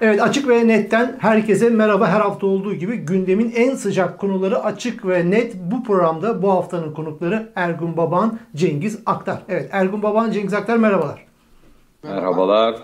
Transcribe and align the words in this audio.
Evet 0.00 0.22
açık 0.22 0.48
ve 0.48 0.68
netten 0.68 1.16
herkese 1.18 1.70
merhaba. 1.70 2.08
Her 2.08 2.20
hafta 2.20 2.46
olduğu 2.46 2.74
gibi 2.74 2.96
gündemin 2.96 3.52
en 3.56 3.74
sıcak 3.74 4.18
konuları 4.18 4.64
açık 4.64 5.06
ve 5.06 5.30
net. 5.30 5.54
Bu 5.54 5.84
programda 5.84 6.42
bu 6.42 6.50
haftanın 6.50 6.92
konukları 6.92 7.52
Ergun 7.56 7.96
Baban, 7.96 8.38
Cengiz 8.56 8.98
Aktar. 9.06 9.42
Evet 9.48 9.68
Ergun 9.72 10.02
Baban, 10.02 10.30
Cengiz 10.30 10.54
Aktar 10.54 10.76
merhabalar. 10.76 11.26
Merhabalar. 12.02 12.76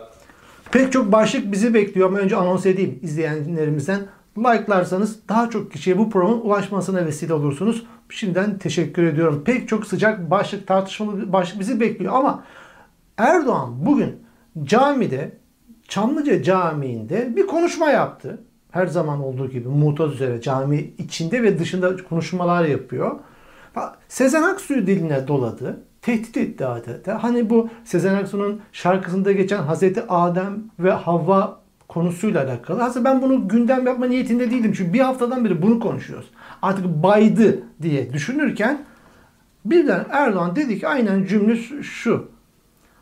Pek 0.72 0.92
çok 0.92 1.12
başlık 1.12 1.52
bizi 1.52 1.74
bekliyor 1.74 2.08
ama 2.08 2.18
önce 2.18 2.36
anons 2.36 2.66
edeyim 2.66 2.98
izleyenlerimizden. 3.02 4.00
Like'larsanız 4.38 5.28
daha 5.28 5.50
çok 5.50 5.72
kişiye 5.72 5.98
bu 5.98 6.10
programın 6.10 6.40
ulaşmasına 6.40 7.06
vesile 7.06 7.34
olursunuz. 7.34 7.86
Şimdiden 8.08 8.58
teşekkür 8.58 9.02
ediyorum. 9.02 9.42
Pek 9.44 9.68
çok 9.68 9.86
sıcak 9.86 10.30
başlık, 10.30 10.66
tartışmalı 10.66 11.32
başlık 11.32 11.60
bizi 11.60 11.80
bekliyor 11.80 12.14
ama 12.14 12.44
Erdoğan 13.16 13.86
bugün 13.86 14.16
camide 14.64 15.38
Çamlıca 15.88 16.42
Camii'nde 16.42 17.36
bir 17.36 17.46
konuşma 17.46 17.90
yaptı. 17.90 18.38
Her 18.70 18.86
zaman 18.86 19.20
olduğu 19.20 19.50
gibi 19.50 19.68
mutaz 19.68 20.12
üzere 20.12 20.40
cami 20.40 20.90
içinde 20.98 21.42
ve 21.42 21.58
dışında 21.58 21.96
konuşmalar 21.96 22.64
yapıyor. 22.64 23.18
Sezen 24.08 24.42
Aksu'yu 24.42 24.86
diline 24.86 25.28
doladı. 25.28 25.80
Tehdit 26.02 26.36
etti 26.36 26.66
adeta. 26.66 27.22
Hani 27.22 27.50
bu 27.50 27.68
Sezen 27.84 28.14
Aksu'nun 28.14 28.60
şarkısında 28.72 29.32
geçen 29.32 29.62
Hazreti 29.62 30.02
Adem 30.08 30.64
ve 30.78 30.90
Havva 30.90 31.60
konusuyla 31.88 32.44
alakalı. 32.44 32.84
Aslında 32.84 33.04
ben 33.04 33.22
bunu 33.22 33.48
gündem 33.48 33.86
yapma 33.86 34.06
niyetinde 34.06 34.50
değildim. 34.50 34.72
Çünkü 34.76 34.92
bir 34.92 35.00
haftadan 35.00 35.44
beri 35.44 35.62
bunu 35.62 35.80
konuşuyoruz. 35.80 36.30
Artık 36.62 36.86
baydı 36.86 37.62
diye 37.82 38.12
düşünürken 38.12 38.84
birden 39.64 40.06
Erdoğan 40.10 40.56
dedi 40.56 40.80
ki 40.80 40.88
aynen 40.88 41.24
cümle 41.24 41.56
şu. 41.82 42.28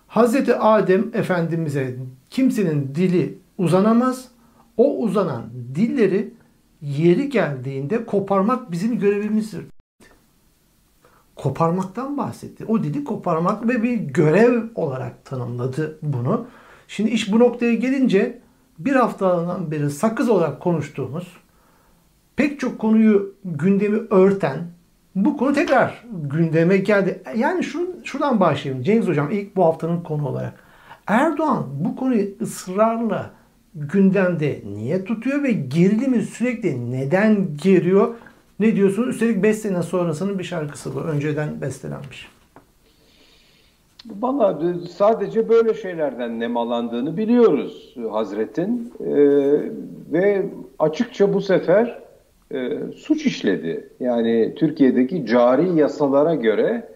Hazreti 0.09 0.57
Adem 0.57 1.11
Efendimiz'e 1.15 1.97
kimsenin 2.37 2.95
dili 2.95 3.39
uzanamaz. 3.59 4.29
O 4.77 4.99
uzanan 4.99 5.43
dilleri 5.75 6.35
yeri 6.81 7.29
geldiğinde 7.29 8.07
koparmak 8.07 8.71
bizim 8.71 8.99
görevimizdir. 8.99 9.65
Koparmaktan 11.37 12.19
bahsetti. 12.19 12.65
O 12.65 12.83
dili 12.83 13.05
koparmak 13.05 13.69
ve 13.69 13.83
bir 13.83 13.95
görev 13.95 14.63
olarak 14.75 15.25
tanımladı 15.25 15.99
bunu. 16.03 16.47
Şimdi 16.89 17.11
iş 17.11 17.33
bu 17.33 17.39
noktaya 17.39 17.75
gelince 17.75 18.39
bir 18.79 18.95
haftadan 18.95 19.71
beri 19.71 19.91
sakız 19.91 20.29
olarak 20.29 20.61
konuştuğumuz 20.61 21.37
pek 22.37 22.61
çok 22.61 22.79
konuyu 22.79 23.35
gündemi 23.45 23.99
örten 24.11 24.59
bu 25.15 25.37
konu 25.37 25.53
tekrar 25.53 26.05
gündeme 26.13 26.77
geldi. 26.77 27.23
Yani 27.37 27.65
şu, 27.65 27.97
şuradan 28.05 28.41
başlayalım. 28.41 28.83
Cengiz 28.83 29.09
Hocam 29.09 29.31
ilk 29.31 29.57
bu 29.57 29.65
haftanın 29.65 30.01
konu 30.01 30.29
olarak. 30.29 30.66
Erdoğan 31.07 31.65
bu 31.85 31.97
konuyu 31.97 32.29
ısrarla 32.41 33.31
gündemde 33.75 34.61
niye 34.75 35.05
tutuyor 35.05 35.43
ve 35.43 35.53
gerilimi 35.53 36.23
sürekli 36.23 36.93
neden 36.93 37.49
geriyor? 37.63 38.15
Ne 38.61 38.77
diyorsunuz? 38.77 39.09
Üstelik 39.09 39.43
5 39.43 39.57
sene 39.57 39.83
sonrasının 39.83 40.39
bir 40.39 40.45
şarkısı 40.45 40.95
bu. 40.95 41.01
Önceden 41.01 41.61
bestelenmiş. 41.61 42.29
Valla 44.21 44.61
sadece 44.91 45.49
böyle 45.49 45.75
şeylerden 45.75 46.41
nemalandığını 46.41 47.17
biliyoruz 47.17 47.95
Hazret'in 48.11 48.93
ee, 49.01 49.07
ve 50.13 50.47
açıkça 50.79 51.35
bu 51.35 51.41
sefer 51.41 51.99
e, 52.55 52.79
suç 52.97 53.27
işledi. 53.27 53.89
Yani 54.01 54.55
Türkiye'deki 54.57 55.27
cari 55.27 55.79
yasalara 55.79 56.35
göre 56.35 56.96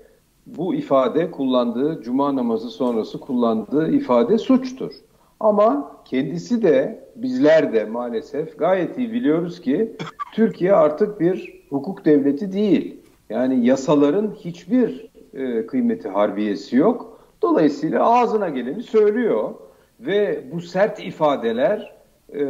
bu 0.57 0.75
ifade 0.75 1.31
kullandığı, 1.31 2.03
cuma 2.03 2.37
namazı 2.37 2.71
sonrası 2.71 3.21
kullandığı 3.21 3.93
ifade 3.93 4.39
suçtur. 4.39 4.93
Ama 5.41 5.97
kendisi 6.05 6.63
de 6.63 7.05
bizler 7.17 7.73
de 7.73 7.85
maalesef 7.85 8.59
gayet 8.59 8.99
iyi 8.99 9.13
biliyoruz 9.13 9.61
ki 9.61 9.97
Türkiye 10.35 10.73
artık 10.73 11.21
bir 11.21 11.63
hukuk 11.71 12.05
devleti 12.05 12.53
değil. 12.53 12.97
Yani 13.31 13.67
yasaların 13.67 14.31
hiçbir 14.31 15.11
e, 15.35 15.67
kıymeti 15.67 16.09
harbiyesi 16.09 16.77
yok. 16.77 17.21
Dolayısıyla 17.43 18.05
ağzına 18.05 18.49
geleni 18.49 18.83
söylüyor 18.83 19.55
ve 20.01 20.45
bu 20.53 20.61
sert 20.61 21.01
ifadeler 21.01 21.93
e, 22.35 22.45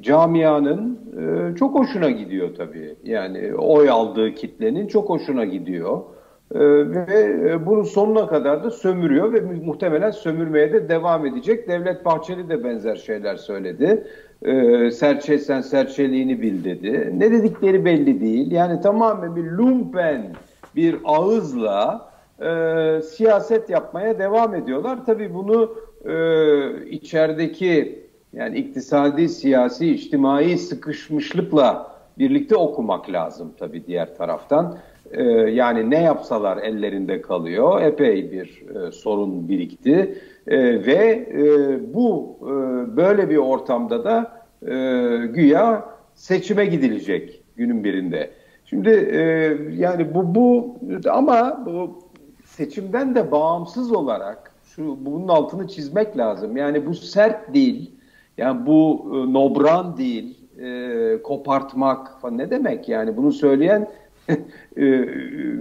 camianın 0.00 0.98
e, 1.20 1.56
çok 1.56 1.78
hoşuna 1.78 2.10
gidiyor 2.10 2.54
tabii. 2.56 2.94
Yani 3.04 3.54
oy 3.54 3.90
aldığı 3.90 4.34
kitlenin 4.34 4.86
çok 4.86 5.08
hoşuna 5.08 5.44
gidiyor. 5.44 6.02
E, 6.54 6.58
ve 6.88 7.36
e, 7.50 7.66
bunu 7.66 7.84
sonuna 7.84 8.26
kadar 8.26 8.64
da 8.64 8.70
sömürüyor 8.70 9.32
ve 9.32 9.40
muhtemelen 9.40 10.10
sömürmeye 10.10 10.72
de 10.72 10.88
devam 10.88 11.26
edecek. 11.26 11.68
Devlet 11.68 12.04
Bahçeli 12.04 12.48
de 12.48 12.64
benzer 12.64 12.96
şeyler 12.96 13.36
söyledi. 13.36 14.04
E, 14.42 14.90
serçe 14.90 15.38
sen 15.38 15.60
serçeliğini 15.60 16.42
bil 16.42 16.64
dedi. 16.64 17.12
Ne 17.16 17.30
dedikleri 17.30 17.84
belli 17.84 18.20
değil. 18.20 18.50
Yani 18.50 18.80
tamamen 18.80 19.36
bir 19.36 19.44
lumpen 19.44 20.26
bir 20.76 20.96
ağızla 21.04 22.10
e, 22.40 23.02
siyaset 23.02 23.70
yapmaya 23.70 24.18
devam 24.18 24.54
ediyorlar. 24.54 24.98
Tabii 25.06 25.34
bunu 25.34 25.74
e, 26.04 26.86
içerideki 26.86 28.04
yani 28.32 28.58
iktisadi, 28.58 29.28
siyasi, 29.28 29.90
içtimai 29.94 30.58
sıkışmışlıkla 30.58 31.98
birlikte 32.18 32.56
okumak 32.56 33.10
lazım 33.12 33.52
tabii 33.58 33.86
diğer 33.86 34.16
taraftan. 34.16 34.78
Ee, 35.12 35.22
yani 35.50 35.90
ne 35.90 36.02
yapsalar 36.02 36.56
ellerinde 36.56 37.22
kalıyor. 37.22 37.82
Epey 37.82 38.32
bir 38.32 38.64
e, 38.76 38.92
sorun 38.92 39.48
birikti. 39.48 40.18
E, 40.46 40.86
ve 40.86 41.28
e, 41.32 41.94
bu 41.94 42.38
e, 42.42 42.46
böyle 42.96 43.30
bir 43.30 43.36
ortamda 43.36 44.04
da 44.04 44.32
e, 44.62 44.74
güya 45.26 45.84
seçime 46.14 46.66
gidilecek 46.66 47.42
günün 47.56 47.84
birinde. 47.84 48.30
Şimdi 48.64 48.90
e, 48.90 49.20
yani 49.76 50.14
bu 50.14 50.34
bu 50.34 50.76
ama 51.10 51.62
bu 51.66 51.98
seçimden 52.44 53.14
de 53.14 53.30
bağımsız 53.30 53.92
olarak 53.92 54.52
şu 54.64 54.98
bunun 55.00 55.28
altını 55.28 55.68
çizmek 55.68 56.18
lazım. 56.18 56.56
Yani 56.56 56.86
bu 56.86 56.94
sert 56.94 57.54
değil 57.54 57.90
yani 58.38 58.66
bu 58.66 59.06
e, 59.12 59.32
nobran 59.32 59.96
değil, 59.96 60.38
e, 60.58 61.22
kopartmak 61.22 62.20
falan 62.20 62.38
ne 62.38 62.50
demek 62.50 62.88
yani 62.88 63.16
bunu 63.16 63.32
söyleyen 63.32 63.88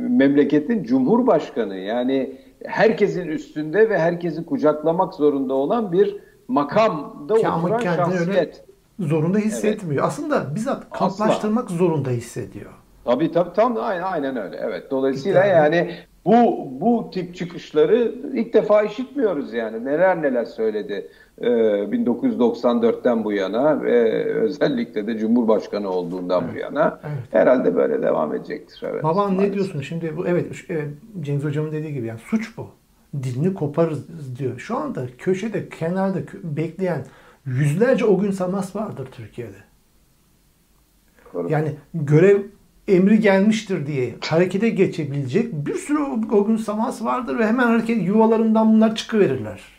memleketin 0.09 0.83
cumhurbaşkanı 0.83 1.75
yani 1.75 2.37
herkesin 2.65 3.27
üstünde 3.27 3.89
ve 3.89 3.97
herkesi 3.99 4.45
kucaklamak 4.45 5.13
zorunda 5.13 5.53
olan 5.53 5.91
bir 5.91 6.17
makamda 6.47 7.33
Ki 7.33 7.49
oturan 7.49 7.79
şahsiyet. 7.79 8.63
Zorunda 8.99 9.37
hissetmiyor. 9.37 10.03
Evet. 10.03 10.11
Aslında 10.11 10.55
bizzat 10.55 10.89
kamplaştırmak 10.89 11.65
Asla. 11.65 11.77
zorunda 11.77 12.09
hissediyor. 12.09 12.71
Tabii 13.05 13.31
tabii 13.31 13.53
tam 13.53 13.77
aynen, 13.77 14.03
aynen 14.03 14.37
öyle. 14.37 14.57
Evet. 14.61 14.91
Dolayısıyla 14.91 15.45
yani 15.45 15.91
bu 16.27 16.67
bu 16.81 17.11
tip 17.13 17.35
çıkışları 17.35 18.15
ilk 18.33 18.53
defa 18.53 18.83
işitmiyoruz 18.83 19.53
yani. 19.53 19.85
Neler 19.85 20.21
neler 20.21 20.45
söyledi 20.45 21.07
1994'ten 21.41 23.17
ee, 23.17 23.23
bu 23.23 23.33
yana 23.33 23.81
ve 23.81 24.25
özellikle 24.25 25.07
de 25.07 25.17
Cumhurbaşkanı 25.17 25.89
olduğundan 25.89 26.43
evet. 26.43 26.53
bu 26.55 26.59
yana 26.59 26.99
evet. 27.03 27.23
herhalde 27.31 27.75
böyle 27.75 28.01
devam 28.01 28.35
edecektir. 28.35 28.83
Evet, 28.85 29.03
Baban 29.03 29.33
maalesef. 29.33 29.49
ne 29.49 29.53
diyorsun 29.53 29.81
şimdi? 29.81 30.17
Bu 30.17 30.27
evet, 30.27 30.45
evet 30.69 30.87
Cengiz 31.21 31.43
Hocam'ın 31.43 31.71
dediği 31.71 31.93
gibi 31.93 32.07
yani 32.07 32.19
suç 32.19 32.57
bu. 32.57 32.67
Dilini 33.23 33.53
koparız 33.53 34.07
diyor. 34.39 34.59
Şu 34.59 34.77
anda 34.77 35.05
köşede, 35.17 35.69
kenarda 35.69 36.19
bekleyen 36.43 37.05
yüzlerce 37.45 38.05
o 38.05 38.19
gün 38.19 38.31
samas 38.31 38.75
vardır 38.75 39.07
Türkiye'de. 39.11 39.57
Doğru. 41.33 41.51
Yani 41.51 41.71
görev 41.93 42.41
emri 42.87 43.19
gelmiştir 43.19 43.87
diye 43.87 44.15
harekete 44.21 44.69
geçebilecek 44.69 45.53
bir 45.53 45.75
sürü 45.75 45.99
o 46.31 46.45
gün 46.45 46.57
samas 46.57 47.03
vardır 47.03 47.39
ve 47.39 47.47
hemen 47.47 47.67
hareket 47.67 48.03
yuvalarından 48.03 48.73
bunlar 48.73 48.95
çıkıverirler. 48.95 49.77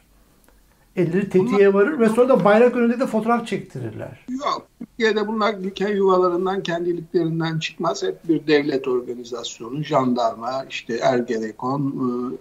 Elleri 0.97 1.29
tetiğe 1.29 1.75
varır 1.75 1.99
ve 2.01 2.09
sonra 2.09 2.29
da 2.29 2.45
bayrak 2.45 2.77
önünde 2.77 3.01
de 3.01 3.07
fotoğraf 3.07 3.47
çektirirler. 3.47 4.25
Yok. 4.29 4.67
Türkiye'de 4.79 5.29
bunlar 5.29 5.55
ülke 5.55 5.91
yuvalarından, 5.91 6.63
kendiliklerinden 6.63 7.59
çıkmaz. 7.59 8.03
Hep 8.03 8.29
bir 8.29 8.47
devlet 8.47 8.89
organizasyonu, 8.89 9.85
jandarma, 9.85 10.65
işte 10.71 10.97
Ergenekon, 11.03 11.83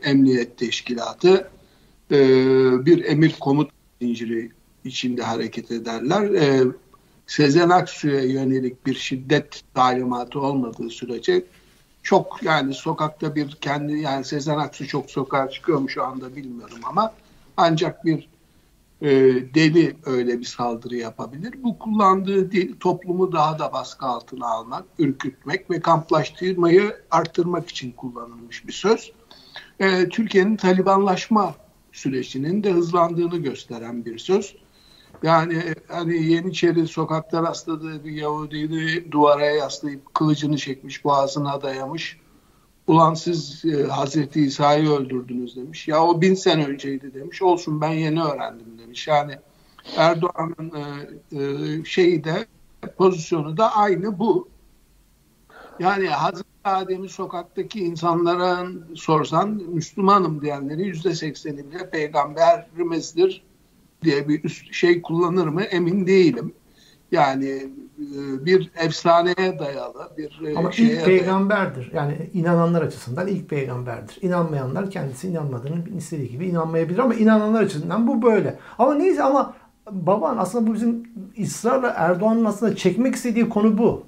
e, 0.04 0.10
Emniyet 0.10 0.58
Teşkilatı 0.58 1.50
e, 2.12 2.18
bir 2.86 3.06
emir 3.06 3.36
komut 3.40 3.72
zinciri 4.02 4.52
içinde 4.86 5.24
hareket 5.24 5.72
ederler. 5.72 6.24
Sezen 7.28 7.70
Aksu'ya 7.70 8.24
yönelik 8.24 8.86
bir 8.86 8.96
şiddet 8.96 9.62
talimatı 9.74 10.40
olmadığı 10.40 10.90
sürece 10.90 11.46
çok 12.04 12.44
yani 12.44 12.74
sokakta 12.74 13.36
bir 13.36 13.52
kendi 13.52 14.00
yani 14.00 14.26
Sezen 14.26 14.58
Aksu 14.58 14.88
çok 14.88 15.12
sokağa 15.12 15.50
çıkıyor 15.50 15.80
mu 15.80 15.90
şu 15.90 16.04
anda 16.04 16.36
bilmiyorum 16.36 16.80
ama 16.84 17.14
ancak 17.58 18.06
bir 18.06 18.30
e, 19.02 19.10
deli 19.54 19.96
öyle 20.06 20.40
bir 20.40 20.46
saldırı 20.46 20.96
yapabilir. 20.96 21.54
Bu 21.64 21.80
kullandığı 21.80 22.52
dil 22.52 22.76
toplumu 22.80 23.32
daha 23.32 23.60
da 23.60 23.74
baskı 23.74 24.06
altına 24.06 24.48
almak, 24.48 24.86
ürkütmek 25.00 25.72
ve 25.72 25.80
kamplaştırmayı 25.80 26.96
arttırmak 27.12 27.70
için 27.70 27.92
kullanılmış 27.92 28.68
bir 28.68 28.74
söz. 28.74 29.12
E, 29.80 30.10
Türkiye'nin 30.10 30.56
Talibanlaşma 30.56 31.56
sürecinin 31.92 32.64
de 32.64 32.72
hızlandığını 32.72 33.38
gösteren 33.38 34.06
bir 34.06 34.18
söz. 34.18 34.56
Yani 35.24 35.76
hani 35.88 36.24
Yeniçeri 36.24 36.88
sokakta 36.88 37.44
rastladığı 37.44 38.06
bir 38.06 38.12
Yahudini 38.12 39.12
duvara 39.12 39.46
yaslayıp 39.46 40.16
kılıcını 40.16 40.58
çekmiş, 40.58 41.06
boğazına 41.06 41.62
dayamış. 41.62 42.20
Ulan 42.88 43.14
siz 43.14 43.66
e, 43.66 43.84
Hazreti 43.84 44.42
İsa'yı 44.42 44.90
öldürdünüz 44.90 45.56
demiş. 45.56 45.88
Ya 45.88 46.04
o 46.04 46.22
bin 46.22 46.34
sene 46.34 46.66
önceydi 46.66 47.14
demiş. 47.14 47.42
Olsun 47.42 47.82
ben 47.82 47.92
yeni 47.92 48.24
öğrendim 48.24 48.80
demiş. 48.80 49.08
Yani 49.08 49.38
Erdoğan'ın 49.98 50.72
e, 50.76 51.44
e, 51.44 51.86
şeyi 51.86 52.24
de 52.24 52.46
pozisyonu 52.98 53.58
da 53.58 53.76
aynı 53.76 54.20
bu. 54.20 54.48
Yani 55.80 56.08
Hazreti 56.08 56.48
Adem'i 56.64 57.10
sokaktaki 57.10 57.80
insanlara 57.80 58.68
sorsan 58.96 59.50
Müslümanım 59.50 60.42
diyenleri 60.42 60.84
yüzde 60.84 61.16
sekseniyle 61.16 61.90
peygamberimizdir 61.90 63.44
diye 64.04 64.28
bir 64.28 64.44
üst 64.44 64.74
şey 64.74 65.02
kullanır 65.02 65.48
mı 65.48 65.62
emin 65.62 66.08
değilim. 66.08 66.54
Yani 67.12 67.50
e, 68.00 68.46
bir 68.46 68.72
efsaneye 68.76 69.60
dayalı 69.60 70.12
bir 70.18 70.42
e, 70.46 70.58
Ama 70.58 70.72
şeye 70.72 70.94
ilk 70.94 71.06
peygamberdir. 71.06 71.92
Yani 71.94 72.30
inananlar 72.34 72.82
açısından 72.82 73.28
ilk 73.28 73.50
peygamberdir. 73.50 74.18
İnanmayanlar 74.22 74.92
kendisi 74.92 75.28
inanmadığını 75.28 75.90
istediği 75.98 76.30
gibi 76.30 76.48
inanmayabilir 76.48 77.00
ama 77.00 77.14
inananlar 77.16 77.64
açısından 77.64 78.08
bu 78.08 78.22
böyle. 78.22 78.60
Ama 78.78 78.96
neyse 78.96 79.24
ama 79.24 79.56
baban 79.92 80.38
aslında 80.38 80.68
bu 80.68 80.74
bizim 80.74 81.04
ısrarla 81.42 81.94
Erdoğan'ın 81.96 82.46
aslında 82.46 82.76
çekmek 82.76 83.16
istediği 83.16 83.50
konu 83.50 83.78
bu. 83.78 84.04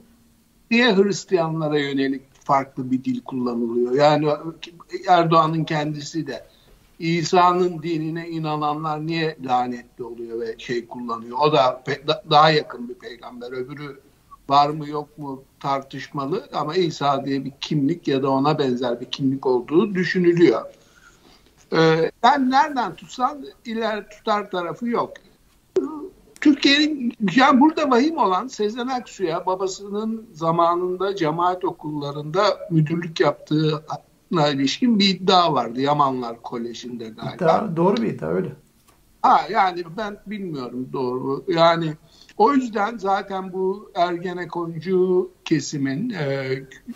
Niye 0.71 0.95
Hristiyanlara 0.95 1.80
yönelik 1.80 2.21
farklı 2.44 2.91
bir 2.91 3.03
dil 3.03 3.21
kullanılıyor? 3.21 3.94
Yani 3.94 4.27
Erdoğan'ın 5.07 5.63
kendisi 5.63 6.27
de 6.27 6.47
İsa'nın 7.00 7.84
dinine 7.84 8.30
inananlar 8.30 9.07
niye 9.07 9.38
lanetli 9.46 10.04
oluyor 10.04 10.40
ve 10.40 10.56
şey 10.57 10.88
kullanıyor? 10.88 11.38
O 11.42 11.54
da 11.54 11.84
daha 12.30 12.51
yakın 12.51 12.90
bir 12.90 12.94
peygamber. 12.94 13.51
Öbürü 13.51 14.00
var 14.50 14.69
mı 14.69 14.90
yok 14.90 15.18
mu 15.18 15.44
tartışmalı 15.60 16.50
ama 16.54 16.75
İsa 16.75 17.25
diye 17.25 17.46
bir 17.46 17.51
kimlik 17.62 18.07
ya 18.07 18.24
da 18.24 18.30
ona 18.30 18.60
benzer 18.60 19.01
bir 19.01 19.06
kimlik 19.06 19.46
olduğu 19.46 19.96
düşünülüyor. 19.96 20.62
Ee, 21.74 22.12
ben 22.24 22.50
nereden 22.50 22.96
tutsan 22.96 23.46
iler 23.66 24.10
tutar 24.10 24.51
tarafı 24.51 24.88
yok. 24.88 25.13
Türkiye'nin 26.42 27.13
yani 27.36 27.60
burada 27.60 27.92
vahim 27.92 28.18
olan 28.18 28.48
Sezen 28.48 28.88
Aksu'ya 28.88 29.46
babasının 29.46 30.28
zamanında 30.34 31.16
cemaat 31.16 31.66
okullarında 31.66 32.42
müdürlük 32.72 33.19
yaptığı 33.19 33.84
ilişkin 34.31 35.00
bir 35.00 35.10
iddia 35.10 35.54
vardı 35.54 35.81
Yamanlar 35.81 36.42
Koleji'nde 36.42 37.10
galiba. 37.10 37.36
İddia, 37.36 37.78
doğru 37.78 37.98
bir 37.98 38.08
iddia 38.08 38.30
öyle. 38.30 38.50
Ha 39.22 39.42
yani 39.52 39.84
ben 39.98 40.18
bilmiyorum 40.28 40.90
doğru. 40.94 41.44
Yani 41.48 41.94
o 42.38 42.54
yüzden 42.54 42.98
zaten 42.98 43.54
bu 43.54 43.92
Ergenekoncu 43.96 45.31
kesimin, 45.46 46.10
e, 46.10 46.48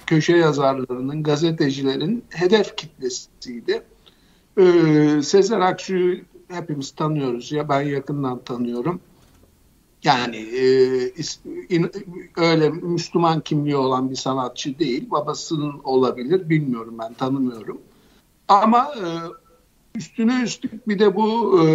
köşe 0.06 0.38
yazarlarının, 0.38 1.24
gazetecilerin 1.24 2.24
hedef 2.30 2.78
kitlesiydi. 2.78 3.84
E, 4.58 4.64
Sezen 5.24 5.62
Aksu'yu 5.62 6.18
hepimiz 6.48 6.92
tanıyoruz 6.92 7.52
ya 7.52 7.70
ben 7.70 7.82
yakından 7.82 8.44
tanıyorum. 8.44 9.02
Yani 10.04 10.38
e, 10.38 10.64
öyle 12.38 12.70
Müslüman 12.70 13.42
kimliği 13.42 13.76
olan 13.76 14.10
bir 14.10 14.16
sanatçı 14.16 14.80
değil. 14.80 15.12
Babasının 15.12 15.82
olabilir 15.84 16.50
bilmiyorum 16.50 16.96
ben 17.00 17.14
tanımıyorum. 17.14 17.82
Ama 18.48 18.94
e, 18.98 19.08
üstüne 19.96 20.44
üstlük 20.44 20.88
bir 20.88 21.00
de 21.00 21.16
bu 21.16 21.60
e, 21.60 21.66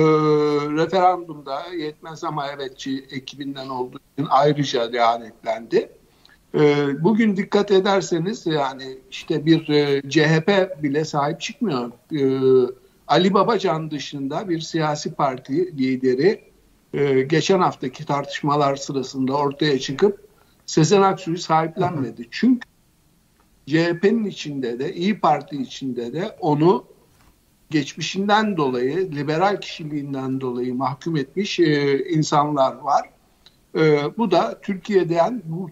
referandumda 0.76 1.62
yetmez 1.78 2.25
ama 2.25 2.48
evetçi 2.48 3.06
ekibinden 3.10 3.69
olduğu 3.69 4.00
için 4.16 4.26
ayrıca 4.30 4.92
lanetlendi. 4.92 5.90
E, 6.54 6.86
bugün 7.04 7.36
dikkat 7.36 7.70
ederseniz 7.70 8.46
yani 8.46 8.98
işte 9.10 9.46
bir 9.46 9.69
e, 9.69 10.10
CHP 10.10 10.82
bile 10.82 11.04
sahip 11.04 11.40
çıkmıyor. 11.40 11.92
E, 12.12 12.20
Ali 13.08 13.34
Babacan 13.34 13.90
dışında 13.90 14.48
bir 14.48 14.60
siyasi 14.60 15.14
parti 15.14 15.78
lideri 15.78 16.48
e, 16.94 17.23
geçen 17.23 17.61
haftaki 17.61 18.06
tartışmalar 18.06 18.76
sırasında 18.76 19.37
ortaya 19.37 19.79
çıkıp 19.79 20.29
Sezen 20.67 21.02
Aksu'yu 21.02 21.38
sahiplenmedi. 21.38 22.29
Çünkü 22.31 22.69
CHP'nin 23.67 24.25
içinde 24.25 24.79
de 24.79 24.94
İyi 24.94 25.20
Parti 25.20 25.56
içinde 25.62 26.12
de 26.12 26.37
onu 26.40 26.85
geçmişinden 27.70 28.56
dolayı, 28.56 29.12
liberal 29.12 29.61
kişiliğinden 29.61 30.40
dolayı 30.40 30.75
mahkum 30.75 31.17
etmiş 31.17 31.61
e, 31.61 32.05
insanlar 32.08 32.76
var. 32.76 33.11
E, 33.75 34.02
bu 34.19 34.31
da 34.31 34.61
Türkiye'den 34.61 35.43
bu 35.44 35.70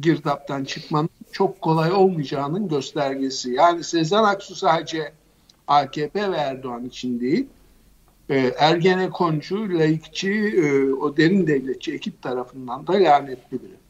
girdaptan 0.00 0.64
çıkmanın 0.64 1.08
çok 1.32 1.60
kolay 1.60 1.92
olmayacağının 1.92 2.68
göstergesi. 2.68 3.50
Yani 3.50 3.84
Sezen 3.84 4.24
Aksu 4.24 4.54
sadece 4.54 5.12
AKP 5.66 6.32
ve 6.32 6.36
Erdoğan 6.36 6.84
için 6.84 7.20
değil, 7.20 7.46
e, 8.30 8.36
Ergenekoncu, 8.58 9.78
laikçi, 9.78 10.32
e, 10.32 10.92
o 10.92 11.16
derin 11.16 11.46
devletçi 11.46 11.94
ekip 11.94 12.22
tarafından 12.22 12.86
da 12.86 12.92
lanetli 12.92 13.58
biri. 13.62 13.84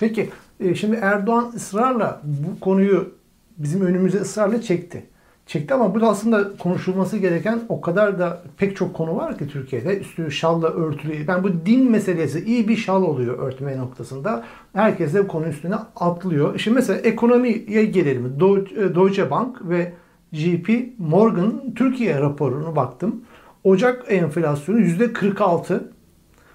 Peki 0.00 0.30
e, 0.60 0.74
şimdi 0.74 0.96
Erdoğan 0.96 1.52
ısrarla 1.56 2.22
bu 2.24 2.60
konuyu 2.60 3.14
bizim 3.58 3.80
önümüze 3.80 4.18
ısrarla 4.18 4.62
çekti. 4.62 5.06
Çekti 5.46 5.74
ama 5.74 5.94
burada 5.94 6.08
aslında 6.08 6.56
konuşulması 6.56 7.18
gereken 7.18 7.60
o 7.68 7.80
kadar 7.80 8.18
da 8.18 8.42
pek 8.56 8.76
çok 8.76 8.94
konu 8.94 9.16
var 9.16 9.38
ki 9.38 9.48
Türkiye'de. 9.48 9.98
Üstü 9.98 10.30
şalla 10.30 10.68
örtülü. 10.68 11.28
Ben 11.28 11.44
bu 11.44 11.66
din 11.66 11.90
meselesi 11.90 12.44
iyi 12.44 12.68
bir 12.68 12.76
şal 12.76 13.02
oluyor 13.02 13.38
örtme 13.38 13.78
noktasında. 13.78 14.44
Herkes 14.72 15.14
de 15.14 15.24
bu 15.24 15.28
konu 15.28 15.46
üstüne 15.46 15.74
atlıyor. 15.96 16.58
Şimdi 16.58 16.74
mesela 16.74 16.98
ekonomiye 17.00 17.84
gelelim. 17.84 18.26
E, 18.26 18.94
Deutsche 18.94 19.30
Bank 19.30 19.68
ve 19.68 19.92
JP 20.32 20.68
Morgan 20.98 21.74
Türkiye 21.74 22.20
raporunu 22.20 22.76
baktım. 22.76 23.24
Ocak 23.64 24.04
enflasyonu 24.08 24.80
%46, 24.80 25.80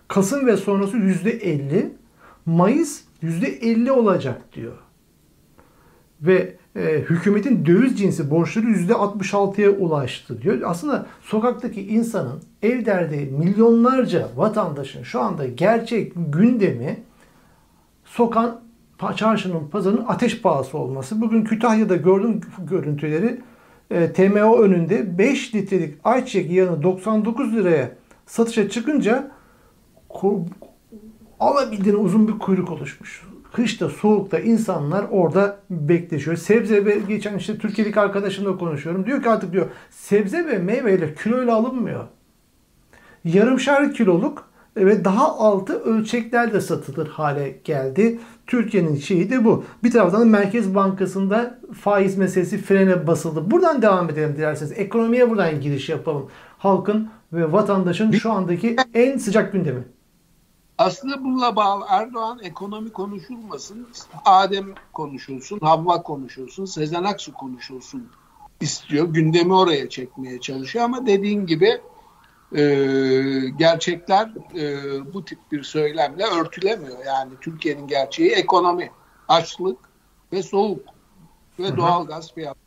Kasım 0.08 0.48
ve 0.48 0.58
sonrası 0.58 0.98
%50, 0.98 1.90
Mayıs 2.46 3.02
%50 3.24 3.92
olacak 3.92 4.54
diyor. 4.54 4.78
Ve 6.22 6.56
e, 6.76 6.82
hükümetin 7.10 7.66
döviz 7.66 8.00
cinsi 8.00 8.32
borçları 8.32 8.66
%66'ya 8.66 9.72
ulaştı 9.72 10.42
diyor. 10.42 10.62
Aslında 10.66 11.06
sokaktaki 11.22 11.88
insanın 11.88 12.42
ev 12.62 12.86
derdi 12.86 13.18
milyonlarca 13.18 14.30
vatandaşın 14.36 15.04
şu 15.04 15.22
anda 15.22 15.48
gerçek 15.48 16.14
gündemi 16.16 17.00
sokan 18.06 18.62
çarşının 19.16 19.68
pazarının 19.68 20.06
ateş 20.08 20.42
pahası 20.42 20.78
olması. 20.78 21.22
Bugün 21.22 21.44
Kütahya'da 21.44 21.96
gördüğüm 21.96 22.42
görüntüleri 22.70 23.42
e, 23.92 24.14
TMO 24.14 24.58
önünde 24.58 25.18
5 25.18 25.56
litrelik 25.56 25.96
ayçiçek 26.04 26.52
yağını 26.52 26.84
99 26.84 27.56
liraya 27.56 27.92
satışa 28.26 28.70
çıkınca 28.70 29.32
alabildiğine 31.40 32.00
uzun 32.00 32.28
bir 32.28 32.40
kuyruk 32.40 32.72
oluşmuş. 32.72 33.24
Kışta, 33.54 33.90
soğukta 33.90 34.40
insanlar 34.40 35.06
orada 35.12 35.60
bekleşiyor. 35.70 36.38
Sebze 36.38 36.86
ve 36.86 37.00
geçen 37.08 37.38
işte 37.38 37.58
Türkiye'deki 37.58 38.00
arkadaşımla 38.00 38.58
konuşuyorum. 38.58 39.06
Diyor 39.06 39.24
ki 39.24 39.30
artık 39.30 39.54
diyor 39.54 39.68
sebze 39.90 40.48
ve 40.48 40.58
meyveyle 40.58 41.16
kiloyla 41.16 41.56
alınmıyor. 41.56 42.04
Yarımşar 43.24 43.94
kiloluk 43.94 44.51
ve 44.76 45.06
daha 45.06 45.38
altı 45.38 45.80
ölçeklerde 45.80 46.62
satılır 46.62 47.08
hale 47.08 47.62
geldi. 47.64 48.20
Türkiye'nin 48.48 48.96
şeyi 48.96 49.30
de 49.30 49.46
bu. 49.46 49.64
Bir 49.84 49.92
taraftan 49.92 50.28
Merkez 50.28 50.76
Bankası'nda 50.76 51.60
faiz 51.82 52.18
meselesi 52.18 52.58
frene 52.58 53.08
basıldı. 53.08 53.52
Buradan 53.52 53.82
devam 53.82 54.10
edelim 54.10 54.36
dilerseniz. 54.38 54.72
Ekonomiye 54.72 55.30
buradan 55.30 55.62
giriş 55.62 55.90
yapalım. 55.90 56.30
Halkın 56.58 57.10
ve 57.34 57.52
vatandaşın 57.52 58.12
şu 58.12 58.32
andaki 58.32 58.76
en 58.94 59.18
sıcak 59.18 59.54
gündemi. 59.54 59.84
Aslında 60.78 61.24
bununla 61.24 61.56
bağlı 61.56 61.86
Erdoğan 61.90 62.40
ekonomi 62.44 62.90
konuşulmasın, 62.90 63.88
Adem 64.26 64.66
konuşulsun, 64.94 65.60
Havva 65.60 66.02
konuşulsun, 66.04 66.66
Sezen 66.66 67.04
Aksu 67.04 67.34
konuşulsun 67.34 68.08
istiyor. 68.62 69.08
Gündemi 69.08 69.54
oraya 69.54 69.90
çekmeye 69.90 70.40
çalışıyor 70.40 70.86
ama 70.86 71.06
dediğin 71.06 71.46
gibi 71.46 71.82
e, 72.56 72.64
gerçekler 73.58 74.30
e, 74.60 74.76
bu 75.14 75.26
tip 75.26 75.40
bir 75.52 75.64
söylemle 75.64 76.24
örtülemiyor. 76.24 77.06
Yani 77.06 77.32
Türkiye'nin 77.42 77.88
gerçeği 77.88 78.32
ekonomi, 78.32 78.92
açlık 79.28 79.78
ve 80.34 80.44
soğuk 80.44 80.84
ve 81.60 81.68
Hı-hı. 81.68 81.78
doğalgaz 81.78 82.34
fiyatı. 82.34 82.60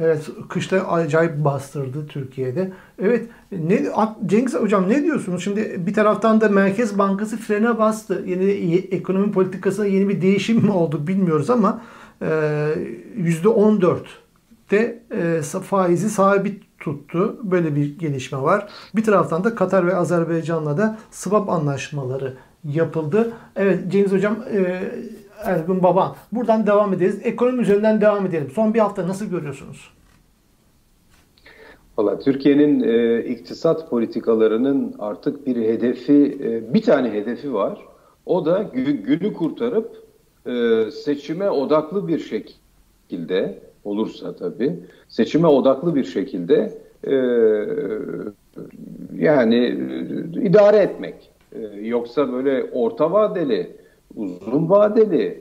Evet, 0.00 0.28
kışta 0.48 0.88
acayip 0.88 1.44
bastırdı 1.44 2.06
Türkiye'de. 2.06 2.72
Evet, 3.02 3.28
ne 3.52 3.82
Cengiz 4.26 4.54
hocam 4.54 4.88
ne 4.88 5.02
diyorsunuz? 5.02 5.44
Şimdi 5.44 5.86
bir 5.86 5.94
taraftan 5.94 6.40
da 6.40 6.48
Merkez 6.48 6.98
Bankası 6.98 7.36
frene 7.36 7.78
bastı. 7.78 8.24
Yeni 8.26 8.74
ekonomi 8.74 9.32
politikasında 9.32 9.86
yeni 9.86 10.08
bir 10.08 10.22
değişim 10.22 10.56
mi 10.56 10.70
oldu 10.70 11.06
bilmiyoruz 11.06 11.50
ama 11.50 11.82
%14'te 12.20 15.02
e, 15.10 15.42
faizi 15.42 16.10
sabit 16.10 16.62
tuttu. 16.82 17.36
Böyle 17.42 17.76
bir 17.76 17.98
gelişme 17.98 18.42
var. 18.42 18.68
Bir 18.96 19.04
taraftan 19.04 19.44
da 19.44 19.54
Katar 19.54 19.86
ve 19.86 19.96
Azerbaycan'la 19.96 20.78
da 20.78 20.98
swap 21.10 21.48
anlaşmaları 21.48 22.34
yapıldı. 22.64 23.32
Evet 23.56 23.92
Cengiz 23.92 24.12
Hocam 24.12 24.36
e, 24.52 24.82
Ergun 25.42 25.82
Baban 25.82 26.14
buradan 26.32 26.66
devam 26.66 26.94
ederiz. 26.94 27.20
Ekonomi 27.22 27.62
üzerinden 27.62 28.00
devam 28.00 28.26
edelim. 28.26 28.50
Son 28.54 28.74
bir 28.74 28.78
hafta 28.78 29.08
nasıl 29.08 29.26
görüyorsunuz? 29.26 29.90
Valla 31.98 32.18
Türkiye'nin 32.18 32.80
e, 32.82 33.24
iktisat 33.24 33.90
politikalarının 33.90 34.94
artık 34.98 35.46
bir 35.46 35.56
hedefi, 35.56 36.38
e, 36.42 36.74
bir 36.74 36.82
tane 36.82 37.12
hedefi 37.12 37.54
var. 37.54 37.78
O 38.26 38.46
da 38.46 38.62
günü 38.72 39.32
kurtarıp 39.32 40.02
e, 40.46 40.84
seçime 40.90 41.50
odaklı 41.50 42.08
bir 42.08 42.18
şekilde 42.18 43.62
olursa 43.84 44.36
tabii 44.36 44.76
seçime 45.08 45.46
odaklı 45.46 45.94
bir 45.94 46.04
şekilde 46.04 46.72
e, 47.06 47.14
yani 49.18 49.56
e, 49.56 50.42
idare 50.42 50.76
etmek. 50.76 51.30
E, 51.52 51.58
yoksa 51.80 52.32
böyle 52.32 52.64
orta 52.72 53.12
vadeli, 53.12 53.76
uzun 54.16 54.70
vadeli 54.70 55.40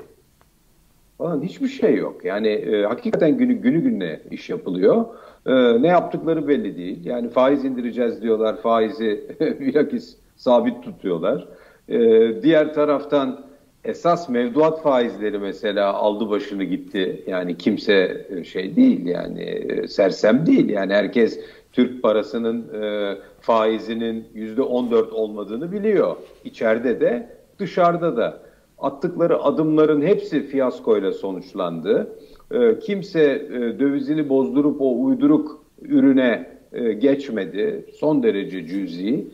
falan 1.17 1.41
hiçbir 1.41 1.67
şey 1.67 1.95
yok. 1.95 2.25
Yani 2.25 2.47
e, 2.47 2.83
hakikaten 2.83 3.37
günü 3.37 3.53
günü 3.53 3.81
gününe 3.81 4.19
iş 4.31 4.49
yapılıyor. 4.49 5.05
E, 5.45 5.81
ne 5.81 5.87
yaptıkları 5.87 6.47
belli 6.47 6.77
değil. 6.77 7.05
Yani 7.05 7.29
faiz 7.29 7.65
indireceğiz 7.65 8.21
diyorlar, 8.21 8.57
faizi 8.61 9.37
bilakis 9.39 10.17
sabit 10.35 10.83
tutuyorlar. 10.83 11.47
E, 11.89 11.99
diğer 12.43 12.73
taraftan 12.73 13.50
esas 13.85 14.29
mevduat 14.29 14.81
faizleri 14.83 15.39
mesela 15.39 15.93
aldı 15.93 16.29
başını 16.29 16.63
gitti. 16.63 17.23
Yani 17.27 17.57
kimse 17.57 18.25
e, 18.29 18.43
şey 18.43 18.75
değil 18.75 19.05
yani 19.05 19.41
e, 19.41 19.87
sersem 19.87 20.45
değil. 20.45 20.69
Yani 20.69 20.93
herkes 20.93 21.39
Türk 21.71 22.03
parasının 22.03 22.83
e, 22.83 23.17
faizinin 23.41 24.27
yüzde 24.33 24.61
14 24.61 25.13
olmadığını 25.13 25.71
biliyor. 25.71 26.15
İçeride 26.43 27.01
de 27.01 27.29
dışarıda 27.59 28.17
da. 28.17 28.41
Attıkları 28.79 29.43
adımların 29.43 30.01
hepsi 30.01 30.47
fiyaskoyla 30.47 31.11
sonuçlandı. 31.11 32.17
E, 32.51 32.79
kimse 32.79 33.21
e, 33.23 33.79
dövizini 33.79 34.29
bozdurup 34.29 34.81
o 34.81 35.03
uyduruk 35.03 35.63
ürüne 35.81 36.49
e, 36.73 36.93
geçmedi. 36.93 37.85
Son 37.99 38.23
derece 38.23 38.65
cüzi 38.67 39.27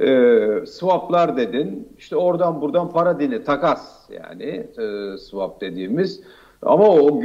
e, 0.00 0.66
swaplar 0.66 1.36
dedin. 1.36 1.88
İşte 1.98 2.16
oradan 2.16 2.60
buradan 2.60 2.90
para 2.90 3.20
dili 3.20 3.44
takas 3.44 4.10
yani 4.10 4.66
e, 4.78 5.18
swap 5.18 5.60
dediğimiz. 5.60 6.20
Ama 6.62 6.88
o 6.88 7.20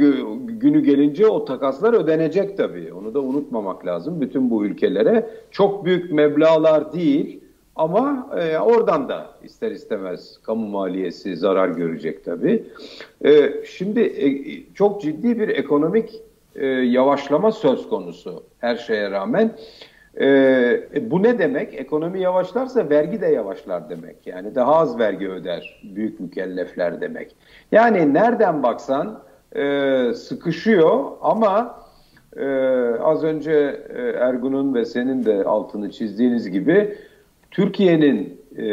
günü 0.46 0.84
gelince 0.84 1.26
o 1.26 1.44
takaslar 1.44 1.94
ödenecek 1.94 2.56
tabii. 2.56 2.92
Onu 2.92 3.14
da 3.14 3.20
unutmamak 3.20 3.86
lazım 3.86 4.20
bütün 4.20 4.50
bu 4.50 4.64
ülkelere. 4.64 5.30
Çok 5.50 5.84
büyük 5.84 6.12
meblalar 6.12 6.92
değil 6.92 7.40
ama 7.76 8.30
e, 8.40 8.58
oradan 8.58 9.08
da 9.08 9.26
ister 9.42 9.70
istemez 9.70 10.38
kamu 10.42 10.66
maliyesi 10.66 11.36
zarar 11.36 11.68
görecek 11.68 12.24
tabii. 12.24 12.64
E, 13.24 13.52
şimdi 13.66 14.00
e, 14.00 14.26
çok 14.74 15.02
ciddi 15.02 15.40
bir 15.40 15.48
ekonomik 15.48 16.10
e, 16.54 16.66
yavaşlama 16.66 17.52
söz 17.52 17.88
konusu 17.88 18.42
her 18.58 18.76
şeye 18.76 19.10
rağmen. 19.10 19.56
Ee, 20.14 20.26
e, 20.94 21.10
bu 21.10 21.22
ne 21.22 21.38
demek? 21.38 21.74
Ekonomi 21.74 22.20
yavaşlarsa 22.20 22.90
vergi 22.90 23.20
de 23.20 23.26
yavaşlar 23.26 23.90
demek. 23.90 24.26
Yani 24.26 24.54
daha 24.54 24.76
az 24.76 24.98
vergi 24.98 25.28
öder 25.28 25.82
büyük 25.94 26.20
mükellefler 26.20 27.00
demek. 27.00 27.36
Yani 27.72 28.14
nereden 28.14 28.62
baksan 28.62 29.22
e, 29.56 30.14
sıkışıyor 30.14 31.04
ama 31.22 31.80
e, 32.36 32.46
az 33.00 33.24
önce 33.24 33.80
e, 33.96 34.02
Ergun'un 34.02 34.74
ve 34.74 34.84
senin 34.84 35.24
de 35.24 35.44
altını 35.44 35.90
çizdiğiniz 35.90 36.50
gibi 36.50 36.96
Türkiye'nin 37.50 38.40
e, 38.56 38.66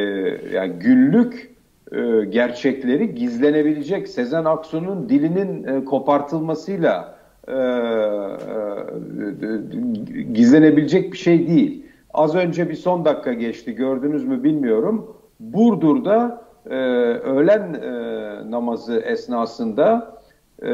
yani 0.53 0.73
günlük 0.79 1.51
e, 1.91 2.25
gerçekleri 2.25 3.15
gizlenebilecek 3.15 4.07
Sezen 4.07 4.45
Aksu'nun 4.45 5.09
dilinin 5.09 5.63
e, 5.63 5.85
kopartılmasıyla 5.85 7.16
e, 7.47 7.53
e, 7.53 7.57
gizlenebilecek 10.21 11.13
bir 11.13 11.17
şey 11.17 11.47
değil. 11.47 11.85
Az 12.13 12.35
önce 12.35 12.69
bir 12.69 12.75
son 12.75 13.05
dakika 13.05 13.33
geçti 13.33 13.75
gördünüz 13.75 14.25
mü 14.25 14.43
bilmiyorum. 14.43 15.15
Burdur'da 15.39 16.41
e, 16.69 16.75
öğlen 17.19 17.73
e, 17.73 18.51
namazı 18.51 18.99
esnasında 18.99 20.17
e, 20.61 20.71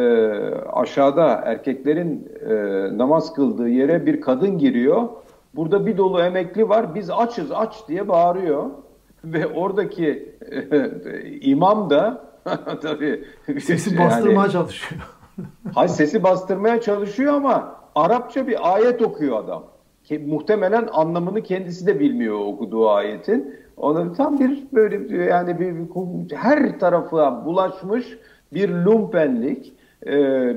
aşağıda 0.74 1.42
erkeklerin 1.46 2.32
e, 2.50 2.98
namaz 2.98 3.34
kıldığı 3.34 3.70
yere 3.70 4.06
bir 4.06 4.22
kadın 4.22 4.58
giriyor. 4.58 5.10
Burada 5.56 5.86
bir 5.86 5.98
dolu 5.98 6.22
emekli 6.22 6.70
var 6.70 6.96
biz 6.96 7.10
açız 7.10 7.52
aç 7.52 7.88
diye 7.88 8.08
bağırıyor. 8.08 8.66
Ve 9.24 9.48
oradaki 9.48 10.36
e, 10.72 10.92
imam 11.42 11.90
da 11.90 12.22
tabii 12.82 13.24
sesi 13.48 13.98
bastırmaya 14.00 14.42
yani, 14.42 14.52
çalışıyor. 14.52 15.02
Hay 15.74 15.88
sesi 15.88 16.24
bastırmaya 16.24 16.82
çalışıyor 16.82 17.34
ama 17.34 17.76
Arapça 17.96 18.48
bir 18.48 18.74
ayet 18.74 19.02
okuyor 19.02 19.40
adam. 19.44 19.64
Ki, 20.04 20.20
muhtemelen 20.20 20.88
anlamını 20.92 21.44
kendisi 21.44 21.88
de 21.88 22.00
bilmiyor 22.00 22.40
okuduğu 22.40 22.90
ayetin. 22.90 23.56
Ona 23.78 24.14
tam 24.14 24.40
bir 24.40 24.64
böyle 24.74 25.24
yani 25.24 25.60
bir, 25.60 25.76
bir 25.76 26.36
her 26.36 26.80
tarafa 26.80 27.46
bulaşmış 27.46 28.18
bir 28.54 28.70
lumpenlik, 28.70 29.74
e, 30.06 30.12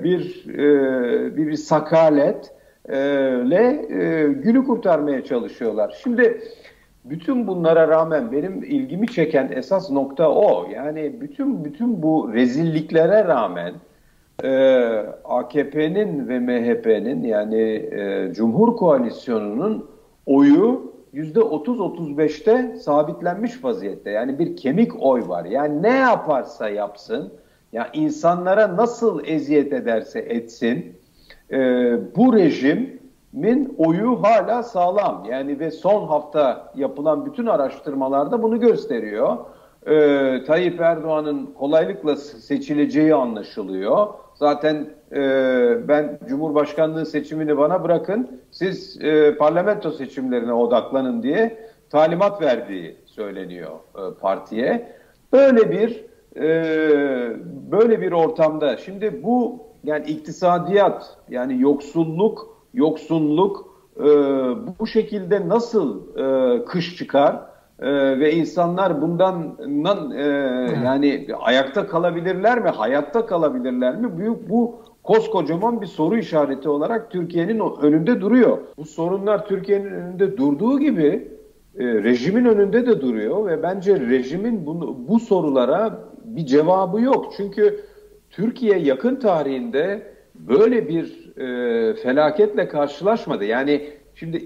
bir, 0.04 0.44
e, 0.48 1.36
bir 1.36 1.46
bir 1.46 1.56
sakalet 1.56 2.52
e, 2.88 2.98
e, 2.98 4.26
günü 4.32 4.64
kurtarmaya 4.64 5.24
çalışıyorlar. 5.24 5.96
Şimdi 6.02 6.40
bütün 7.04 7.46
bunlara 7.46 7.88
rağmen 7.88 8.32
benim 8.32 8.64
ilgimi 8.64 9.06
çeken 9.06 9.52
esas 9.52 9.90
nokta 9.90 10.30
o. 10.30 10.68
Yani 10.74 11.20
bütün 11.20 11.64
bütün 11.64 12.02
bu 12.02 12.30
rezilliklere 12.34 13.24
rağmen 13.24 13.72
e, 14.42 14.48
ee, 14.48 15.06
AKP'nin 15.24 16.28
ve 16.28 16.38
MHP'nin 16.38 17.22
yani 17.22 17.62
e, 17.62 18.32
Cumhur 18.32 18.76
Koalisyonu'nun 18.76 19.90
oyu 20.26 20.92
yüzde 21.12 21.40
30-35'te 21.40 22.76
sabitlenmiş 22.76 23.64
vaziyette. 23.64 24.10
Yani 24.10 24.38
bir 24.38 24.56
kemik 24.56 25.02
oy 25.02 25.28
var. 25.28 25.44
Yani 25.44 25.82
ne 25.82 25.92
yaparsa 25.92 26.68
yapsın, 26.68 27.32
ya 27.72 27.90
insanlara 27.92 28.76
nasıl 28.76 29.24
eziyet 29.24 29.72
ederse 29.72 30.18
etsin, 30.18 30.96
e, 31.50 31.58
bu 32.16 32.32
rejimin 32.32 33.74
oyu 33.78 34.22
hala 34.22 34.62
sağlam. 34.62 35.26
Yani 35.30 35.60
ve 35.60 35.70
son 35.70 36.06
hafta 36.06 36.72
yapılan 36.74 37.26
bütün 37.26 37.46
araştırmalarda 37.46 38.42
bunu 38.42 38.60
gösteriyor. 38.60 39.36
E, 39.86 40.44
Tayyip 40.44 40.80
Erdoğan'ın 40.80 41.46
kolaylıkla 41.58 42.16
seçileceği 42.16 43.14
anlaşılıyor. 43.14 44.25
Zaten 44.38 44.86
e, 45.12 45.18
ben 45.88 46.18
Cumhurbaşkanlığı 46.28 47.06
seçimini 47.06 47.58
bana 47.58 47.84
bırakın, 47.84 48.40
siz 48.50 49.02
e, 49.02 49.36
parlamento 49.36 49.90
seçimlerine 49.90 50.52
odaklanın 50.52 51.22
diye 51.22 51.70
talimat 51.90 52.42
verdiği 52.42 52.96
söyleniyor 53.06 53.72
e, 53.94 54.14
partiye. 54.20 54.92
Böyle 55.32 55.70
bir 55.70 56.04
e, 56.36 56.46
böyle 57.70 58.00
bir 58.00 58.12
ortamda 58.12 58.76
şimdi 58.76 59.22
bu 59.22 59.66
yani 59.84 60.06
iktisadiyat 60.06 61.16
yani 61.28 61.62
yoksulluk 61.62 62.56
yoksunluk 62.74 63.76
e, 63.96 64.04
bu 64.78 64.86
şekilde 64.86 65.48
nasıl 65.48 66.16
e, 66.18 66.64
kış 66.64 66.96
çıkar? 66.96 67.55
E, 67.80 68.20
ve 68.20 68.32
insanlar 68.32 69.02
bundan 69.02 69.56
e, 70.10 70.22
yani 70.84 71.26
ayakta 71.40 71.86
kalabilirler 71.86 72.62
mi, 72.62 72.68
hayatta 72.68 73.26
kalabilirler 73.26 73.96
mi? 73.96 74.18
Büyük 74.18 74.50
bu 74.50 74.80
koskocaman 75.02 75.80
bir 75.80 75.86
soru 75.86 76.18
işareti 76.18 76.68
olarak 76.68 77.10
Türkiye'nin 77.10 77.62
önünde 77.82 78.20
duruyor. 78.20 78.58
Bu 78.76 78.84
sorunlar 78.84 79.46
Türkiye'nin 79.46 79.92
önünde 79.92 80.36
durduğu 80.36 80.78
gibi 80.78 81.28
e, 81.78 81.84
rejimin 81.84 82.44
önünde 82.44 82.86
de 82.86 83.00
duruyor 83.00 83.46
ve 83.46 83.62
bence 83.62 84.00
rejimin 84.00 84.66
bunu, 84.66 84.96
bu 85.08 85.20
sorulara 85.20 85.98
bir 86.24 86.46
cevabı 86.46 87.00
yok. 87.00 87.32
Çünkü 87.36 87.80
Türkiye 88.30 88.78
yakın 88.78 89.16
tarihinde 89.16 90.02
böyle 90.34 90.88
bir 90.88 91.36
e, 91.36 91.94
felaketle 91.94 92.68
karşılaşmadı. 92.68 93.44
Yani 93.44 93.90
şimdi 94.14 94.42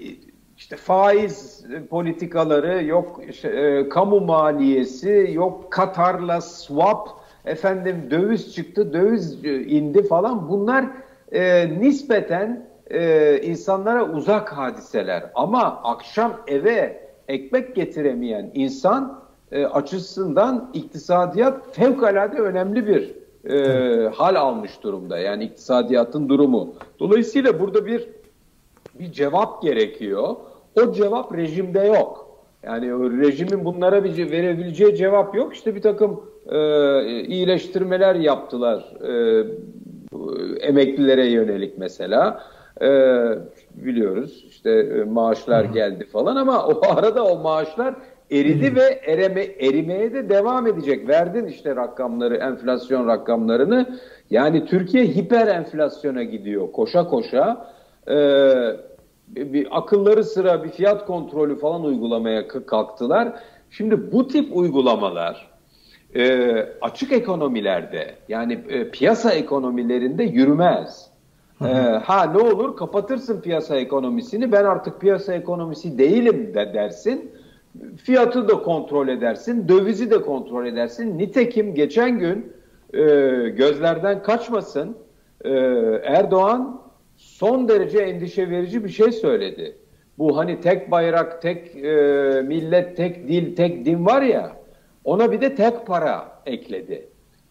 işte 0.61 0.75
faiz 0.75 1.65
politikaları, 1.89 2.83
yok 2.83 3.21
işte, 3.29 3.49
e, 3.49 3.89
kamu 3.89 4.19
maliyesi, 4.19 5.29
yok 5.33 5.71
Katar'la 5.71 6.41
swap, 6.41 7.09
efendim 7.45 8.07
döviz 8.11 8.55
çıktı, 8.55 8.93
döviz 8.93 9.45
e, 9.45 9.63
indi 9.63 10.03
falan. 10.03 10.49
Bunlar 10.49 10.85
e, 11.31 11.69
nispeten 11.79 12.65
e, 12.91 13.37
insanlara 13.41 14.09
uzak 14.09 14.57
hadiseler. 14.57 15.23
Ama 15.35 15.81
akşam 15.83 16.33
eve 16.47 17.07
ekmek 17.27 17.75
getiremeyen 17.75 18.51
insan 18.53 19.21
e, 19.51 19.65
açısından 19.65 20.69
iktisadiyat 20.73 21.75
fevkalade 21.75 22.37
önemli 22.37 22.87
bir 22.87 23.15
e, 23.51 24.07
hal 24.07 24.35
almış 24.35 24.83
durumda. 24.83 25.17
Yani 25.19 25.43
iktisadiyatın 25.43 26.29
durumu. 26.29 26.73
Dolayısıyla 26.99 27.59
burada 27.59 27.85
bir 27.85 28.09
bir 28.99 29.11
cevap 29.11 29.61
gerekiyor. 29.61 30.35
O 30.79 30.93
cevap 30.93 31.37
rejimde 31.37 31.79
yok. 31.79 32.31
Yani 32.63 32.89
rejimin 33.21 33.65
bunlara 33.65 34.03
bir 34.03 34.31
verebileceği 34.31 34.95
cevap 34.95 35.35
yok. 35.35 35.53
İşte 35.53 35.75
bir 35.75 35.81
takım 35.81 36.23
e, 36.49 36.57
iyileştirmeler 37.21 38.15
yaptılar 38.15 38.93
e, 39.03 39.43
emeklilere 40.67 41.25
yönelik 41.25 41.77
mesela. 41.77 42.43
E, 42.81 42.87
biliyoruz 43.75 44.45
işte 44.49 44.71
e, 44.71 45.03
maaşlar 45.03 45.63
geldi 45.63 46.05
falan 46.05 46.35
ama 46.35 46.67
o 46.67 46.81
arada 46.97 47.23
o 47.25 47.39
maaşlar 47.39 47.95
eridi 48.31 48.75
ve 48.75 49.01
ereme, 49.05 49.41
erimeye 49.41 50.13
de 50.13 50.29
devam 50.29 50.67
edecek. 50.67 51.07
Verdin 51.07 51.45
işte 51.45 51.75
rakamları, 51.75 52.35
enflasyon 52.35 53.07
rakamlarını. 53.07 53.99
Yani 54.29 54.65
Türkiye 54.65 55.03
hiper 55.03 55.47
enflasyona 55.47 56.23
gidiyor 56.23 56.71
koşa 56.71 57.07
koşa. 57.07 57.71
Eee 58.07 58.75
bir 59.35 59.77
akılları 59.77 60.23
sıra 60.23 60.63
bir 60.63 60.69
fiyat 60.69 61.05
kontrolü 61.05 61.59
falan 61.59 61.83
uygulamaya 61.83 62.47
kalktılar. 62.47 63.33
Şimdi 63.69 64.11
bu 64.11 64.27
tip 64.27 64.57
uygulamalar 64.57 65.51
e, 66.15 66.65
açık 66.81 67.11
ekonomilerde 67.11 68.15
yani 68.29 68.53
e, 68.69 68.89
piyasa 68.89 69.31
ekonomilerinde 69.31 70.23
yürümez. 70.23 71.11
E, 71.61 71.65
ha 72.03 72.23
ne 72.23 72.37
olur 72.37 72.77
kapatırsın 72.77 73.41
piyasa 73.41 73.75
ekonomisini 73.75 74.51
ben 74.51 74.63
artık 74.65 75.01
piyasa 75.01 75.33
ekonomisi 75.33 75.97
değilim 75.97 76.53
de 76.53 76.73
dersin. 76.73 77.31
Fiyatı 77.97 78.47
da 78.47 78.53
kontrol 78.53 79.07
edersin, 79.07 79.67
dövizi 79.67 80.11
de 80.11 80.21
kontrol 80.21 80.65
edersin. 80.65 81.17
Nitekim 81.17 81.75
geçen 81.75 82.19
gün 82.19 82.53
e, 82.93 82.99
gözlerden 83.49 84.23
kaçmasın 84.23 84.97
e, 85.45 85.49
Erdoğan 86.03 86.81
son 87.21 87.67
derece 87.67 87.99
endişe 87.99 88.49
verici 88.49 88.83
bir 88.83 88.89
şey 88.89 89.11
söyledi. 89.11 89.77
Bu 90.17 90.37
hani 90.37 90.61
tek 90.61 90.91
bayrak, 90.91 91.41
tek 91.41 91.75
e, 91.75 92.43
millet, 92.47 92.97
tek 92.97 93.27
dil, 93.27 93.55
tek 93.55 93.85
din 93.85 94.05
var 94.05 94.21
ya 94.21 94.55
ona 95.03 95.31
bir 95.31 95.41
de 95.41 95.55
tek 95.55 95.87
para 95.87 96.41
ekledi. 96.45 97.07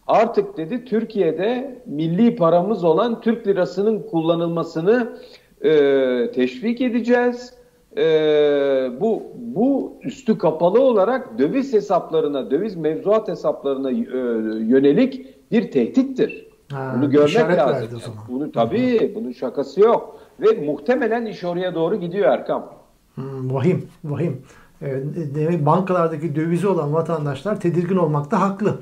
Artık 0.07 0.57
dedi 0.57 0.85
Türkiye'de 0.85 1.81
milli 1.85 2.35
paramız 2.35 2.83
olan 2.83 3.21
Türk 3.21 3.47
lirasının 3.47 3.99
kullanılmasını 3.99 5.17
e, 5.61 5.71
teşvik 6.35 6.81
edeceğiz. 6.81 7.53
E, 7.97 8.03
bu 8.99 9.23
bu 9.35 9.97
üstü 10.03 10.37
kapalı 10.37 10.81
olarak 10.81 11.39
döviz 11.39 11.73
hesaplarına, 11.73 12.51
döviz 12.51 12.75
mevzuat 12.75 13.27
hesaplarına 13.27 13.91
e, 13.91 13.95
yönelik 14.65 15.25
bir 15.51 15.71
tehdittir. 15.71 16.50
Ha, 16.71 16.93
bunu 16.97 17.11
görmek 17.11 17.57
lazım. 17.57 17.89
Yani. 17.91 18.13
Bunu 18.27 18.51
tabii 18.51 19.11
bunun 19.15 19.31
şakası 19.31 19.79
yok 19.79 20.19
ve 20.39 20.65
muhtemelen 20.65 21.25
iş 21.25 21.43
oraya 21.43 21.75
doğru 21.75 21.95
gidiyor 21.95 22.31
Erkam. 22.31 22.73
Hmm, 23.15 23.53
vahim, 23.53 23.87
vahim. 24.03 24.41
Demek 25.35 25.65
bankalardaki 25.65 26.35
dövizi 26.35 26.67
olan 26.67 26.93
vatandaşlar 26.93 27.59
tedirgin 27.59 27.97
olmakta 27.97 28.41
haklı. 28.41 28.79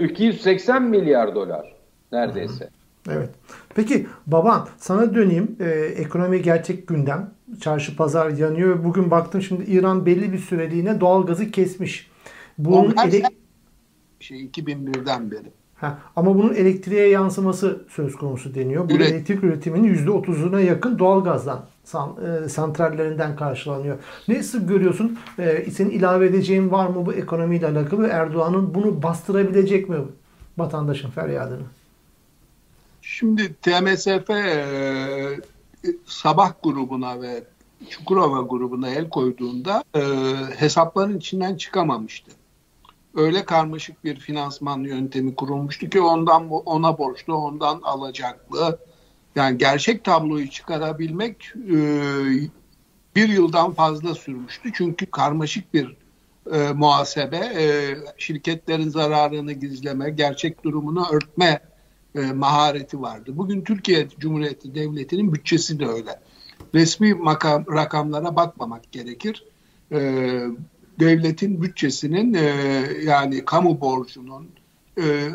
280 0.00 0.82
milyar 0.82 1.34
dolar 1.34 1.74
neredeyse. 2.12 2.64
Hı. 2.64 3.12
Evet. 3.12 3.30
Peki 3.74 4.06
baban 4.26 4.68
sana 4.76 5.14
döneyim. 5.14 5.56
Ee, 5.60 5.70
ekonomi 5.96 6.42
gerçek 6.42 6.88
gündem. 6.88 7.30
Çarşı 7.60 7.96
pazar 7.96 8.30
yanıyor. 8.30 8.84
Bugün 8.84 9.10
baktım 9.10 9.42
şimdi 9.42 9.64
İran 9.64 10.06
belli 10.06 10.32
bir 10.32 10.38
süreliğine 10.38 11.00
doğal 11.00 11.26
gazı 11.26 11.50
kesmiş. 11.50 12.10
Bunun 12.58 12.94
ele... 13.06 13.22
şey 14.20 14.44
2001'den 14.44 15.30
beri. 15.30 15.52
Ha, 15.76 15.98
ama 16.16 16.34
bunun 16.34 16.54
elektriğe 16.54 17.08
yansıması 17.08 17.84
söz 17.88 18.16
konusu 18.16 18.54
deniyor. 18.54 18.90
Bu 18.90 18.94
Üret. 18.94 19.10
elektrik 19.10 19.44
üretiminin 19.44 19.94
%30'una 19.94 20.60
yakın 20.60 20.98
doğalgazdan 20.98 21.64
san, 21.84 22.16
e, 22.44 22.48
santrallerinden 22.48 23.36
karşılanıyor. 23.36 23.98
Nasıl 24.28 24.66
görüyorsun? 24.66 25.18
E, 25.38 25.70
senin 25.70 25.90
ilave 25.90 26.26
edeceğin 26.26 26.70
var 26.70 26.86
mı 26.86 27.06
bu 27.06 27.12
ekonomiyle 27.12 27.66
alakalı? 27.66 28.06
Erdoğan'ın 28.06 28.74
bunu 28.74 29.02
bastırabilecek 29.02 29.88
mi 29.88 29.96
vatandaşın 30.58 31.10
feryadını? 31.10 31.64
Şimdi 33.02 33.54
TMSF 33.54 34.30
e, 34.30 34.64
sabah 36.06 36.52
grubuna 36.62 37.22
ve 37.22 37.44
Çukurova 37.90 38.42
grubuna 38.42 38.90
el 38.90 39.08
koyduğunda 39.08 39.84
e, 39.94 40.00
hesapların 40.56 41.18
içinden 41.18 41.56
çıkamamıştı 41.56 42.30
öyle 43.16 43.44
karmaşık 43.44 44.04
bir 44.04 44.16
finansman 44.16 44.80
yöntemi 44.80 45.34
kurulmuştu 45.34 45.90
ki 45.90 46.00
ondan 46.00 46.50
ona 46.50 46.98
borçlu, 46.98 47.34
ondan 47.34 47.80
alacaklı. 47.82 48.78
Yani 49.36 49.58
gerçek 49.58 50.04
tabloyu 50.04 50.50
çıkarabilmek 50.50 51.52
e, 51.56 51.78
bir 53.16 53.28
yıldan 53.28 53.72
fazla 53.72 54.14
sürmüştü. 54.14 54.70
Çünkü 54.74 55.06
karmaşık 55.06 55.74
bir 55.74 55.96
e, 56.52 56.72
muhasebe, 56.72 57.36
e, 57.36 57.96
şirketlerin 58.18 58.88
zararını 58.88 59.52
gizleme, 59.52 60.10
gerçek 60.10 60.64
durumunu 60.64 61.06
örtme 61.12 61.60
e, 62.14 62.20
mahareti 62.20 63.02
vardı. 63.02 63.30
Bugün 63.34 63.64
Türkiye 63.64 64.08
Cumhuriyeti 64.18 64.74
Devleti'nin 64.74 65.32
bütçesi 65.32 65.80
de 65.80 65.86
öyle. 65.86 66.20
Resmi 66.74 67.14
makam, 67.14 67.64
rakamlara 67.72 68.36
bakmamak 68.36 68.92
gerekir. 68.92 69.44
E, 69.92 70.40
devletin 71.00 71.62
bütçesinin 71.62 72.34
e, 72.34 72.42
yani 73.04 73.44
kamu 73.44 73.80
borcunun 73.80 74.48
e, 74.98 75.30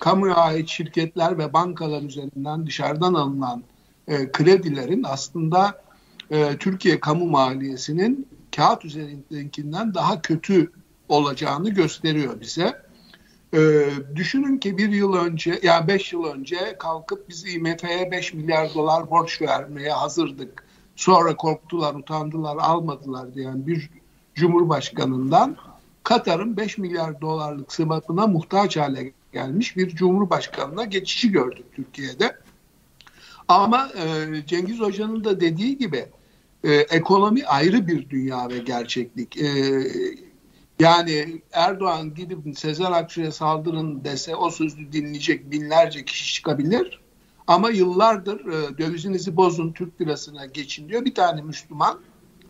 kamuya 0.00 0.34
ait 0.34 0.68
şirketler 0.68 1.38
ve 1.38 1.52
bankalar 1.52 2.02
üzerinden 2.02 2.66
dışarıdan 2.66 3.14
alınan 3.14 3.62
e, 4.08 4.32
kredilerin 4.32 5.02
aslında 5.08 5.82
e, 6.30 6.56
Türkiye 6.56 7.00
kamu 7.00 7.26
maliyesinin 7.26 8.28
kağıt 8.56 8.84
üzerindekinden 8.84 9.94
daha 9.94 10.22
kötü 10.22 10.72
olacağını 11.08 11.70
gösteriyor 11.70 12.40
bize. 12.40 12.82
E, 13.54 13.58
düşünün 14.16 14.58
ki 14.58 14.78
bir 14.78 14.88
yıl 14.88 15.14
önce, 15.14 15.60
yani 15.62 15.88
beş 15.88 16.12
yıl 16.12 16.24
önce 16.24 16.76
kalkıp 16.78 17.28
biz 17.28 17.54
IMF'ye 17.54 18.10
5 18.10 18.34
milyar 18.34 18.74
dolar 18.74 19.10
borç 19.10 19.42
vermeye 19.42 19.92
hazırdık. 19.92 20.64
Sonra 20.96 21.36
korktular, 21.36 21.94
utandılar, 21.94 22.56
almadılar 22.56 23.34
diyen 23.34 23.66
bir 23.66 23.90
Cumhurbaşkanı'ndan 24.40 25.56
Katar'ın 26.04 26.56
5 26.56 26.78
milyar 26.78 27.20
dolarlık 27.20 27.72
sıfatına 27.72 28.26
muhtaç 28.26 28.76
hale 28.76 29.12
gelmiş 29.32 29.76
bir 29.76 29.88
Cumhurbaşkanı'na 29.88 30.84
geçişi 30.84 31.32
gördük 31.32 31.64
Türkiye'de. 31.76 32.36
Ama 33.48 33.88
e, 33.88 34.26
Cengiz 34.46 34.80
Hoca'nın 34.80 35.24
da 35.24 35.40
dediği 35.40 35.78
gibi 35.78 36.06
e, 36.64 36.72
ekonomi 36.72 37.46
ayrı 37.46 37.86
bir 37.86 38.10
dünya 38.10 38.48
ve 38.48 38.58
gerçeklik. 38.58 39.36
E, 39.36 39.48
yani 40.78 41.42
Erdoğan 41.52 42.14
gidip 42.14 42.58
Sezer 42.58 42.92
Aksu'ya 42.92 43.32
saldırın 43.32 44.04
dese 44.04 44.36
o 44.36 44.50
sözü 44.50 44.92
dinleyecek 44.92 45.50
binlerce 45.50 46.04
kişi 46.04 46.34
çıkabilir. 46.34 47.00
Ama 47.46 47.70
yıllardır 47.70 48.40
e, 48.46 48.78
dövizinizi 48.78 49.36
bozun 49.36 49.72
Türk 49.72 50.00
lirasına 50.00 50.46
geçin 50.46 50.88
diyor. 50.88 51.04
Bir 51.04 51.14
tane 51.14 51.42
Müslüman 51.42 52.00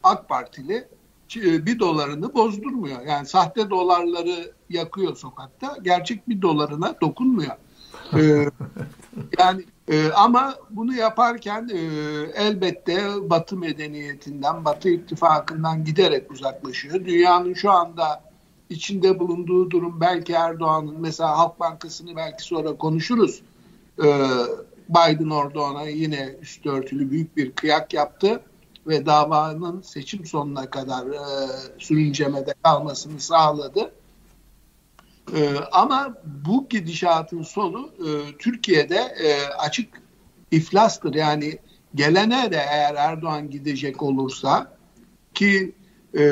AK 0.02 0.28
Partili 0.28 0.88
bir 1.36 1.78
dolarını 1.78 2.34
bozdurmuyor. 2.34 3.00
Yani 3.06 3.26
sahte 3.26 3.70
dolarları 3.70 4.52
yakıyor 4.70 5.16
sokakta. 5.16 5.76
Gerçek 5.82 6.28
bir 6.28 6.42
dolarına 6.42 6.94
dokunmuyor. 7.00 7.56
ee, 8.14 8.46
yani 9.38 9.64
e, 9.88 10.10
ama 10.12 10.54
bunu 10.70 10.94
yaparken 10.94 11.70
e, 11.72 11.78
elbette 12.34 13.02
Batı 13.30 13.56
medeniyetinden, 13.56 14.64
Batı 14.64 14.88
ittifakından 14.88 15.84
giderek 15.84 16.30
uzaklaşıyor. 16.32 17.04
Dünyanın 17.04 17.54
şu 17.54 17.70
anda 17.70 18.30
içinde 18.70 19.18
bulunduğu 19.18 19.70
durum 19.70 20.00
belki 20.00 20.32
Erdoğan'ın 20.32 21.00
mesela 21.00 21.38
Halk 21.38 21.60
Bankası'nı 21.60 22.16
belki 22.16 22.42
sonra 22.42 22.76
konuşuruz. 22.76 23.42
Ee, 24.04 24.26
Biden 24.88 25.30
orada 25.30 25.62
ona 25.62 25.88
yine 25.88 26.34
üstü 26.42 26.70
örtülü 26.70 27.10
büyük 27.10 27.36
bir 27.36 27.52
kıyak 27.52 27.94
yaptı 27.94 28.42
ve 28.90 29.06
davanın 29.06 29.80
seçim 29.80 30.26
sonuna 30.26 30.70
kadar 30.70 31.06
e, 31.06 31.20
sürüncemede 31.78 32.54
kalmasını 32.62 33.20
sağladı. 33.20 33.92
E, 35.36 35.56
ama 35.72 36.14
bu 36.44 36.68
gidişatın 36.68 37.42
sonu 37.42 37.90
e, 37.98 38.08
Türkiye'de 38.38 38.96
e, 38.96 39.44
açık 39.58 40.02
iflastır. 40.50 41.14
Yani 41.14 41.58
gelene 41.94 42.52
de 42.52 42.64
eğer 42.70 42.94
Erdoğan 42.94 43.50
gidecek 43.50 44.02
olursa 44.02 44.76
ki 45.34 45.72
e, 46.18 46.22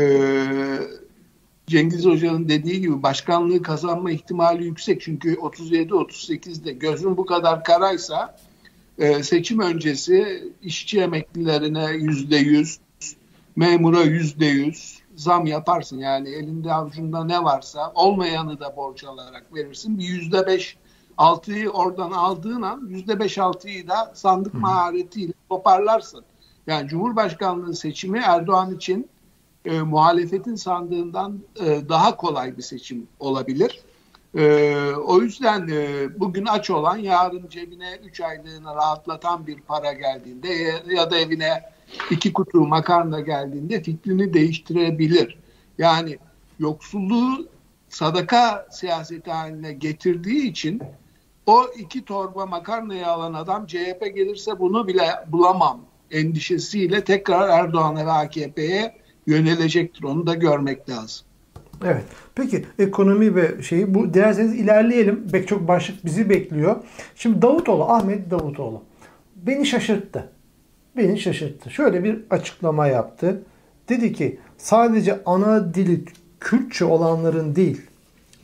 Cengiz 1.67 2.07
Hoca'nın 2.07 2.49
dediği 2.49 2.81
gibi 2.81 3.03
başkanlığı 3.03 3.63
kazanma 3.63 4.11
ihtimali 4.11 4.65
yüksek. 4.65 5.01
Çünkü 5.01 5.35
37-38'de 5.35 6.73
gözün 6.73 7.17
bu 7.17 7.27
kadar 7.27 7.65
karaysa 7.65 8.37
e, 8.99 9.23
seçim 9.23 9.61
öncesi 9.61 10.45
işçi 10.63 11.01
emeklilerine 11.01 11.91
yüzde 11.91 12.37
yüz, 12.37 12.79
memura 13.57 14.03
yüzde 14.03 14.47
yüz 14.47 14.99
zam 15.17 15.47
yaparsın. 15.47 15.99
Yani 15.99 16.29
elinde 16.29 16.73
avucunda 16.73 17.25
ne 17.25 17.45
varsa 17.45 17.93
olmayanı 17.95 18.61
da 18.61 18.77
borç 18.77 19.05
alarak 19.05 19.55
verirsin. 19.55 19.99
Bir 19.99 20.05
yüzde 20.05 20.47
beş 20.47 20.77
altıyı 21.17 21.71
oradan 21.71 22.11
aldığın 22.11 22.63
an 22.63 22.87
yüzde 22.89 23.19
beş 23.19 23.39
altıyı 23.39 23.89
da 23.89 24.13
sandık 24.15 24.55
maharetiyle 24.55 25.33
toparlarsın. 25.49 26.25
Yani 26.67 26.89
Cumhurbaşkanlığı 26.89 27.75
seçimi 27.75 28.19
Erdoğan 28.19 28.77
için 28.77 29.09
e, 29.65 29.81
muhalefetin 29.81 30.55
sandığından 30.55 31.39
e, 31.61 31.89
daha 31.89 32.17
kolay 32.17 32.57
bir 32.57 32.63
seçim 32.63 33.09
olabilir. 33.21 33.81
E, 34.37 34.75
o 35.07 35.21
yüzden 35.21 35.69
e, 35.69 36.09
bugün 36.21 36.47
aç 36.47 36.71
olan 36.71 36.97
yarın 36.97 37.49
cebine 37.49 37.99
3 38.05 38.21
aylığını 38.21 38.75
rahatlatan 38.75 39.47
bir 39.47 39.61
para 39.61 39.93
geldiğinde 39.93 40.49
ya 40.95 41.11
da 41.11 41.19
evine 41.19 41.63
iki 42.11 42.33
kutu 42.33 42.67
makarna 42.67 43.21
geldiğinde 43.21 43.83
fikrini 43.83 44.35
değiştirebilir. 44.35 45.39
Yani 45.79 46.19
yoksulluğu 46.59 47.49
sadaka 47.89 48.67
siyaseti 48.71 49.31
haline 49.31 49.73
getirdiği 49.73 50.51
için 50.51 50.83
o 51.47 51.65
iki 51.79 52.05
torba 52.05 52.47
makarnayı 52.47 53.07
alan 53.07 53.35
adam 53.35 53.67
CHP 53.67 54.13
gelirse 54.15 54.59
bunu 54.59 54.89
bile 54.89 55.11
bulamam 55.27 55.81
endişesiyle 56.11 57.05
tekrar 57.05 57.49
Erdoğan'a 57.49 58.07
ve 58.07 58.11
AKP'ye 58.13 58.95
yönelecektir. 59.27 60.05
Onu 60.05 60.27
da 60.27 60.35
görmek 60.35 60.91
lazım. 60.91 61.28
Evet. 61.85 62.05
Peki 62.35 62.65
ekonomi 62.79 63.35
ve 63.35 63.63
şeyi 63.63 63.95
bu 63.95 64.15
dilerseniz 64.15 64.55
ilerleyelim. 64.55 65.29
Pek 65.33 65.49
çok 65.49 65.69
başlık 65.69 66.05
bizi 66.05 66.31
bekliyor. 66.31 66.77
Şimdi 67.15 67.43
Davutoğlu, 67.43 67.85
Ahmet 67.85 68.31
Davutoğlu 68.31 68.83
beni 69.47 69.67
şaşırttı. 69.67 70.29
Beni 70.97 71.19
şaşırttı. 71.19 71.71
Şöyle 71.71 72.05
bir 72.05 72.19
açıklama 72.31 72.87
yaptı. 72.87 73.43
Dedi 73.89 74.13
ki 74.13 74.39
sadece 74.59 75.21
ana 75.27 75.75
dili 75.75 76.05
Kürtçe 76.41 76.85
olanların 76.85 77.57
değil, 77.57 77.83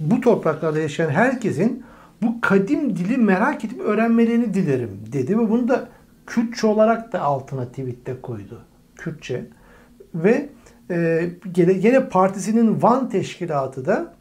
bu 0.00 0.20
topraklarda 0.20 0.78
yaşayan 0.78 1.10
herkesin 1.10 1.84
bu 2.22 2.40
kadim 2.40 2.96
dili 2.96 3.16
merak 3.16 3.64
edip 3.64 3.80
öğrenmelerini 3.80 4.54
dilerim 4.54 5.00
dedi 5.12 5.38
ve 5.38 5.50
bunu 5.50 5.68
da 5.68 5.88
Kürtçe 6.26 6.66
olarak 6.66 7.12
da 7.12 7.20
altına 7.20 7.68
tweette 7.68 8.20
koydu. 8.22 8.60
Kürtçe. 8.96 9.46
Ve 10.14 10.48
e, 10.90 11.30
gene, 11.52 11.72
gene 11.72 12.08
partisinin 12.08 12.82
Van 12.82 13.08
teşkilatı 13.08 13.86
da 13.86 14.14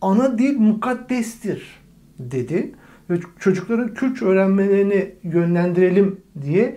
ana 0.00 0.38
dil 0.38 0.58
mukaddestir 0.58 1.80
dedi. 2.18 2.74
Ve 3.10 3.20
çocukların 3.38 3.94
Kürtçe 3.94 4.24
öğrenmelerini 4.24 5.14
yönlendirelim 5.22 6.20
diye 6.42 6.76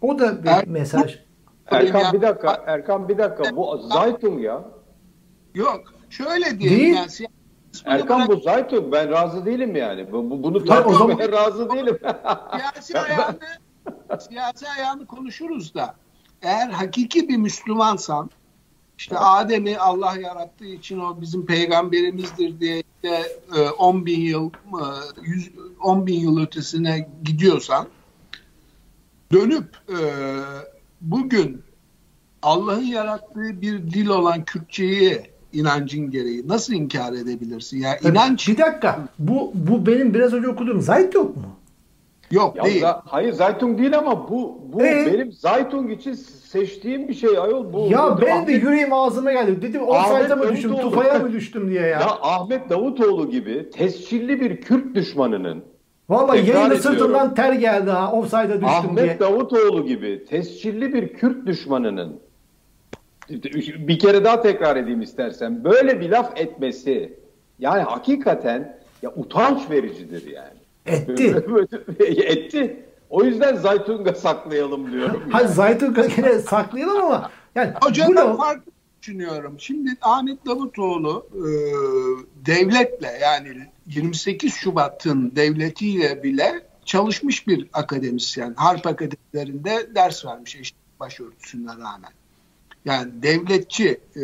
o 0.00 0.18
da 0.18 0.42
bir 0.42 0.48
er, 0.48 0.66
mesaj. 0.66 1.18
Erkan 1.66 2.12
bir 2.12 2.22
dakika, 2.22 2.64
Erkan 2.66 3.08
bir 3.08 3.18
dakika. 3.18 3.56
Bu 3.56 3.78
Zaytun 3.78 4.38
ya. 4.38 4.64
Yok, 5.54 5.80
şöyle 6.10 6.60
diyelim 6.60 6.78
Değil. 6.78 6.94
yani 6.94 7.28
Erkan 7.84 8.28
bu 8.28 8.36
Zaytun. 8.36 8.92
Ben 8.92 9.10
razı 9.10 9.46
değilim 9.46 9.76
yani. 9.76 10.12
Bu, 10.12 10.42
bunu 10.42 10.64
takmaya 10.64 10.98
zaman... 10.98 11.18
razı 11.32 11.70
değilim. 11.70 11.98
siyasi 12.80 12.98
ayağını, 12.98 13.38
siyasi 14.18 14.68
ayağını 14.68 15.06
konuşuruz 15.06 15.74
da 15.74 15.94
eğer 16.42 16.68
hakiki 16.68 17.28
bir 17.28 17.36
Müslümansan 17.36 18.30
işte 19.00 19.18
Adem'i 19.18 19.78
Allah 19.78 20.16
yarattığı 20.16 20.66
için 20.66 20.98
o 20.98 21.20
bizim 21.20 21.46
peygamberimizdir 21.46 22.60
diye 22.60 22.82
de 23.02 23.22
10 23.78 24.06
bin 24.06 24.20
yıl 24.20 24.50
100, 25.22 25.50
10 25.82 26.06
bin 26.06 26.20
yıl 26.20 26.40
ötesine 26.40 27.08
gidiyorsan 27.24 27.86
dönüp 29.32 29.76
e, 29.88 29.98
bugün 31.00 31.62
Allah'ın 32.42 32.82
yarattığı 32.82 33.60
bir 33.60 33.90
dil 33.90 34.06
olan 34.06 34.44
Kürtçeyi 34.44 35.22
inancın 35.52 36.10
gereği 36.10 36.48
nasıl 36.48 36.72
inkar 36.72 37.12
edebilirsin? 37.12 37.78
Ya 37.78 37.88
yani 37.88 38.14
inanç 38.14 38.48
Bir 38.48 38.58
dakika. 38.58 39.08
Bu 39.18 39.52
bu 39.54 39.86
benim 39.86 40.14
biraz 40.14 40.32
önce 40.32 40.48
okuduğum 40.48 40.80
Zayt 40.80 41.14
yok 41.14 41.36
mu? 41.36 41.59
Yok 42.30 42.56
ya 42.56 42.64
değil. 42.64 42.82
Da, 42.82 43.02
hayır 43.06 43.32
Zaytung 43.32 43.78
değil 43.78 43.98
ama 43.98 44.28
bu 44.30 44.60
bu 44.72 44.82
ee? 44.82 45.12
benim 45.12 45.32
Zaytung 45.32 45.92
için 45.92 46.12
seçtiğim 46.12 47.08
bir 47.08 47.14
şey 47.14 47.38
ayol 47.38 47.72
bu. 47.72 47.88
Ya 47.90 48.18
ben 48.22 48.30
Ahmet, 48.30 48.48
de 48.48 48.52
yüreğim 48.52 48.92
ağzıma 48.92 49.32
geldi. 49.32 49.62
Dedim 49.62 49.82
o 49.86 49.94
sayda 49.94 50.36
mı 50.36 50.52
düştüm, 50.52 50.76
tufaya 50.76 51.18
mı 51.18 51.32
düştüm 51.32 51.70
diye 51.70 51.80
ya. 51.80 51.88
Ya 51.88 52.18
Ahmet 52.22 52.70
Davutoğlu 52.70 53.30
gibi 53.30 53.70
tescilli 53.70 54.40
bir 54.40 54.60
Kürt 54.60 54.94
düşmanının 54.94 55.64
Vallahi 56.08 56.50
yayında 56.50 56.76
sırtından 56.76 57.34
ter 57.34 57.52
geldi 57.52 57.90
ha. 57.90 58.12
Offside'a 58.12 58.48
düştüm 58.48 58.64
Ahmet 58.64 58.96
diye. 58.96 59.06
Ahmet 59.06 59.20
Davutoğlu 59.20 59.86
gibi 59.86 60.24
tescilli 60.24 60.94
bir 60.94 61.08
Kürt 61.08 61.46
düşmanının 61.46 62.20
bir 63.78 63.98
kere 63.98 64.24
daha 64.24 64.40
tekrar 64.40 64.76
edeyim 64.76 65.02
istersen. 65.02 65.64
Böyle 65.64 66.00
bir 66.00 66.10
laf 66.10 66.40
etmesi 66.40 67.18
yani 67.58 67.82
hakikaten 67.82 68.80
ya 69.02 69.12
utanç 69.16 69.70
vericidir 69.70 70.26
yani. 70.26 70.59
Etti. 70.86 71.44
Etti. 72.06 72.86
O 73.10 73.24
yüzden 73.24 73.56
Zaytunga 73.56 74.14
saklayalım 74.14 74.92
diyorum. 74.92 75.22
Hayır 75.30 75.48
Zaytunga 75.48 76.06
yine 76.16 76.38
saklayalım 76.38 77.04
ama 77.04 77.30
yani 77.54 77.72
Hocam 77.82 78.08
bunu... 78.08 78.16
ben 78.16 78.36
farklı 78.36 78.72
düşünüyorum. 79.02 79.56
Şimdi 79.58 79.90
Ahmet 80.02 80.46
Davutoğlu 80.46 81.26
e, 81.34 81.50
devletle 82.46 83.18
yani 83.22 83.48
28 83.86 84.54
Şubat'ın 84.54 85.32
devletiyle 85.36 86.22
bile 86.22 86.66
çalışmış 86.84 87.46
bir 87.46 87.68
akademisyen. 87.72 88.54
Harp 88.56 88.86
akademilerinde 88.86 89.94
ders 89.94 90.24
vermiş 90.24 90.56
eşit 90.56 90.76
başörtüsüne 91.00 91.70
rağmen. 91.70 92.12
Yani 92.84 93.22
devletçi 93.22 94.00
e, 94.16 94.22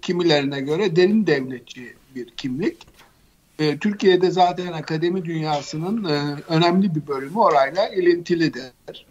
kimilerine 0.00 0.60
göre 0.60 0.96
derin 0.96 1.26
devletçi 1.26 1.94
bir 2.14 2.30
kimlik. 2.30 2.86
E, 3.62 3.78
Türkiye'de 3.78 4.30
zaten 4.30 4.72
akademi 4.72 5.24
dünyasının 5.24 6.04
e, 6.04 6.36
önemli 6.48 6.94
bir 6.94 7.06
bölümü 7.06 7.38
orayla 7.38 7.88
ilintilidir. 7.88 9.06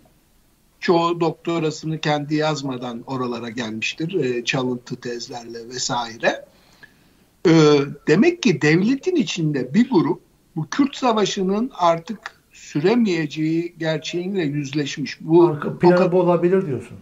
Çoğu 0.79 1.19
doktorasını 1.19 1.99
kendi 1.99 2.35
yazmadan 2.35 3.03
oralara 3.07 3.49
gelmiştir. 3.49 4.13
E, 4.23 4.43
çalıntı 4.43 4.95
tezlerle 4.95 5.69
vesaire. 5.69 6.45
E, 7.47 7.51
demek 8.07 8.43
ki 8.43 8.61
devletin 8.61 9.15
içinde 9.15 9.73
bir 9.73 9.89
grup 9.89 10.21
bu 10.55 10.67
Kürt 10.69 10.95
Savaşı'nın 10.95 11.71
artık 11.73 12.19
süremeyeceği 12.51 13.75
gerçeğiyle 13.77 14.41
yüzleşmiş. 14.41 15.17
Bu 15.21 15.47
Arka 15.47 15.79
planı 15.79 16.15
olabilir 16.15 16.67
diyorsun. 16.67 16.97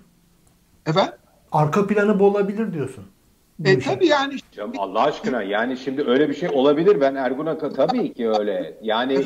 Efendim? 0.85 1.13
Arka 1.51 1.87
planı 1.87 2.19
bu 2.19 2.25
olabilir 2.25 2.73
diyorsun. 2.73 3.05
E 3.65 3.79
tabii 3.79 4.07
yani. 4.07 4.33
Canım 4.51 4.73
Allah 4.77 5.03
aşkına 5.03 5.43
yani 5.43 5.77
şimdi 5.77 6.03
öyle 6.03 6.29
bir 6.29 6.33
şey 6.33 6.49
olabilir. 6.49 7.01
Ben 7.01 7.15
Ergun'a 7.15 7.57
tabii 7.57 8.13
ki 8.13 8.29
öyle. 8.29 8.77
Yani 8.81 9.23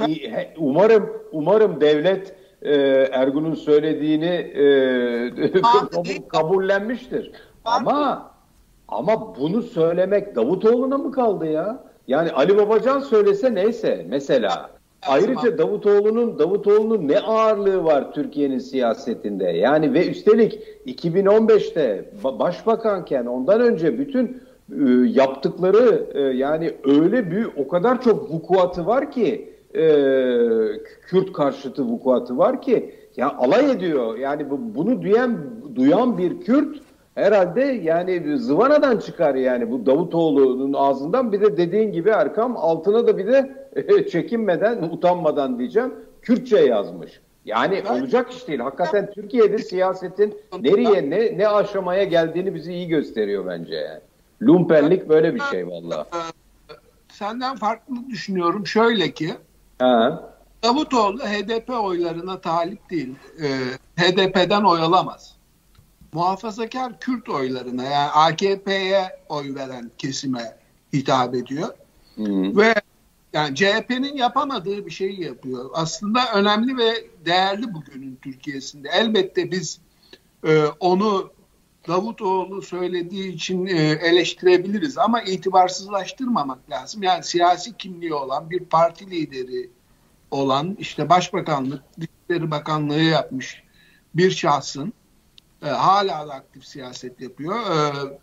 umarım 0.58 1.10
umarım 1.32 1.82
devlet 1.82 2.36
e, 2.62 2.76
Ergun'un 3.12 3.54
söylediğini 3.54 4.26
e, 4.26 5.62
kabullenmiştir. 6.28 7.32
Ama 7.66 8.32
ama 8.88 9.36
bunu 9.36 9.62
söylemek 9.62 10.36
Davutoğlu'na 10.36 10.98
mı 10.98 11.12
kaldı 11.12 11.46
ya? 11.46 11.84
Yani 12.08 12.32
Ali 12.32 12.58
Babacan 12.58 13.00
söylese 13.00 13.56
neyse 13.56 14.06
mesela. 14.10 14.70
Ayrıca 15.08 15.58
Davutoğlu'nun 15.58 16.40
Davutoğlu'nun 16.40 17.08
ne 17.08 17.20
ağırlığı 17.20 17.84
var 17.84 18.14
Türkiye'nin 18.14 18.60
siyasetinde? 18.60 19.46
Yani 19.46 19.94
ve 19.94 20.10
üstelik 20.10 20.60
2015'te 20.88 22.12
başbakanken 22.24 23.26
ondan 23.26 23.62
önce 23.62 24.00
bütün 24.00 24.42
e, 24.72 24.90
yaptıkları 25.08 26.08
e, 26.14 26.22
yani 26.22 26.74
öyle 26.84 27.32
büyük 27.32 27.58
o 27.58 27.68
kadar 27.68 28.02
çok 28.02 28.32
vukuatı 28.32 28.86
var 28.86 29.12
ki 29.12 29.54
e, 29.76 29.84
Kürt 31.08 31.34
karşıtı 31.34 31.84
vukuatı 31.84 32.38
var 32.38 32.62
ki 32.62 32.96
ya 33.18 33.36
alay 33.38 33.72
ediyor. 33.72 34.18
Yani 34.18 34.50
bu, 34.50 34.60
bunu 34.76 35.02
duyan 35.02 35.38
duyan 35.76 36.18
bir 36.18 36.42
Kürt 36.42 36.78
herhalde 37.16 37.62
yani 37.62 38.38
zıvanadan 38.38 38.98
çıkar 38.98 39.36
yani 39.36 39.72
bu 39.72 39.86
Davutoğlu'nun 39.86 40.74
ağzından 40.74 41.32
bir 41.32 41.42
de 41.42 41.58
dediğin 41.58 41.92
gibi 41.92 42.10
Erkam 42.10 42.58
altına 42.58 43.08
da 43.08 43.18
bir 43.18 43.28
de 43.28 43.56
çekinmeden 44.12 44.82
utanmadan 44.82 45.60
diyeceğim 45.60 45.94
Kürtçe 46.22 46.60
yazmış. 46.60 47.20
Yani 47.46 47.84
olacak 47.90 48.32
iş 48.32 48.48
değil. 48.48 48.60
Hakikaten 48.60 49.12
Türkiye'de 49.12 49.58
siyasetin 49.58 50.38
nereye 50.60 51.10
ne 51.10 51.38
ne 51.38 51.48
aşamaya 51.48 52.04
geldiğini 52.04 52.56
bizi 52.56 52.74
iyi 52.74 52.88
gösteriyor 52.88 53.46
bence 53.48 53.76
yani. 53.76 54.02
Lumpenlik 54.42 55.10
böyle 55.10 55.36
bir 55.36 55.40
şey 55.40 55.68
valla. 55.68 56.08
Senden 57.12 57.56
farklı 57.56 57.96
düşünüyorum. 58.10 58.68
Şöyle 58.68 59.12
ki 59.12 59.34
ha. 59.80 60.30
Davutoğlu 60.64 61.20
HDP 61.20 61.70
oylarına 61.70 62.42
talip 62.42 62.90
değil. 62.90 63.16
Ee, 63.42 64.04
HDP'den 64.04 64.64
oy 64.64 64.82
alamaz 64.82 65.38
muhafazakar 66.14 67.00
Kürt 67.00 67.30
oylarına 67.30 67.84
yani 67.84 68.12
AKP'ye 68.12 69.20
oy 69.30 69.56
veren 69.56 69.92
kesime 69.98 70.58
hitap 70.94 71.36
ediyor. 71.36 71.68
Hı. 72.16 72.58
Ve 72.58 72.74
yani 73.34 73.56
CHP'nin 73.56 74.18
yapamadığı 74.18 74.86
bir 74.86 74.92
şeyi 74.92 75.24
yapıyor. 75.24 75.70
Aslında 75.74 76.20
önemli 76.34 76.78
ve 76.78 77.08
değerli 77.26 77.74
bugünün 77.74 78.20
Türkiye'sinde. 78.22 78.90
Elbette 78.94 79.52
biz 79.52 79.80
e, 80.48 80.66
onu 80.66 81.32
Davutoğlu 81.88 82.62
söylediği 82.62 83.34
için 83.34 83.66
e, 83.66 83.80
eleştirebiliriz 83.82 84.98
ama 84.98 85.22
itibarsızlaştırmamak 85.22 86.70
lazım. 86.70 87.04
Yani 87.04 87.24
siyasi 87.24 87.78
kimliği 87.78 88.14
olan 88.14 88.50
bir 88.50 88.60
parti 88.60 89.12
lideri 89.12 89.70
olan 90.32 90.76
işte 90.80 91.10
başbakanlık, 91.10 91.84
Dışişleri 92.00 92.52
Bakanlığı 92.52 93.02
yapmış 93.02 93.64
bir 94.16 94.32
şahsın 94.32 94.94
E, 95.64 95.68
hala 95.68 96.28
da 96.28 96.34
aktif 96.34 96.66
siyaset 96.66 97.22
yapıyor. 97.22 97.56
E, 97.56 97.78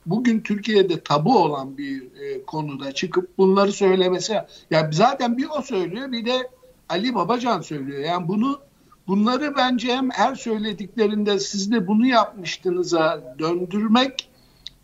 bugün 0.06 0.40
Türkiye'de 0.40 1.00
tabu 1.00 1.38
olan 1.38 1.78
bir 1.78 2.02
e, 2.02 2.44
konuda 2.44 2.92
çıkıp 2.92 3.38
bunları 3.38 3.72
söylemesi 3.72 4.42
ya 4.70 4.90
zaten 4.92 5.38
bir 5.38 5.46
o 5.58 5.62
söylüyor 5.62 6.12
bir 6.12 6.26
de 6.26 6.50
Ali 6.88 7.14
Babacan 7.14 7.60
söylüyor. 7.60 8.04
Yani 8.04 8.28
bunu 8.28 8.60
bunları 9.06 9.56
bence 9.56 9.96
hem 9.96 10.10
her 10.10 10.34
söylediklerinde 10.34 11.38
siz 11.38 11.72
de 11.72 11.86
bunu 11.86 12.06
yapmıştınız'a 12.06 13.34
döndürmek 13.38 14.30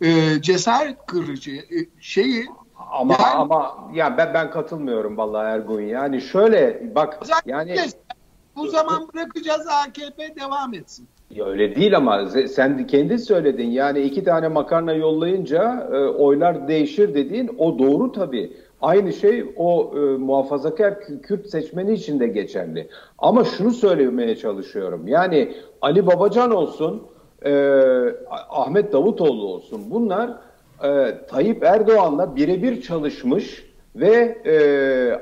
e, 0.01 0.41
cesaret 0.41 1.05
kırıcı 1.05 1.51
e, 1.51 1.77
şeyi 1.99 2.45
ama 2.91 3.13
yani, 3.13 3.25
ama 3.25 3.89
ya 3.93 4.17
ben 4.17 4.33
ben 4.33 4.51
katılmıyorum 4.51 5.17
vallahi 5.17 5.45
Ergun. 5.45 5.81
Yani 5.81 6.21
şöyle 6.21 6.91
bak 6.95 7.19
yani 7.45 7.77
bu 8.55 8.67
zaman 8.67 9.07
bırakacağız 9.13 9.67
AKP 9.67 10.35
devam 10.35 10.73
etsin. 10.73 11.07
Ya 11.29 11.45
öyle 11.45 11.75
değil 11.75 11.97
ama 11.97 12.25
sen 12.29 12.87
kendi 12.87 13.19
söyledin. 13.19 13.69
Yani 13.69 14.01
iki 14.01 14.23
tane 14.23 14.47
makarna 14.47 14.93
yollayınca 14.93 15.89
e, 15.93 15.97
oylar 15.97 16.67
değişir 16.67 17.13
dediğin 17.13 17.51
o 17.57 17.79
doğru 17.79 18.11
tabii. 18.11 18.53
Aynı 18.81 19.13
şey 19.13 19.45
o 19.55 19.93
e, 19.95 19.99
muhafazakar 19.99 20.99
Kürt 21.23 21.47
seçmeni 21.47 21.93
için 21.93 22.19
de 22.19 22.27
geçerli. 22.27 22.89
Ama 23.17 23.43
şunu 23.43 23.71
söylemeye 23.71 24.35
çalışıyorum. 24.35 25.07
Yani 25.07 25.53
Ali 25.81 26.07
Babacan 26.07 26.51
olsun, 26.51 27.03
e, 27.45 27.51
Ahmet 28.49 28.93
Davutoğlu 28.93 29.47
olsun. 29.47 29.81
Bunlar 29.91 30.29
e, 30.83 31.17
Tayyip 31.27 31.63
Erdoğan'la 31.63 32.35
birebir 32.35 32.81
çalışmış 32.81 33.65
ve 33.99 34.37
e, 34.45 34.55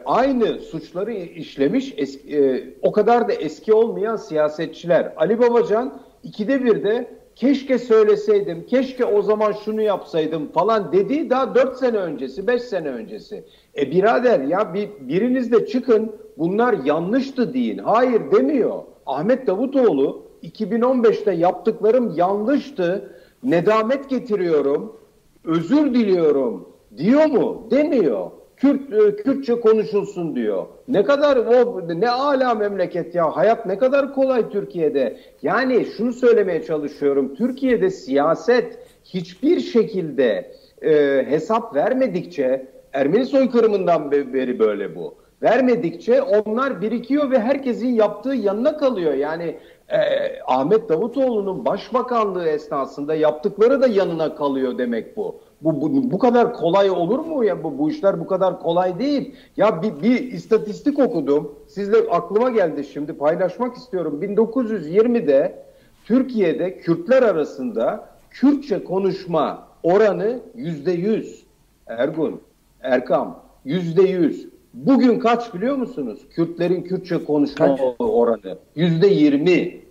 aynı 0.05 0.59
suçları 0.59 1.13
işlemiş 1.13 1.93
eski, 1.97 2.37
e, 2.37 2.63
o 2.81 2.91
kadar 2.91 3.27
da 3.27 3.33
eski 3.33 3.73
olmayan 3.73 4.15
siyasetçiler. 4.15 5.13
Ali 5.17 5.39
Babacan 5.39 6.01
ikide 6.23 6.63
bir 6.63 6.83
de 6.83 7.07
keşke 7.35 7.79
söyleseydim, 7.79 8.65
keşke 8.65 9.05
o 9.05 9.21
zaman 9.21 9.51
şunu 9.65 9.81
yapsaydım 9.81 10.51
falan 10.51 10.91
dediği 10.91 11.29
daha 11.29 11.55
4 11.55 11.77
sene 11.77 11.97
öncesi, 11.97 12.47
5 12.47 12.61
sene 12.61 12.89
öncesi. 12.89 13.43
E 13.77 13.91
birader 13.91 14.39
ya 14.39 14.73
bir, 14.73 14.89
biriniz 14.99 15.51
de 15.51 15.65
çıkın 15.65 16.11
bunlar 16.37 16.73
yanlıştı 16.85 17.53
deyin. 17.53 17.77
Hayır 17.77 18.21
demiyor. 18.31 18.83
Ahmet 19.05 19.47
Davutoğlu 19.47 20.25
2015'te 20.43 21.31
yaptıklarım 21.31 22.13
yanlıştı, 22.15 23.11
nedamet 23.43 24.09
getiriyorum, 24.09 24.97
özür 25.45 25.93
diliyorum 25.93 26.69
diyor 26.97 27.25
mu? 27.25 27.67
Demiyor. 27.71 28.31
Kürt 28.57 28.93
e, 28.93 29.15
Kürtçe 29.15 29.59
konuşulsun 29.59 30.35
diyor. 30.35 30.65
Ne 30.87 31.03
kadar 31.03 31.37
o 31.37 31.87
ne 31.87 32.09
ala 32.09 32.55
memleket 32.55 33.15
ya. 33.15 33.35
Hayat 33.35 33.65
ne 33.65 33.77
kadar 33.77 34.13
kolay 34.13 34.49
Türkiye'de. 34.49 35.17
Yani 35.41 35.85
şunu 35.97 36.13
söylemeye 36.13 36.63
çalışıyorum. 36.63 37.35
Türkiye'de 37.35 37.89
siyaset 37.89 38.79
hiçbir 39.03 39.59
şekilde 39.59 40.51
e, 40.81 41.25
hesap 41.29 41.75
vermedikçe 41.75 42.75
Ermeni 42.95 43.25
soykırımından 43.25 44.11
beri 44.11 44.59
böyle 44.59 44.95
bu. 44.95 45.15
Vermedikçe 45.43 46.21
onlar 46.21 46.81
birikiyor 46.81 47.31
ve 47.31 47.39
herkesin 47.39 47.93
yaptığı 47.93 48.33
yanına 48.33 48.77
kalıyor. 48.77 49.13
Yani 49.13 49.55
e, 49.89 49.99
Ahmet 50.47 50.89
Davutoğlu'nun 50.89 51.65
başbakanlığı 51.65 52.47
esnasında 52.47 53.15
yaptıkları 53.15 53.81
da 53.81 53.87
yanına 53.87 54.35
kalıyor 54.35 54.77
demek 54.77 55.17
bu. 55.17 55.39
Bu, 55.61 55.81
bu, 55.81 56.11
bu 56.11 56.19
kadar 56.19 56.53
kolay 56.53 56.89
olur 56.89 57.19
mu 57.19 57.43
ya 57.43 57.63
bu, 57.63 57.77
bu 57.77 57.89
işler 57.89 58.19
bu 58.19 58.27
kadar 58.27 58.59
kolay 58.59 58.99
değil. 58.99 59.35
Ya 59.57 59.81
bir, 59.81 60.03
bir 60.03 60.31
istatistik 60.31 60.99
okudum. 60.99 61.55
Sizle 61.67 61.97
aklıma 61.97 62.49
geldi 62.49 62.83
şimdi 62.83 63.13
paylaşmak 63.13 63.77
istiyorum. 63.77 64.19
1920'de 64.21 65.65
Türkiye'de 66.05 66.77
Kürtler 66.77 67.23
arasında 67.23 68.09
Kürtçe 68.29 68.83
konuşma 68.83 69.67
oranı 69.83 70.39
yüzde 70.55 70.91
yüz. 70.91 71.45
Ergun, 71.87 72.41
Erkam 72.81 73.39
yüzde 73.65 74.01
yüz. 74.01 74.47
Bugün 74.73 75.19
kaç 75.19 75.53
biliyor 75.53 75.75
musunuz? 75.75 76.19
Kürtlerin 76.29 76.81
Kürtçe 76.81 77.23
konuşma 77.23 77.67
kaç? 77.67 77.79
oranı 77.99 78.57
yüzde 78.75 79.07
yirmi. 79.07 79.84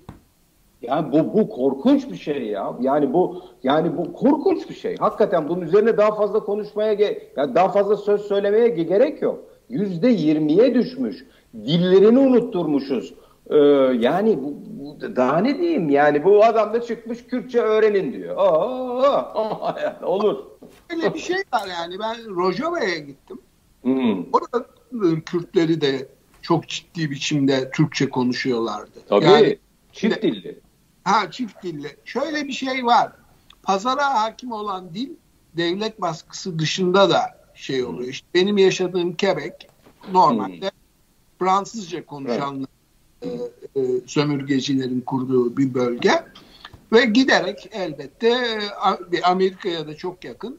Yani 0.89 1.13
bu 1.13 1.35
bu 1.35 1.49
korkunç 1.49 2.11
bir 2.11 2.17
şey 2.17 2.43
ya. 2.43 2.77
Yani 2.81 3.13
bu 3.13 3.43
yani 3.63 3.97
bu 3.97 4.13
korkunç 4.13 4.69
bir 4.71 4.75
şey. 4.75 4.97
Hakikaten 4.97 5.49
bunun 5.49 5.61
üzerine 5.61 5.97
daha 5.97 6.15
fazla 6.15 6.41
konuşmaya 6.41 6.93
yani 6.93 7.55
daha 7.55 7.69
fazla 7.69 7.97
söz 7.97 8.21
söylemeye 8.21 8.69
gerek 8.69 9.23
yok. 9.23 9.45
Yüzde 9.69 10.09
yirmiye 10.09 10.75
düşmüş. 10.75 11.27
Dillerini 11.55 12.19
unutturmuşuz. 12.19 13.15
Ee, 13.51 13.57
yani 13.99 14.39
bu, 14.43 14.55
bu, 14.67 15.17
daha 15.17 15.39
ne 15.39 15.59
diyeyim 15.59 15.91
yani 15.91 16.25
bu 16.25 16.45
adam 16.45 16.75
da 16.75 16.83
çıkmış 16.83 17.27
Kürtçe 17.27 17.61
öğrenin 17.61 18.13
diyor. 18.13 18.37
Aa, 18.37 20.03
olur. 20.07 20.45
Öyle 20.91 21.15
bir 21.15 21.19
şey 21.19 21.37
var 21.37 21.69
yani 21.79 21.97
ben 22.01 22.37
Rojava'ya 22.37 22.99
gittim. 22.99 23.39
Hmm. 23.83 24.25
Orada 24.33 24.67
Kürtleri 25.27 25.81
de 25.81 26.09
çok 26.43 26.69
ciddi 26.69 27.11
biçimde 27.11 27.71
Türkçe 27.71 28.09
konuşuyorlardı. 28.11 29.01
Tabii. 29.09 29.25
Yani, 29.25 29.59
çift 29.93 30.23
dilli. 30.23 30.61
Ha 31.05 31.31
çift 31.31 31.63
dilli. 31.63 31.97
Şöyle 32.05 32.49
bir 32.49 32.53
şey 32.53 32.87
var. 32.87 33.13
Pazara 33.63 34.15
hakim 34.15 34.53
olan 34.53 34.95
dil 34.95 35.11
devlet 35.57 36.01
baskısı 36.01 36.59
dışında 36.59 37.11
da 37.11 37.21
şey 37.55 37.85
oluyor. 37.85 38.09
İşte 38.09 38.27
benim 38.35 38.59
yaşadığım 38.59 39.17
Quebec 39.17 39.55
normalde 40.13 40.71
hmm. 40.71 40.79
Fransızca 41.39 42.07
konuşan 42.07 42.67
evet. 43.23 43.53
e, 43.77 43.81
e, 43.81 43.85
sömürgecilerin 44.07 45.01
kurduğu 45.01 45.57
bir 45.57 45.75
bölge 45.75 46.25
ve 46.93 47.05
giderek 47.05 47.69
elbette 47.73 48.29
e, 49.13 49.23
Amerika'ya 49.23 49.87
da 49.87 49.97
çok 49.97 50.25
yakın 50.25 50.59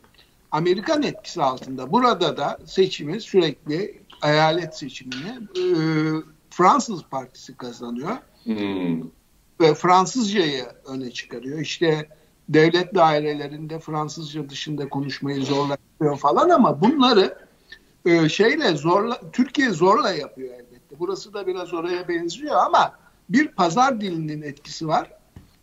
Amerikan 0.52 1.04
etkisi 1.04 1.44
altında. 1.44 1.92
Burada 1.92 2.38
da 2.38 2.60
seçimi 2.66 3.22
sürekli 3.22 4.02
eyalet 4.24 4.78
seçimini 4.78 5.40
e, 5.58 5.64
Fransız 6.50 7.04
partisi 7.04 7.58
kazanıyor. 7.58 8.18
Hmm 8.44 9.02
ve 9.60 9.74
Fransızcayı 9.74 10.66
öne 10.86 11.12
çıkarıyor. 11.12 11.60
İşte 11.60 12.10
devlet 12.50 12.96
dairelerinde 12.96 13.80
Fransızca 13.80 14.50
dışında 14.50 14.90
konuşmayı 14.90 15.46
zorlaştırıyor 15.46 16.18
falan 16.18 16.50
ama 16.50 16.82
bunları 16.82 17.38
e, 18.06 18.30
şeyle 18.30 18.76
zorla 18.76 19.32
Türkiye 19.32 19.70
zorla 19.70 20.12
yapıyor 20.12 20.54
elbette. 20.54 21.00
Burası 21.00 21.34
da 21.34 21.48
biraz 21.48 21.74
oraya 21.74 22.08
benziyor 22.08 22.56
ama 22.56 22.92
bir 23.30 23.48
pazar 23.48 24.02
dilinin 24.02 24.42
etkisi 24.42 24.88
var. 24.88 25.12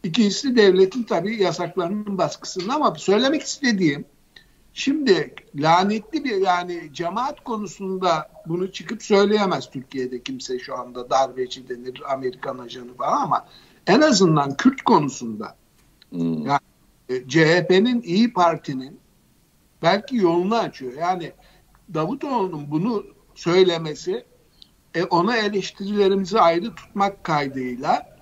İkincisi 0.02 0.56
devletin 0.56 1.02
tabii 1.02 1.42
yasaklarının 1.42 2.18
baskısında 2.18 2.74
ama 2.74 2.94
söylemek 2.94 3.42
istediğim 3.42 4.04
şimdi 4.72 5.34
lanetli 5.54 6.24
bir 6.24 6.36
yani 6.36 6.90
cemaat 6.92 7.44
konusunda 7.44 8.30
bunu 8.46 8.72
çıkıp 8.72 9.02
söyleyemez 9.02 9.70
Türkiye'de 9.70 10.22
kimse 10.22 10.58
şu 10.58 10.78
anda 10.78 11.10
darbeci 11.10 11.68
denir 11.68 12.02
Amerikan 12.12 12.58
ajanı 12.58 12.94
falan 12.94 13.22
ama 13.22 13.46
en 13.86 14.00
azından 14.00 14.56
Kürt 14.56 14.82
konusunda 14.82 15.56
hmm. 16.10 16.46
yani 16.46 16.60
e, 17.08 17.28
CHP'nin 17.28 18.02
İyi 18.02 18.32
Parti'nin 18.32 19.00
belki 19.82 20.16
yolunu 20.16 20.56
açıyor. 20.56 20.92
Yani 20.92 21.32
Davutoğlu'nun 21.94 22.70
bunu 22.70 23.04
söylemesi 23.34 24.24
e, 24.94 25.04
ona 25.04 25.36
eleştirilerimizi 25.36 26.40
ayrı 26.40 26.74
tutmak 26.74 27.24
kaydıyla 27.24 28.16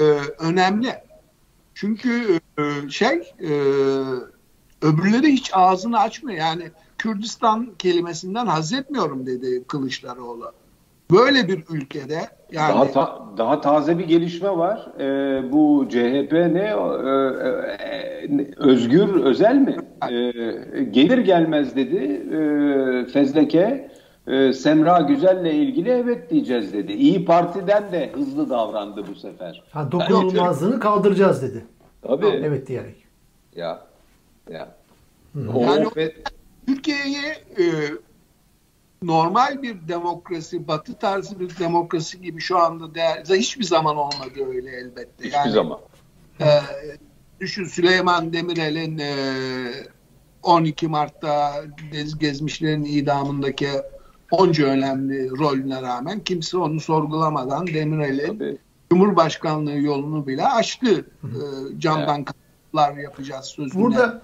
e, 0.00 0.04
önemli. 0.38 0.94
Çünkü 1.74 2.40
e, 2.58 2.90
şey 2.90 3.34
e, 3.40 3.50
öbürleri 4.82 5.32
hiç 5.32 5.50
ağzını 5.54 6.00
açmıyor. 6.00 6.38
Yani 6.38 6.70
Kürdistan 6.98 7.74
kelimesinden 7.78 8.46
haz 8.46 8.72
etmiyorum 8.72 9.26
dedi 9.26 9.64
Kılıçdaroğlu. 9.64 10.52
Böyle 11.10 11.48
bir 11.48 11.64
ülkede 11.70 12.20
yani 12.52 12.74
daha, 12.74 12.90
ta, 12.90 13.22
daha 13.38 13.60
taze 13.60 13.98
bir 13.98 14.04
gelişme 14.04 14.50
var. 14.50 14.88
Ee, 15.00 15.52
bu 15.52 15.86
CHP 15.90 16.32
ne 16.32 16.76
ee, 17.80 18.54
Özgür 18.56 19.24
Özel 19.24 19.56
mi? 19.56 19.76
Ee, 20.02 20.82
gelir 20.82 21.18
gelmez 21.18 21.76
dedi 21.76 21.96
e, 21.96 23.10
Fezleke 23.12 23.90
e, 24.26 24.52
Semra 24.52 25.00
Güzel'le 25.00 25.52
ilgili 25.52 25.90
evet 25.90 26.30
diyeceğiz 26.30 26.72
dedi. 26.72 26.92
İyi 26.92 27.24
Parti'den 27.24 27.92
de 27.92 28.10
hızlı 28.14 28.50
davrandı 28.50 29.04
bu 29.10 29.14
sefer. 29.14 29.62
Ha, 29.70 29.92
dokunulmazlığını 29.92 30.80
kaldıracağız 30.80 31.42
dedi. 31.42 31.64
Tabii. 32.02 32.26
Evet 32.26 32.66
diyerek. 32.66 33.04
Ya. 33.56 33.80
Ya. 34.50 34.68
Hı. 35.32 35.40
Yani 35.60 35.88
Türkiye'yi 36.66 37.24
e, 37.58 37.64
normal 39.02 39.62
bir 39.62 39.88
demokrasi, 39.88 40.68
batı 40.68 40.98
tarzı 40.98 41.40
bir 41.40 41.58
demokrasi 41.58 42.20
gibi 42.20 42.40
şu 42.40 42.58
anda 42.58 42.94
değer, 42.94 43.24
hiçbir 43.30 43.64
zaman 43.64 43.96
olmadı 43.96 44.46
öyle 44.48 44.70
elbette. 44.70 45.24
Hiçbir 45.24 45.32
yani, 45.32 45.52
zaman. 45.52 45.78
E, 46.40 46.46
düşün 47.40 47.64
Süleyman 47.64 48.32
Demirel'in 48.32 48.98
e, 48.98 49.14
12 50.42 50.88
Mart'ta 50.88 51.52
Deniz 51.92 52.18
Gezmişlerin 52.18 52.84
idamındaki 52.84 53.68
onca 54.30 54.66
önemli 54.66 55.30
rolüne 55.30 55.82
rağmen 55.82 56.20
kimse 56.20 56.58
onu 56.58 56.80
sorgulamadan 56.80 57.66
Demirel'in 57.66 58.60
Cumhurbaşkanlığı 58.90 59.78
yolunu 59.78 60.26
bile 60.26 60.46
açtı. 60.46 61.06
E, 61.24 61.78
camdan 61.78 62.16
evet. 62.16 62.26
kapılar 62.26 62.96
yapacağız 62.96 63.44
sözüne. 63.44 63.82
Burada 63.82 64.22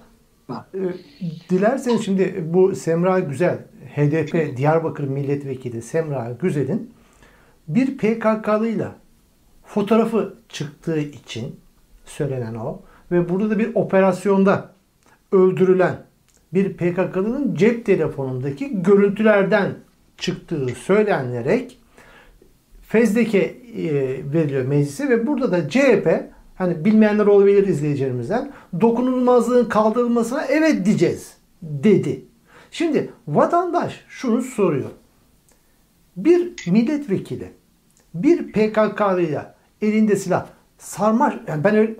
e, 0.49 0.79
dilerseniz 1.49 2.05
şimdi 2.05 2.43
bu 2.47 2.75
Semra 2.75 3.19
Güzel, 3.19 3.65
HDP 3.95 4.57
Diyarbakır 4.57 5.03
Milletvekili 5.03 5.81
Semra 5.81 6.37
Güzel'in 6.41 6.93
bir 7.67 7.97
PKK'lıyla 7.97 8.95
fotoğrafı 9.65 10.33
çıktığı 10.49 10.99
için 10.99 11.55
söylenen 12.05 12.55
o 12.55 12.81
ve 13.11 13.29
burada 13.29 13.49
da 13.49 13.59
bir 13.59 13.75
operasyonda 13.75 14.69
öldürülen 15.31 15.95
bir 16.53 16.73
PKK'lının 16.73 17.55
cep 17.55 17.85
telefonundaki 17.85 18.83
görüntülerden 18.83 19.71
çıktığı 20.17 20.67
söylenerek 20.67 21.77
fezleke 22.87 23.55
veriliyor 24.33 24.65
meclise 24.65 25.09
ve 25.09 25.27
burada 25.27 25.51
da 25.51 25.69
CHP 25.69 26.23
hani 26.55 26.85
bilmeyenler 26.85 27.25
olabilir 27.25 27.67
izleyicilerimizden 27.67 28.51
dokunulmazlığın 28.81 29.69
kaldırılmasına 29.69 30.45
evet 30.45 30.85
diyeceğiz 30.85 31.37
dedi. 31.61 32.25
Şimdi 32.73 33.13
vatandaş 33.27 34.05
şunu 34.09 34.41
soruyor. 34.41 34.89
Bir 36.17 36.53
milletvekili 36.71 37.51
bir 38.13 38.51
PKK'lıyla 38.51 39.55
elinde 39.81 40.15
silah 40.15 40.47
sarmaş 40.77 41.33
yani 41.47 41.63
ben 41.63 41.75
öyle, 41.75 41.95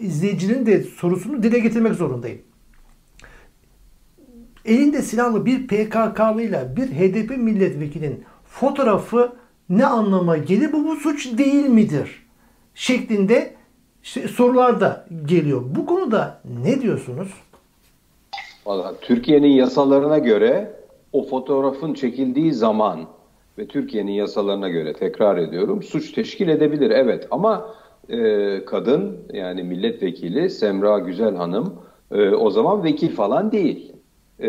izleyicinin 0.00 0.66
de 0.66 0.82
sorusunu 0.82 1.42
dile 1.42 1.58
getirmek 1.58 1.94
zorundayım. 1.94 2.42
Elinde 4.64 5.02
silahlı 5.02 5.46
bir 5.46 5.66
PKK'lıyla 5.66 6.76
bir 6.76 6.86
HDP 6.86 7.30
milletvekilinin 7.36 8.24
fotoğrafı 8.44 9.32
ne 9.68 9.86
anlama 9.86 10.36
gelir? 10.36 10.72
Bu 10.72 10.84
bu 10.84 10.96
suç 10.96 11.38
değil 11.38 11.66
midir? 11.66 12.26
Şeklinde 12.74 13.54
işte 14.02 14.28
sorular 14.28 14.80
da 14.80 15.06
geliyor. 15.24 15.62
Bu 15.64 15.86
konuda 15.86 16.40
ne 16.62 16.82
diyorsunuz? 16.82 17.28
Türkiye'nin 19.00 19.48
yasalarına 19.48 20.18
göre 20.18 20.72
o 21.12 21.22
fotoğrafın 21.22 21.94
çekildiği 21.94 22.52
zaman 22.52 23.00
ve 23.58 23.66
Türkiye'nin 23.66 24.12
yasalarına 24.12 24.68
göre 24.68 24.92
tekrar 24.92 25.36
ediyorum 25.36 25.82
suç 25.82 26.12
teşkil 26.12 26.48
edebilir 26.48 26.90
evet. 26.90 27.28
Ama 27.30 27.74
e, 28.08 28.64
kadın 28.64 29.16
yani 29.32 29.62
milletvekili 29.62 30.50
Semra 30.50 30.98
Güzel 30.98 31.36
Hanım 31.36 31.74
e, 32.12 32.30
o 32.30 32.50
zaman 32.50 32.84
vekil 32.84 33.14
falan 33.14 33.52
değil. 33.52 33.92
E, 34.38 34.48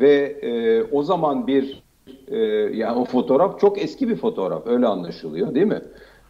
ve 0.00 0.36
e, 0.42 0.82
o 0.92 1.02
zaman 1.02 1.46
bir 1.46 1.82
e, 2.28 2.38
yani 2.74 2.98
o 2.98 3.04
fotoğraf 3.04 3.60
çok 3.60 3.82
eski 3.82 4.08
bir 4.08 4.16
fotoğraf 4.16 4.66
öyle 4.66 4.86
anlaşılıyor 4.86 5.54
değil 5.54 5.66
mi? 5.66 5.82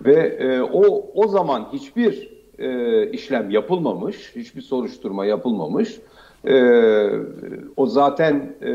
Ve 0.05 0.15
e, 0.15 0.63
o 0.63 1.07
o 1.15 1.29
zaman 1.29 1.69
hiçbir 1.73 2.31
e, 2.59 3.11
işlem 3.11 3.51
yapılmamış 3.51 4.33
hiçbir 4.37 4.63
soruşturma 4.63 5.27
yapılmamış 5.27 6.01
e, 6.47 6.57
o 7.77 7.87
zaten 7.87 8.55
e, 8.61 8.73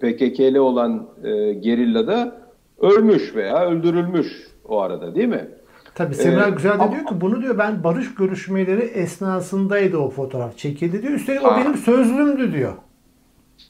PKK'li 0.00 0.60
olan 0.60 1.08
e, 1.24 1.52
gerilla 1.52 2.06
da 2.06 2.36
ölmüş 2.80 3.34
veya 3.34 3.66
öldürülmüş 3.66 4.48
o 4.64 4.80
arada 4.80 5.14
değil 5.14 5.28
mi? 5.28 5.48
Tabii 5.94 6.14
Semra 6.14 6.46
ee, 6.46 6.50
Güzel 6.50 6.80
de 6.80 6.92
diyor 6.92 7.06
ki 7.06 7.20
bunu 7.20 7.42
diyor 7.42 7.58
ben 7.58 7.84
barış 7.84 8.14
görüşmeleri 8.14 8.82
esnasındaydı 8.82 9.98
o 9.98 10.10
fotoğraf 10.10 10.58
çekildi 10.58 11.02
diyor. 11.02 11.12
Üstelik 11.12 11.42
ha. 11.42 11.54
o 11.54 11.60
benim 11.60 11.74
sözlümdü 11.74 12.52
diyor. 12.52 12.72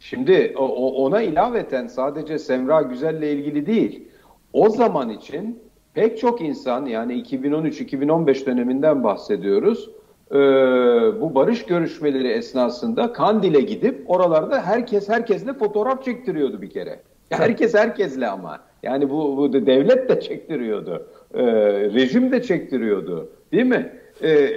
Şimdi 0.00 0.54
o, 0.58 1.04
ona 1.04 1.22
ilaveten 1.22 1.86
sadece 1.86 2.38
Semra 2.38 2.82
Güzel'le 2.82 3.22
ilgili 3.22 3.66
değil. 3.66 4.08
O 4.52 4.70
zaman 4.70 5.10
için 5.10 5.58
pek 5.94 6.18
çok 6.18 6.40
insan 6.40 6.86
yani 6.86 7.22
2013-2015 7.22 8.46
döneminden 8.46 9.04
bahsediyoruz 9.04 9.90
e, 10.30 10.36
bu 11.20 11.34
barış 11.34 11.64
görüşmeleri 11.66 12.28
esnasında 12.28 13.12
Kandil'e 13.12 13.60
gidip 13.60 14.10
oralarda 14.10 14.62
herkes 14.62 15.08
herkesle 15.08 15.52
fotoğraf 15.52 16.04
çektiriyordu 16.04 16.62
bir 16.62 16.70
kere. 16.70 17.00
Herkes 17.30 17.74
herkesle 17.74 18.28
ama. 18.28 18.60
Yani 18.82 19.10
bu, 19.10 19.36
bu 19.36 19.52
devlet 19.52 20.08
de 20.08 20.20
çektiriyordu. 20.20 21.06
E, 21.34 21.42
rejim 21.94 22.32
de 22.32 22.42
çektiriyordu. 22.42 23.28
Değil 23.52 23.66
mi? 23.66 23.92
E, 24.22 24.56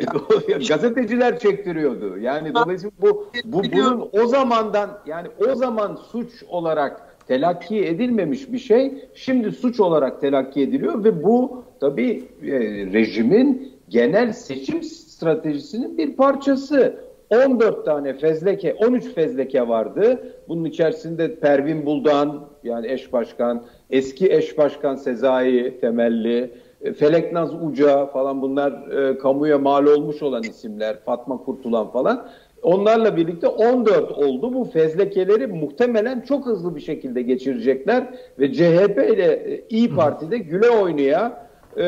gazeteciler 0.67 1.39
çektiriyordu. 1.39 2.17
Yani 2.17 2.53
dolayısıyla 2.53 2.91
bu, 3.01 3.27
bu 3.45 3.63
bunun 3.63 4.09
o 4.11 4.25
zamandan 4.25 4.89
yani 5.05 5.27
o 5.47 5.55
zaman 5.55 5.95
suç 6.11 6.43
olarak 6.49 7.11
telakki 7.27 7.85
edilmemiş 7.85 8.51
bir 8.53 8.59
şey 8.59 9.09
şimdi 9.13 9.51
suç 9.51 9.79
olarak 9.79 10.21
telakki 10.21 10.61
ediliyor 10.61 11.03
ve 11.03 11.23
bu 11.23 11.63
tabii 11.79 12.23
e, 12.43 12.59
rejimin 12.93 13.73
genel 13.89 14.33
seçim 14.33 14.83
stratejisinin 15.21 15.97
bir 15.97 16.15
parçası. 16.15 16.95
14 17.29 17.85
tane 17.85 18.13
fezleke, 18.13 18.73
13 18.73 19.13
fezleke 19.13 19.67
vardı. 19.67 20.19
Bunun 20.47 20.65
içerisinde 20.65 21.35
Pervin 21.35 21.85
Buldan 21.85 22.49
yani 22.63 22.91
eş 22.91 23.13
başkan, 23.13 23.63
eski 23.89 24.31
eş 24.31 24.57
başkan 24.57 24.95
Sezai 24.95 25.77
Temelli, 25.81 26.51
e, 26.81 26.93
Feleknaz 26.93 27.51
Uca 27.63 28.05
falan 28.05 28.41
bunlar 28.41 28.71
e, 28.91 29.17
kamuya 29.17 29.59
mal 29.59 29.85
olmuş 29.85 30.23
olan 30.23 30.43
isimler, 30.43 30.99
Fatma 31.05 31.37
Kurtulan 31.37 31.91
falan. 31.91 32.27
Onlarla 32.61 33.17
birlikte 33.17 33.47
14 33.47 34.11
oldu. 34.11 34.53
Bu 34.53 34.63
fezlekeleri 34.63 35.47
muhtemelen 35.47 36.21
çok 36.21 36.45
hızlı 36.45 36.75
bir 36.75 36.81
şekilde 36.81 37.21
geçirecekler 37.21 38.03
ve 38.39 38.53
CHP 38.53 38.97
ile 39.13 39.31
e, 39.33 39.63
İyi 39.69 39.95
Parti'de 39.95 40.37
güle 40.37 40.69
oynaya 40.69 41.50
e, 41.77 41.83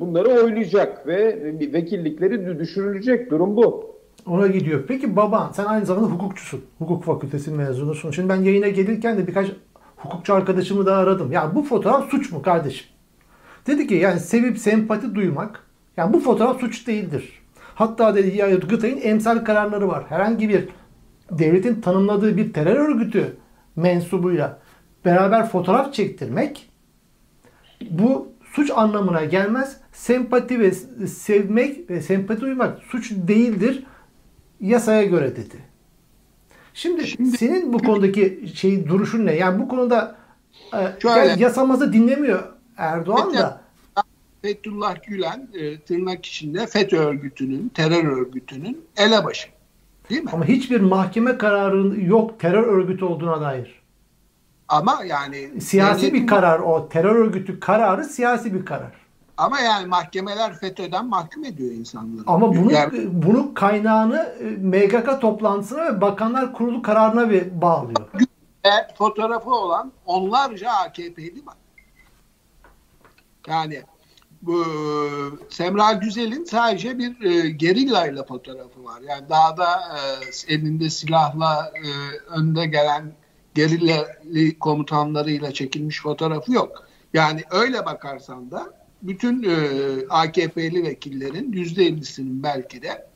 bunları 0.00 0.28
oylayacak 0.28 1.06
ve 1.06 1.38
vekillikleri 1.72 2.58
düşürülecek. 2.58 3.30
Durum 3.30 3.56
bu. 3.56 3.94
Ona 4.26 4.46
gidiyor. 4.46 4.84
Peki 4.88 5.16
baban 5.16 5.52
sen 5.52 5.64
aynı 5.64 5.86
zamanda 5.86 6.08
hukukçusun. 6.08 6.64
Hukuk 6.78 7.04
fakültesi 7.04 7.50
mezunusun. 7.50 8.10
Şimdi 8.10 8.28
ben 8.28 8.36
yayına 8.36 8.68
gelirken 8.68 9.18
de 9.18 9.26
birkaç 9.26 9.46
hukukçu 9.96 10.34
arkadaşımı 10.34 10.86
da 10.86 10.96
aradım. 10.96 11.32
Ya 11.32 11.54
bu 11.54 11.62
fotoğraf 11.62 12.10
suç 12.10 12.32
mu 12.32 12.42
kardeşim? 12.42 12.86
Dedi 13.66 13.86
ki 13.86 13.94
yani 13.94 14.20
sevip 14.20 14.58
sempati 14.58 15.14
duymak 15.14 15.60
yani 15.96 16.12
bu 16.12 16.20
fotoğraf 16.20 16.60
suç 16.60 16.86
değildir. 16.86 17.42
Hatta 17.74 18.14
dedi 18.14 18.36
ya 18.36 18.46
Yargıtay'ın 18.46 19.00
emsal 19.02 19.44
kararları 19.44 19.88
var. 19.88 20.04
Herhangi 20.08 20.48
bir 20.48 20.68
devletin 21.30 21.80
tanımladığı 21.80 22.36
bir 22.36 22.52
terör 22.52 22.88
örgütü 22.88 23.36
mensubuyla 23.76 24.58
beraber 25.04 25.48
fotoğraf 25.48 25.94
çektirmek 25.94 26.70
bu 27.90 28.33
suç 28.54 28.70
anlamına 28.74 29.24
gelmez. 29.24 29.76
Sempati 29.92 30.60
ve 30.60 30.72
sevmek 31.06 31.90
ve 31.90 32.02
sempati 32.02 32.40
duymak 32.40 32.78
suç 32.82 33.10
değildir 33.10 33.84
yasaya 34.60 35.04
göre 35.04 35.36
dedi. 35.36 35.56
Şimdi, 36.74 37.06
Şimdi 37.06 37.38
senin 37.38 37.72
bu 37.72 37.78
konudaki 37.78 38.52
şey 38.54 38.88
duruşun 38.88 39.26
ne? 39.26 39.34
Yani 39.34 39.62
bu 39.62 39.68
konuda 39.68 40.16
e, 40.74 40.92
yani 41.04 41.42
yasamazı 41.42 41.92
dinlemiyor 41.92 42.42
Erdoğan 42.76 43.34
da. 43.34 43.64
Fethullah 44.42 45.02
Gülen 45.06 45.48
e, 45.54 45.80
tırnak 45.80 46.26
içinde 46.26 46.66
FETÖ 46.66 46.96
örgütünün, 46.96 47.68
terör 47.68 48.04
örgütünün 48.04 48.84
elebaşı. 48.96 49.48
Değil 50.10 50.22
mi? 50.22 50.30
Ama 50.32 50.44
hiçbir 50.44 50.80
mahkeme 50.80 51.38
kararı 51.38 52.00
yok 52.00 52.40
terör 52.40 52.66
örgütü 52.66 53.04
olduğuna 53.04 53.40
dair. 53.40 53.83
Ama 54.68 55.04
yani 55.04 55.60
siyasi 55.60 56.14
bir 56.14 56.26
karar 56.26 56.58
o. 56.58 56.88
Terör 56.88 57.16
örgütü 57.16 57.60
kararı 57.60 58.04
siyasi 58.04 58.54
bir 58.54 58.64
karar. 58.64 58.92
Ama 59.36 59.60
yani 59.60 59.86
mahkemeler 59.86 60.58
FETÖ'den 60.58 61.06
mahkum 61.06 61.44
ediyor 61.44 61.72
insanları. 61.72 62.22
Ama 62.26 62.56
bunu 62.56 62.72
yani, 62.72 63.08
bunu 63.12 63.54
kaynağını 63.54 64.34
e, 64.40 64.44
MGK 64.44 65.20
toplantısına 65.20 65.84
ve 65.84 66.00
Bakanlar 66.00 66.52
Kurulu 66.52 66.82
kararına 66.82 67.30
bağlıyor. 67.62 68.08
Fotoğrafı 68.98 69.50
olan 69.50 69.92
onlarca 70.06 70.70
AKP'li 70.70 71.46
var. 71.46 71.56
Yani 73.48 73.82
bu 74.42 74.64
Semra 75.50 75.92
Güzel'in 75.92 76.44
sadece 76.44 76.98
bir 76.98 77.22
e, 77.22 77.50
gerilla 77.50 78.06
ile 78.06 78.24
fotoğrafı 78.24 78.84
var. 78.84 79.00
Yani 79.08 79.28
daha 79.28 79.56
da 79.56 79.80
e, 80.48 80.54
elinde 80.54 80.90
silahla 80.90 81.72
e, 81.74 81.88
önde 82.30 82.66
gelen 82.66 83.12
gerillali 83.54 84.58
komutanlarıyla 84.58 85.52
çekilmiş 85.52 86.02
fotoğrafı 86.02 86.52
yok. 86.52 86.88
Yani 87.14 87.42
öyle 87.50 87.84
bakarsan 87.84 88.50
da 88.50 88.84
bütün 89.02 89.42
e, 89.42 89.56
AKP'li 90.08 90.82
vekillerin 90.82 91.52
yüzde 91.52 91.84
ellisinin 91.84 92.42
belki 92.42 92.82
de 92.82 93.06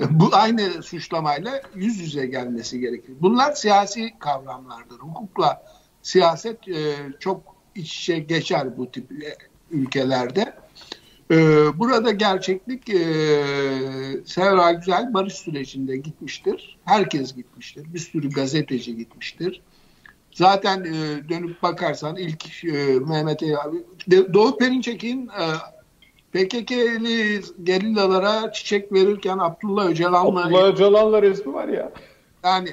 e, 0.00 0.20
bu 0.20 0.28
aynı 0.32 0.82
suçlamayla 0.82 1.62
yüz 1.74 1.98
yüze 1.98 2.26
gelmesi 2.26 2.80
gerekir. 2.80 3.14
Bunlar 3.20 3.52
siyasi 3.52 4.18
kavramlardır. 4.18 4.98
Hukukla 4.98 5.62
siyaset 6.02 6.68
e, 6.68 6.94
çok 7.20 7.42
iç 7.74 7.98
içe 7.98 8.18
geçer 8.18 8.76
bu 8.76 8.90
tip 8.90 9.12
e, 9.12 9.36
ülkelerde. 9.70 10.54
E, 11.30 11.36
burada 11.78 12.10
gerçeklik 12.10 12.90
e, 12.90 13.02
Sevra 14.26 14.72
Güzel 14.72 15.14
barış 15.14 15.34
sürecinde 15.34 15.96
gitmiştir. 15.96 16.78
Herkes 16.84 17.34
gitmiştir. 17.34 17.94
Bir 17.94 17.98
sürü 17.98 18.30
gazeteci 18.30 18.96
gitmiştir. 18.96 19.62
Zaten 20.32 20.84
e, 20.84 21.28
dönüp 21.28 21.62
bakarsan 21.62 22.16
ilk 22.16 22.64
e, 22.64 22.98
Mehmet 23.08 23.42
abi 23.42 23.76
Doğu 24.34 24.56
Perinçek'in 24.56 25.28
e, 25.28 25.46
PKK'li 26.32 27.40
gerillalara 27.62 28.52
çiçek 28.52 28.92
verirken 28.92 29.38
Abdullah 29.38 29.86
Öcalan'la 29.86 30.44
Abdullah 30.44 30.64
Öcalan'la 30.64 31.22
resmi 31.22 31.54
var 31.54 31.68
ya. 31.68 31.92
yani 32.44 32.68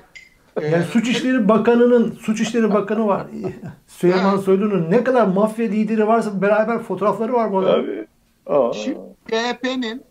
Yani 0.62 0.76
e, 0.76 0.82
Suç 0.82 1.10
İşleri 1.10 1.50
Bakanı'nın, 1.50 2.12
Suç 2.22 2.42
İşleri 2.42 2.74
Bakanı 2.74 3.08
var. 3.08 3.28
Süleyman 3.88 4.38
Soylu'nun 4.38 4.92
ne 4.92 5.04
kadar 5.04 5.28
mafya 5.28 5.68
lideri 5.68 6.08
varsa 6.08 6.42
beraber 6.42 6.80
fotoğrafları 6.80 7.34
var 7.34 7.52
bu. 7.52 7.62
Tabii. 7.62 8.08
Aa. 8.46 8.74
Şimdi 8.74 9.00
CHP'nin 9.28 10.04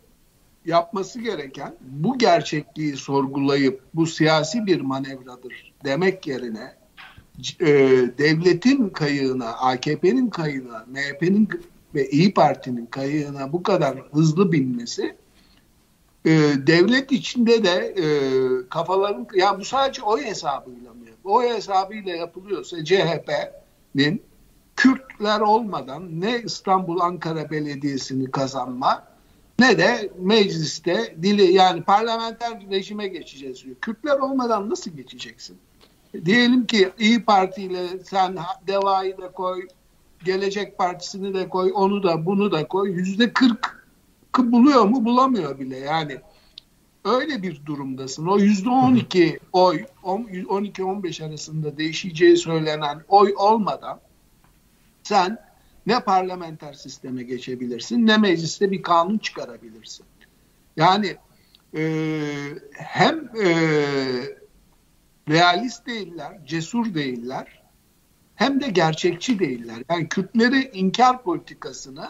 yapması 0.65 1.21
gereken 1.21 1.75
bu 1.81 2.19
gerçekliği 2.19 2.97
sorgulayıp 2.97 3.81
bu 3.95 4.07
siyasi 4.07 4.67
bir 4.67 4.81
manevradır 4.81 5.73
demek 5.85 6.27
yerine 6.27 6.73
e, 7.61 7.67
devletin 8.19 8.89
kayığına, 8.89 9.53
AKP'nin 9.53 10.31
kayığına, 10.31 10.87
MHP'nin 10.89 11.49
ve 11.95 12.11
İyi 12.11 12.35
Parti'nin 12.35 12.87
kayığına 12.87 13.53
bu 13.53 13.63
kadar 13.63 13.99
hızlı 14.13 14.53
binmesi 14.53 15.17
e, 16.25 16.31
devlet 16.67 17.13
içinde 17.13 17.65
de 17.65 17.95
e, 17.99 18.07
kafaların 18.69 19.27
ya 19.35 19.61
bu 19.61 19.65
sadece 19.65 20.03
oy 20.03 20.25
hesabıyla 20.25 20.95
mı? 20.95 21.07
Oy 21.25 21.49
hesabıyla 21.49 22.17
yapılıyorsa 22.17 22.85
CHP'nin 22.85 24.23
Kürtler 24.77 25.41
olmadan 25.41 26.21
ne 26.21 26.43
İstanbul 26.43 27.01
Ankara 27.01 27.51
Belediyesi'ni 27.51 28.31
kazanma 28.31 29.05
ne 29.59 29.79
de 29.79 30.13
mecliste 30.19 31.17
dili 31.23 31.53
yani 31.53 31.83
parlamenter 31.83 32.71
rejime 32.71 33.09
geçeceğiz 33.09 33.65
diyor. 33.65 33.77
Kürtler 33.77 34.19
olmadan 34.19 34.71
nasıl 34.71 34.91
geçeceksin? 34.91 35.59
Diyelim 36.25 36.67
ki 36.67 36.91
İyi 36.99 37.25
Parti 37.25 37.63
ile 37.63 37.89
sen 38.05 38.39
Deva'yı 38.67 39.19
da 39.19 39.33
koy, 39.33 39.69
Gelecek 40.25 40.79
Partisi'ni 40.79 41.35
de 41.35 41.49
koy, 41.49 41.73
onu 41.75 42.03
da 42.03 42.27
bunu 42.27 42.53
da 42.53 42.69
koy. 42.69 42.91
Yüzde 42.91 43.33
kırk 43.33 43.87
buluyor 44.39 44.85
mu? 44.85 45.05
Bulamıyor 45.05 45.59
bile 45.59 45.79
yani. 45.79 46.17
Öyle 47.05 47.43
bir 47.43 47.67
durumdasın. 47.67 48.27
O 48.27 48.39
yüzde 48.39 48.69
on 48.69 48.95
iki 48.95 49.39
oy, 49.53 49.85
12-15 50.03 51.27
arasında 51.27 51.79
değişeceği 51.79 52.37
söylenen 52.37 53.03
oy 53.09 53.35
olmadan 53.37 54.01
sen 55.03 55.39
ne 55.87 56.01
parlamenter 56.01 56.73
sisteme 56.73 57.23
geçebilirsin 57.23 58.07
ne 58.07 58.17
mecliste 58.17 58.71
bir 58.71 58.83
kanun 58.83 59.19
çıkarabilirsin. 59.19 60.07
Yani 60.77 61.17
e, 61.77 61.83
hem 62.73 63.31
e, 63.45 63.49
realist 65.31 65.87
değiller, 65.87 66.39
cesur 66.47 66.95
değiller 66.95 67.63
hem 68.35 68.61
de 68.61 68.69
gerçekçi 68.69 69.39
değiller. 69.39 69.83
Yani 69.91 70.09
Kürtleri 70.09 70.71
inkar 70.75 71.23
politikasını 71.23 72.09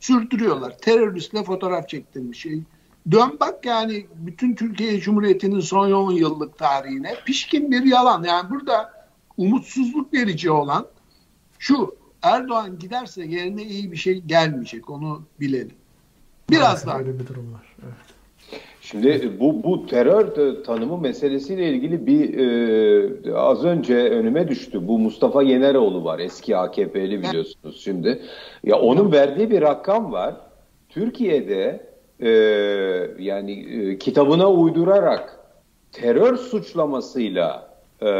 sürdürüyorlar. 0.00 0.78
Teröristle 0.78 1.44
fotoğraf 1.44 1.88
çektirmiş 1.88 2.40
şey. 2.40 2.62
Dön 3.10 3.36
bak 3.40 3.66
yani 3.66 4.06
bütün 4.14 4.54
Türkiye 4.54 5.00
Cumhuriyeti'nin 5.00 5.60
son 5.60 5.92
10 5.92 6.12
yıllık 6.12 6.58
tarihine 6.58 7.14
pişkin 7.26 7.70
bir 7.70 7.82
yalan. 7.82 8.22
Yani 8.22 8.50
burada 8.50 9.06
umutsuzluk 9.36 10.12
verici 10.12 10.50
olan 10.50 10.86
şu 11.58 11.96
Erdoğan 12.22 12.78
giderse 12.78 13.24
yerine 13.24 13.62
iyi 13.62 13.92
bir 13.92 13.96
şey 13.96 14.20
gelmeyecek 14.20 14.90
onu 14.90 15.22
bilelim. 15.40 15.76
Biraz 16.50 16.86
daha. 16.86 16.98
Öyle 16.98 17.18
bir 17.18 17.26
durum 17.26 17.52
var. 17.54 17.76
Evet. 17.82 17.94
Şimdi 18.84 19.40
bu 19.40 19.62
bu 19.62 19.86
terör 19.86 20.34
tanımı 20.64 20.98
meselesiyle 20.98 21.68
ilgili 21.68 22.06
bir 22.06 22.38
e, 23.28 23.36
az 23.36 23.64
önce 23.64 23.96
önüme 23.96 24.48
düştü. 24.48 24.88
Bu 24.88 24.98
Mustafa 24.98 25.42
Yeneroğlu 25.42 26.04
var 26.04 26.18
eski 26.18 26.56
AKP'li 26.56 27.22
biliyorsunuz 27.22 27.80
şimdi. 27.84 28.22
Ya 28.64 28.80
onun 28.80 29.12
verdiği 29.12 29.50
bir 29.50 29.62
rakam 29.62 30.12
var. 30.12 30.34
Türkiye'de 30.88 31.86
e, 32.20 32.30
yani 33.18 33.52
e, 33.52 33.98
kitabına 33.98 34.50
uydurarak 34.50 35.38
terör 35.92 36.36
suçlamasıyla 36.36 37.68
e, 38.02 38.10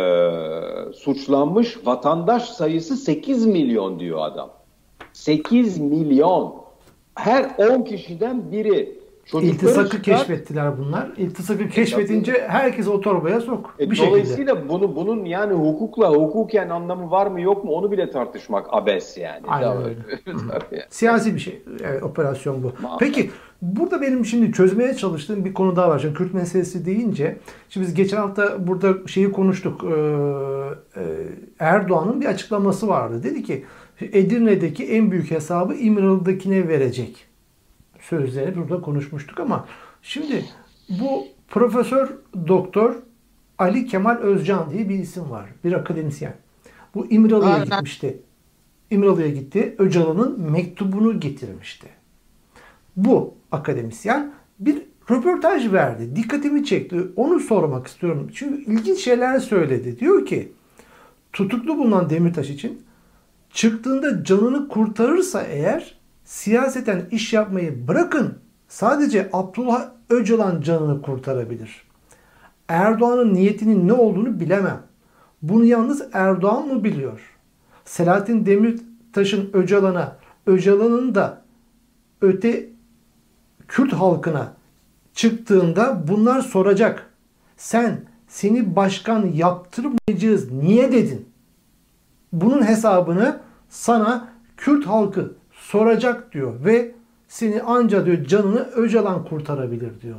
suçlanmış 0.94 1.86
vatandaş 1.86 2.42
sayısı 2.42 2.96
8 2.96 3.46
milyon 3.46 4.00
diyor 4.00 4.18
adam. 4.22 4.50
8 5.12 5.78
milyon. 5.78 6.54
Her 7.14 7.50
10 7.58 7.82
kişiden 7.82 8.52
biri. 8.52 9.03
Çocukları 9.26 9.54
İltisakı 9.54 9.90
çıkar. 9.90 10.02
keşfettiler 10.02 10.78
bunlar. 10.78 11.08
İltisakı 11.16 11.68
keşfedince 11.68 12.44
herkes 12.48 12.88
o 12.88 13.00
torbaya 13.00 13.40
sok. 13.40 13.74
E, 13.80 13.90
bir 13.90 13.96
şekilde. 13.96 14.10
dolayısıyla 14.10 14.68
bunu 14.68 14.96
bunun 14.96 15.24
yani 15.24 15.52
hukukla 15.52 16.10
hukuken 16.10 16.68
anlamı 16.68 17.10
var 17.10 17.26
mı 17.26 17.40
yok 17.40 17.64
mu 17.64 17.70
onu 17.72 17.92
bile 17.92 18.10
tartışmak 18.10 18.66
abes 18.70 19.18
yani. 19.18 19.42
Aynen 19.46 19.72
Tabii. 19.72 19.84
öyle. 19.84 19.98
Tabii. 20.50 20.82
Siyasi 20.90 21.34
bir 21.34 21.40
şey. 21.40 21.62
Evet, 21.84 22.02
operasyon 22.02 22.62
bu. 22.62 22.72
Maalesef. 22.82 22.98
Peki 22.98 23.30
burada 23.62 24.02
benim 24.02 24.24
şimdi 24.24 24.52
çözmeye 24.52 24.94
çalıştığım 24.94 25.44
bir 25.44 25.54
konu 25.54 25.76
daha 25.76 25.88
var. 25.88 25.98
Şimdi 25.98 26.14
Kürt 26.14 26.34
meselesi 26.34 26.86
deyince 26.86 27.36
şimdi 27.68 27.86
biz 27.86 27.94
geçen 27.94 28.16
hafta 28.16 28.66
burada 28.66 29.06
şeyi 29.06 29.32
konuştuk. 29.32 29.84
Ee, 29.84 31.00
e, 31.00 31.02
Erdoğan'ın 31.58 32.20
bir 32.20 32.26
açıklaması 32.26 32.88
vardı. 32.88 33.22
Dedi 33.22 33.42
ki 33.42 33.64
Edirne'deki 34.00 34.84
en 34.84 35.10
büyük 35.10 35.30
hesabı 35.30 35.74
İmralı'dakine 35.74 36.68
verecek. 36.68 37.26
Sözleri 38.08 38.56
burada 38.56 38.80
konuşmuştuk 38.80 39.40
ama 39.40 39.66
şimdi 40.02 40.44
bu 40.88 41.26
Profesör 41.48 42.08
Doktor 42.48 42.94
Ali 43.58 43.86
Kemal 43.86 44.16
Özcan 44.16 44.70
diye 44.70 44.88
bir 44.88 44.98
isim 44.98 45.30
var. 45.30 45.46
Bir 45.64 45.72
akademisyen. 45.72 46.34
Bu 46.94 47.06
İmralı'ya 47.06 47.64
gitmişti. 47.64 48.22
İmralı'ya 48.90 49.28
gitti. 49.28 49.74
Öcalan'ın 49.78 50.40
mektubunu 50.40 51.20
getirmişti. 51.20 51.88
Bu 52.96 53.34
akademisyen 53.52 54.32
bir 54.58 54.82
röportaj 55.10 55.72
verdi. 55.72 56.16
Dikkatimi 56.16 56.64
çekti. 56.64 56.96
Onu 57.16 57.40
sormak 57.40 57.86
istiyorum. 57.86 58.30
Çünkü 58.34 58.72
ilginç 58.72 58.98
şeyler 58.98 59.38
söyledi. 59.38 59.98
Diyor 59.98 60.26
ki 60.26 60.52
tutuklu 61.32 61.78
bulunan 61.78 62.10
Demirtaş 62.10 62.50
için 62.50 62.82
çıktığında 63.50 64.24
canını 64.24 64.68
kurtarırsa 64.68 65.42
eğer 65.42 66.03
siyaseten 66.24 67.08
iş 67.10 67.32
yapmayı 67.32 67.88
bırakın 67.88 68.38
sadece 68.68 69.30
Abdullah 69.32 69.88
Öcalan 70.10 70.60
canını 70.60 71.02
kurtarabilir. 71.02 71.84
Erdoğan'ın 72.68 73.34
niyetinin 73.34 73.88
ne 73.88 73.92
olduğunu 73.92 74.40
bilemem. 74.40 74.82
Bunu 75.42 75.64
yalnız 75.64 76.08
Erdoğan 76.12 76.66
mı 76.68 76.84
biliyor? 76.84 77.20
Selahattin 77.84 78.46
Demirtaş'ın 78.46 79.50
Öcalan'a, 79.52 80.16
Öcalan'ın 80.46 81.14
da 81.14 81.42
öte 82.20 82.66
Kürt 83.68 83.92
halkına 83.92 84.52
çıktığında 85.14 86.08
bunlar 86.08 86.40
soracak. 86.40 87.10
Sen 87.56 88.00
seni 88.28 88.76
başkan 88.76 89.26
yaptırmayacağız 89.26 90.52
niye 90.52 90.92
dedin? 90.92 91.28
Bunun 92.32 92.66
hesabını 92.66 93.40
sana 93.68 94.28
Kürt 94.56 94.86
halkı 94.86 95.34
soracak 95.70 96.32
diyor 96.32 96.64
ve 96.64 96.90
seni 97.28 97.62
anca 97.62 98.06
diyor 98.06 98.24
canını 98.24 98.58
Öcalan 98.60 99.24
kurtarabilir 99.24 100.00
diyor. 100.00 100.18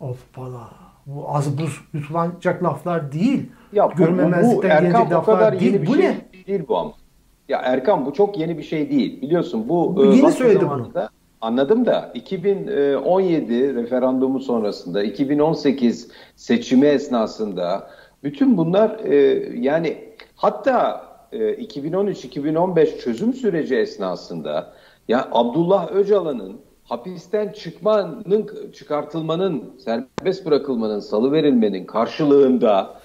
Of 0.00 0.36
bala. 0.36 0.68
Bu 1.06 1.24
az 1.28 1.58
buz 1.58 1.80
yutulacak 1.94 2.62
laflar 2.62 3.12
değil. 3.12 3.50
Ya 3.72 3.88
Görmemezlikten 3.96 4.80
gelecek 4.82 5.10
laflar 5.10 5.60
değil. 5.60 5.86
Bu 5.86 5.94
şey 5.94 6.04
ne? 6.04 6.16
değil 6.46 6.62
bu 6.68 6.76
ama. 6.78 6.92
Ya 7.48 7.58
Erkan 7.58 8.06
bu 8.06 8.12
çok 8.12 8.38
yeni 8.38 8.58
bir 8.58 8.62
şey 8.62 8.90
değil. 8.90 9.22
Biliyorsun 9.22 9.68
bu 9.68 9.96
Bu 9.96 10.04
e, 10.04 10.08
yeni 10.08 10.22
vakti 10.22 10.36
söyledi 10.38 10.64
zamanında- 10.64 11.08
Anladım 11.40 11.86
da 11.86 12.10
2017 12.14 13.74
referandumu 13.74 14.40
sonrasında 14.40 15.02
2018 15.02 16.08
seçimi 16.36 16.86
esnasında 16.86 17.90
bütün 18.24 18.56
bunlar 18.56 18.98
e, 19.04 19.16
yani 19.60 19.96
hatta 20.36 21.04
e, 21.32 21.38
2013-2015 21.38 22.98
çözüm 22.98 23.34
süreci 23.34 23.76
esnasında 23.76 24.72
ya 25.08 25.28
Abdullah 25.32 25.92
Öcalan'ın 25.92 26.56
hapisten 26.84 27.48
çıkmanın 27.48 28.50
çıkartılmanın 28.72 29.64
serbest 29.78 30.46
bırakılmanın 30.46 31.00
salı 31.00 31.32
verilmenin 31.32 31.84
karşılığında 31.84 33.00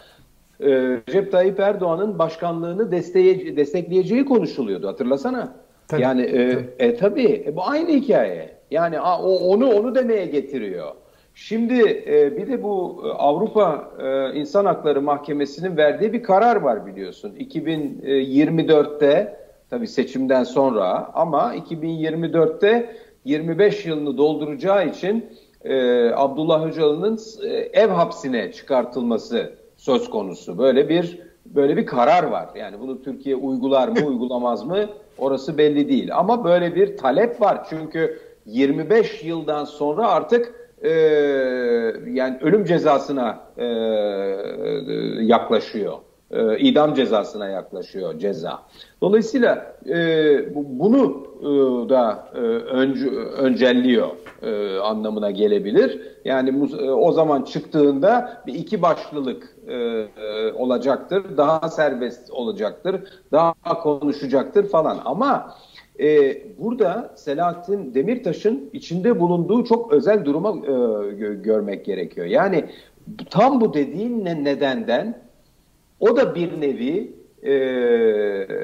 e, 0.60 0.68
Recep 1.08 1.32
Tayyip 1.32 1.60
Erdoğan'ın 1.60 2.20
başkanlığını 2.20 2.92
desteğe- 2.92 3.58
destekleyeceği 3.58 4.26
konuşuluyordu 4.26 4.88
hatırlasana. 4.88 5.54
Tabii, 5.88 6.02
yani 6.02 6.22
e, 6.22 6.50
tabii. 6.50 6.70
e 6.80 6.96
tabii 6.96 7.44
e, 7.48 7.56
bu 7.56 7.68
aynı 7.68 7.90
hikaye. 7.90 8.56
Yani 8.72 9.00
a, 9.00 9.22
o, 9.22 9.36
onu 9.36 9.70
onu 9.70 9.96
demeye 9.96 10.26
getiriyor. 10.26 10.92
Şimdi 11.36 12.04
e, 12.08 12.38
bir 12.38 12.48
de 12.48 12.64
bu 12.64 13.04
e, 13.06 13.10
Avrupa 13.10 13.92
e, 14.04 14.34
İnsan 14.40 14.66
Hakları 14.66 15.02
Mahkemesi'nin 15.02 15.78
verdiği 15.78 16.14
bir 16.14 16.24
karar 16.24 16.56
var 16.56 16.86
biliyorsun. 16.86 17.36
2024'te 17.40 19.38
tabii 19.70 19.88
seçimden 19.88 20.44
sonra 20.44 21.12
ama 21.14 21.56
2024'te 21.56 22.96
25 23.26 23.86
yılını 23.86 24.18
dolduracağı 24.18 24.88
için 24.88 25.26
e, 25.64 26.10
Abdullah 26.10 26.66
Öcalan'ın 26.66 27.20
e, 27.44 27.48
ev 27.54 27.90
hapsine 27.90 28.52
çıkartılması 28.52 29.54
söz 29.78 30.10
konusu. 30.10 30.58
Böyle 30.58 30.90
bir 30.90 31.20
böyle 31.46 31.78
bir 31.78 31.86
karar 31.86 32.24
var. 32.24 32.50
Yani 32.56 32.80
bunu 32.80 33.02
Türkiye 33.02 33.36
uygular 33.36 33.88
mı 33.88 34.00
uygulamaz 34.06 34.66
mı 34.66 34.90
orası 35.18 35.58
belli 35.58 35.90
değil. 35.90 36.16
Ama 36.16 36.44
böyle 36.44 36.76
bir 36.76 36.98
talep 36.98 37.42
var. 37.42 37.68
Çünkü 37.70 38.20
25 38.46 39.24
yıldan 39.24 39.66
sonra 39.66 40.08
artık 40.08 40.54
e, 40.82 40.90
yani 42.14 42.38
ölüm 42.42 42.66
cezasına 42.66 43.40
e, 43.58 43.66
yaklaşıyor. 45.24 45.94
E, 46.36 46.60
idam 46.60 46.94
cezasına 46.94 47.48
yaklaşıyor 47.48 48.20
ceza. 48.20 48.64
Dolayısıyla 49.02 49.76
e, 49.90 50.56
bunu 50.56 51.28
e, 51.42 51.46
da 51.90 52.30
e, 52.36 52.40
önce, 52.40 53.10
öncelliyor 53.38 54.08
e, 54.42 54.78
anlamına 54.80 55.32
gelebilir. 55.32 56.02
Yani 56.26 56.70
e, 56.80 56.90
o 56.92 57.12
zaman 57.12 57.42
çıktığında 57.42 58.44
bir 58.48 58.54
iki 58.54 58.82
başlılık 58.82 59.56
e, 59.68 59.74
e, 59.74 60.54
olacaktır, 60.54 61.38
daha 61.38 61.70
serbest 61.70 62.32
olacaktır, 62.32 63.02
daha 63.32 63.82
konuşacaktır 63.82 64.70
falan. 64.70 65.00
Ama 65.06 65.56
e, 66.00 66.38
burada 66.60 67.14
Selahattin 67.16 67.94
Demirtaş'ın 67.94 68.70
içinde 68.74 69.20
bulunduğu 69.20 69.64
çok 69.64 69.94
özel 69.94 70.26
duruma 70.26 70.50
e, 70.50 70.72
gö- 71.12 71.42
görmek 71.42 71.86
gerekiyor. 71.86 72.28
Yani 72.28 72.66
tam 73.30 73.62
bu 73.62 73.74
dediğin 73.74 74.26
nedenden 74.26 75.25
o 76.00 76.18
da 76.18 76.36
bir 76.36 76.62
nevi 76.62 77.16
e, 77.44 77.54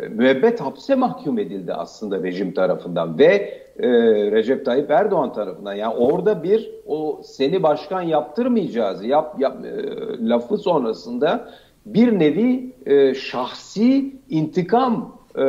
müebbet 0.09 0.61
hapse 0.61 0.95
mahkum 0.95 1.39
edildi 1.39 1.73
aslında 1.73 2.23
rejim 2.23 2.53
tarafından 2.53 3.19
ve 3.19 3.61
e, 3.79 3.89
Recep 4.31 4.65
Tayyip 4.65 4.91
Erdoğan 4.91 5.33
tarafından. 5.33 5.73
Yani 5.73 5.95
orada 5.95 6.43
bir 6.43 6.71
o 6.85 7.21
seni 7.23 7.63
başkan 7.63 8.01
yaptırmayacağız 8.01 9.05
yap, 9.05 9.35
yap 9.39 9.65
e, 9.65 10.29
lafı 10.29 10.57
sonrasında 10.57 11.51
bir 11.85 12.19
nevi 12.19 12.73
e, 12.85 13.13
şahsi 13.13 14.15
intikam 14.29 15.17
e, 15.35 15.45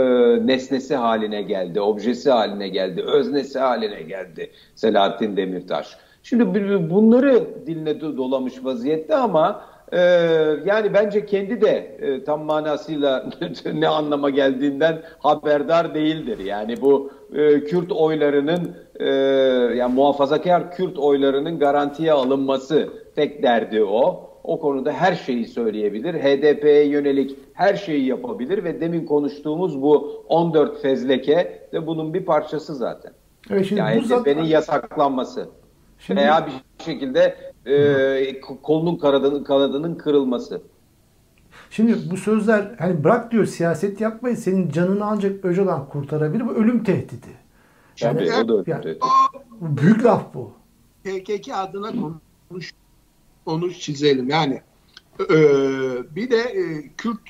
nesnesi 0.46 0.96
haline 0.96 1.42
geldi, 1.42 1.80
objesi 1.80 2.30
haline 2.30 2.68
geldi, 2.68 3.02
öznesi 3.02 3.58
haline 3.58 4.02
geldi 4.02 4.50
Selahattin 4.74 5.36
Demirtaş. 5.36 5.96
Şimdi 6.22 6.90
bunları 6.90 7.66
diline 7.66 8.00
dolamış 8.00 8.64
vaziyette 8.64 9.16
ama 9.16 9.62
e, 9.92 10.00
yani 10.64 10.94
bence 10.94 11.26
kendi 11.26 11.60
de 11.60 11.96
e, 12.00 12.24
tam 12.24 12.44
manasıyla 12.44 13.30
ne 13.74 13.88
anlama 13.88 14.30
geldiğinden 14.30 15.02
haberdar 15.18 15.94
değildir. 15.94 16.38
Yani 16.38 16.80
bu 16.80 17.10
e, 17.34 17.64
Kürt 17.64 17.92
oylarının 17.92 18.76
e, 19.00 19.06
yani 19.76 19.94
muhafazakar 19.94 20.70
Kürt 20.70 20.98
oylarının 20.98 21.58
garantiye 21.58 22.12
alınması 22.12 22.88
tek 23.16 23.42
derdi 23.42 23.84
o. 23.84 24.28
O 24.44 24.60
konuda 24.60 24.92
her 24.92 25.14
şeyi 25.14 25.46
söyleyebilir. 25.46 26.14
HDP'ye 26.14 26.86
yönelik 26.86 27.38
her 27.52 27.74
şeyi 27.74 28.06
yapabilir 28.06 28.64
ve 28.64 28.80
demin 28.80 29.06
konuştuğumuz 29.06 29.82
bu 29.82 30.24
14 30.28 30.82
fezleke 30.82 31.68
de 31.72 31.86
bunun 31.86 32.14
bir 32.14 32.24
parçası 32.24 32.74
zaten. 32.74 33.12
Evet, 33.50 33.66
şimdi 33.66 33.80
yani 33.80 34.00
HDP'nin 34.00 34.06
zaten... 34.06 34.42
yasaklanması 34.42 35.48
şimdi... 35.98 36.20
veya 36.20 36.46
bir 36.46 36.84
şekilde 36.84 37.51
e, 37.66 38.40
kolunun 38.40 38.96
kanadının, 38.96 39.44
kanadının 39.44 39.94
kırılması. 39.94 40.62
Şimdi 41.70 42.10
bu 42.10 42.16
sözler 42.16 42.74
hani 42.78 43.04
bırak 43.04 43.32
diyor 43.32 43.46
siyaset 43.46 44.00
yapmayın 44.00 44.36
senin 44.36 44.70
canını 44.70 45.04
ancak 45.04 45.44
Öcalan 45.44 45.88
kurtarabilir. 45.88 46.46
Bu 46.46 46.54
ölüm 46.54 46.84
tehdidi. 46.84 47.42
Yani, 48.00 48.28
Tabii, 48.28 48.52
o 48.52 48.66
da 48.66 48.70
yani, 48.70 48.96
büyük 49.60 50.04
laf 50.04 50.34
bu. 50.34 50.52
PKK 51.04 51.48
adına 51.54 51.92
konuş 52.48 52.72
onu 53.46 53.72
çizelim. 53.72 54.28
Yani 54.28 54.62
e, 55.20 55.36
bir 56.16 56.30
de 56.30 56.38
e, 56.38 56.88
Kürt 56.96 57.20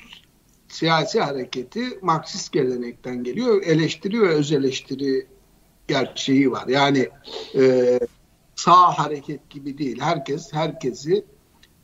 siyasi 0.67 1.21
hareketi 1.21 1.99
Marksist 2.01 2.51
gelenekten 2.51 3.23
geliyor. 3.23 3.63
Eleştiri 3.63 4.21
ve 4.21 4.27
öz 4.27 4.51
eleştiri 4.51 5.27
gerçeği 5.87 6.51
var. 6.51 6.67
Yani 6.67 7.09
e, 7.55 7.99
sağ 8.55 8.99
hareket 8.99 9.49
gibi 9.49 9.77
değil. 9.77 10.01
Herkes 10.01 10.53
herkesi 10.53 11.25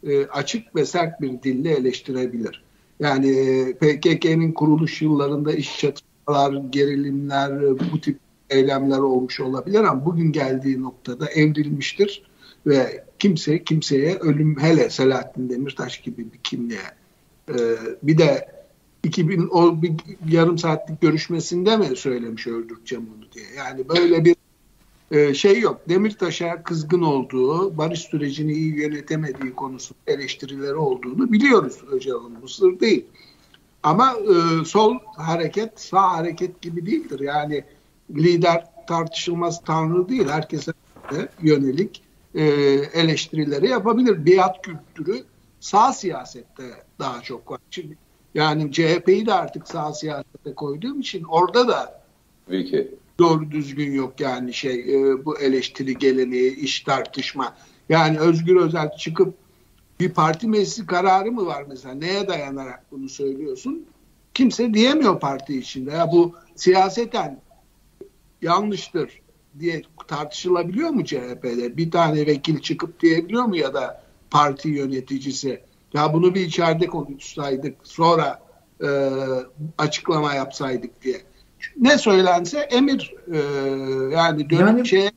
e, 0.04 0.26
açık 0.26 0.76
ve 0.76 0.86
sert 0.86 1.22
bir 1.22 1.42
dille 1.44 1.72
eleştirebilir. 1.72 2.64
Yani 3.00 3.28
e, 3.30 3.74
PKK'nın 3.74 4.52
kuruluş 4.52 5.02
yıllarında 5.02 5.54
iş 5.54 5.80
çatışmalar, 5.80 6.64
gerilimler, 6.70 7.80
bu 7.94 8.02
tip 8.02 8.20
eylemler 8.50 8.98
olmuş 8.98 9.40
olabilir 9.40 9.80
ama 9.80 10.06
bugün 10.06 10.32
geldiği 10.32 10.82
noktada 10.82 11.30
evrilmiştir 11.30 12.24
ve 12.68 13.04
kimse 13.20 13.64
kimseye 13.64 14.16
ölüm 14.16 14.60
hele 14.60 14.90
Selahattin 14.90 15.50
Demirtaş 15.50 16.02
gibi 16.02 16.34
bir 16.34 16.38
kimliğe 16.38 16.80
e, 17.50 17.58
bir 18.04 18.18
de 18.18 18.60
2000 19.04 19.48
o 19.52 19.82
bir 19.82 19.94
yarım 20.30 20.58
saatlik 20.58 21.02
görüşmesinde 21.02 21.78
mi 21.78 21.96
söylemiş 21.96 22.48
öldüreceğim 22.48 23.10
onu 23.18 23.32
diye. 23.32 23.46
Yani 23.58 23.90
böyle 23.90 24.26
bir 24.26 24.36
e, 25.12 25.34
şey 25.34 25.60
yok. 25.60 25.82
Demirtaş'a 25.90 26.64
kızgın 26.64 27.02
olduğu, 27.02 27.78
barış 27.78 28.00
sürecini 28.00 28.52
iyi 28.52 28.76
yönetemediği 28.76 29.54
konusunda 29.54 30.00
eleştirileri 30.08 30.76
olduğunu 30.76 31.32
biliyoruz 31.32 31.78
Öcalan'ın. 31.92 32.42
Bu 32.42 32.48
sır 32.48 32.80
değil. 32.80 33.06
Ama 33.84 34.14
e, 34.14 34.66
sol 34.66 34.98
hareket 35.18 35.82
sağ 35.82 36.18
hareket 36.18 36.62
gibi 36.62 36.86
değildir. 36.86 37.20
Yani 37.20 37.64
lider 38.12 38.66
tartışılmaz 38.88 39.62
tanrı 39.64 40.10
değil. 40.10 40.28
Herkese 40.28 40.72
yönelik 41.42 42.04
e, 42.36 42.44
eleştirileri 42.94 43.70
yapabilir. 43.70 44.26
Biat 44.26 44.62
kültürü 44.62 45.24
sağ 45.60 45.94
siyasette 45.94 46.64
daha 47.00 47.22
çok 47.22 47.52
var. 47.52 47.60
Şimdi, 47.72 47.98
yani 48.34 48.72
CHP'yi 48.72 49.26
de 49.26 49.34
artık 49.34 49.68
sağ 49.68 49.94
siyasete 49.94 50.54
koyduğum 50.56 51.00
için 51.00 51.24
orada 51.24 51.68
da 51.68 52.00
Peki. 52.50 52.96
Doğru 53.20 53.52
düzgün 53.52 53.92
yok 53.92 54.20
yani 54.20 54.54
şey 54.54 54.80
e, 54.80 55.26
bu 55.26 55.40
eleştiri 55.40 55.98
geleneği, 55.98 56.56
iş 56.56 56.80
tartışma. 56.80 57.56
Yani 57.90 58.20
Özgür 58.20 58.56
Özel 58.56 58.92
çıkıp 58.98 59.34
bir 60.00 60.10
parti 60.10 60.48
meclisi 60.48 60.86
kararı 60.86 61.32
mı 61.32 61.46
var 61.46 61.66
mesela? 61.68 61.94
Neye 61.94 62.28
dayanarak 62.28 62.86
bunu 62.92 63.10
söylüyorsun? 63.10 63.86
Kimse 64.34 64.74
diyemiyor 64.74 65.20
parti 65.20 65.60
içinde. 65.60 65.92
Ya 65.92 66.12
bu 66.12 66.36
siyaseten 66.56 67.42
yanlıştır 68.42 69.22
diye 69.60 69.82
tartışılabiliyor 70.08 70.90
mu 70.90 71.06
CHP'de? 71.06 71.78
Bir 71.78 71.92
tane 71.92 72.28
vekil 72.28 72.60
çıkıp 72.60 73.00
diyebiliyor 73.00 73.44
mu 73.44 73.58
ya 73.58 73.74
da 73.74 74.04
parti 74.32 74.70
yöneticisi? 74.70 75.62
Ya 75.94 76.14
bunu 76.14 76.36
bir 76.36 76.42
içeride 76.42 76.88
konuşsaydık 76.88 77.76
sonra 77.84 78.40
e, 78.84 78.88
açıklama 79.78 80.34
yapsaydık 80.34 81.02
diye. 81.04 81.22
Ne 81.78 81.98
söylense 81.98 82.60
emir 82.60 83.14
e, 83.32 83.38
yani 84.16 84.50
dönüp 84.50 84.62
yani, 84.62 84.88
şeye... 84.88 85.12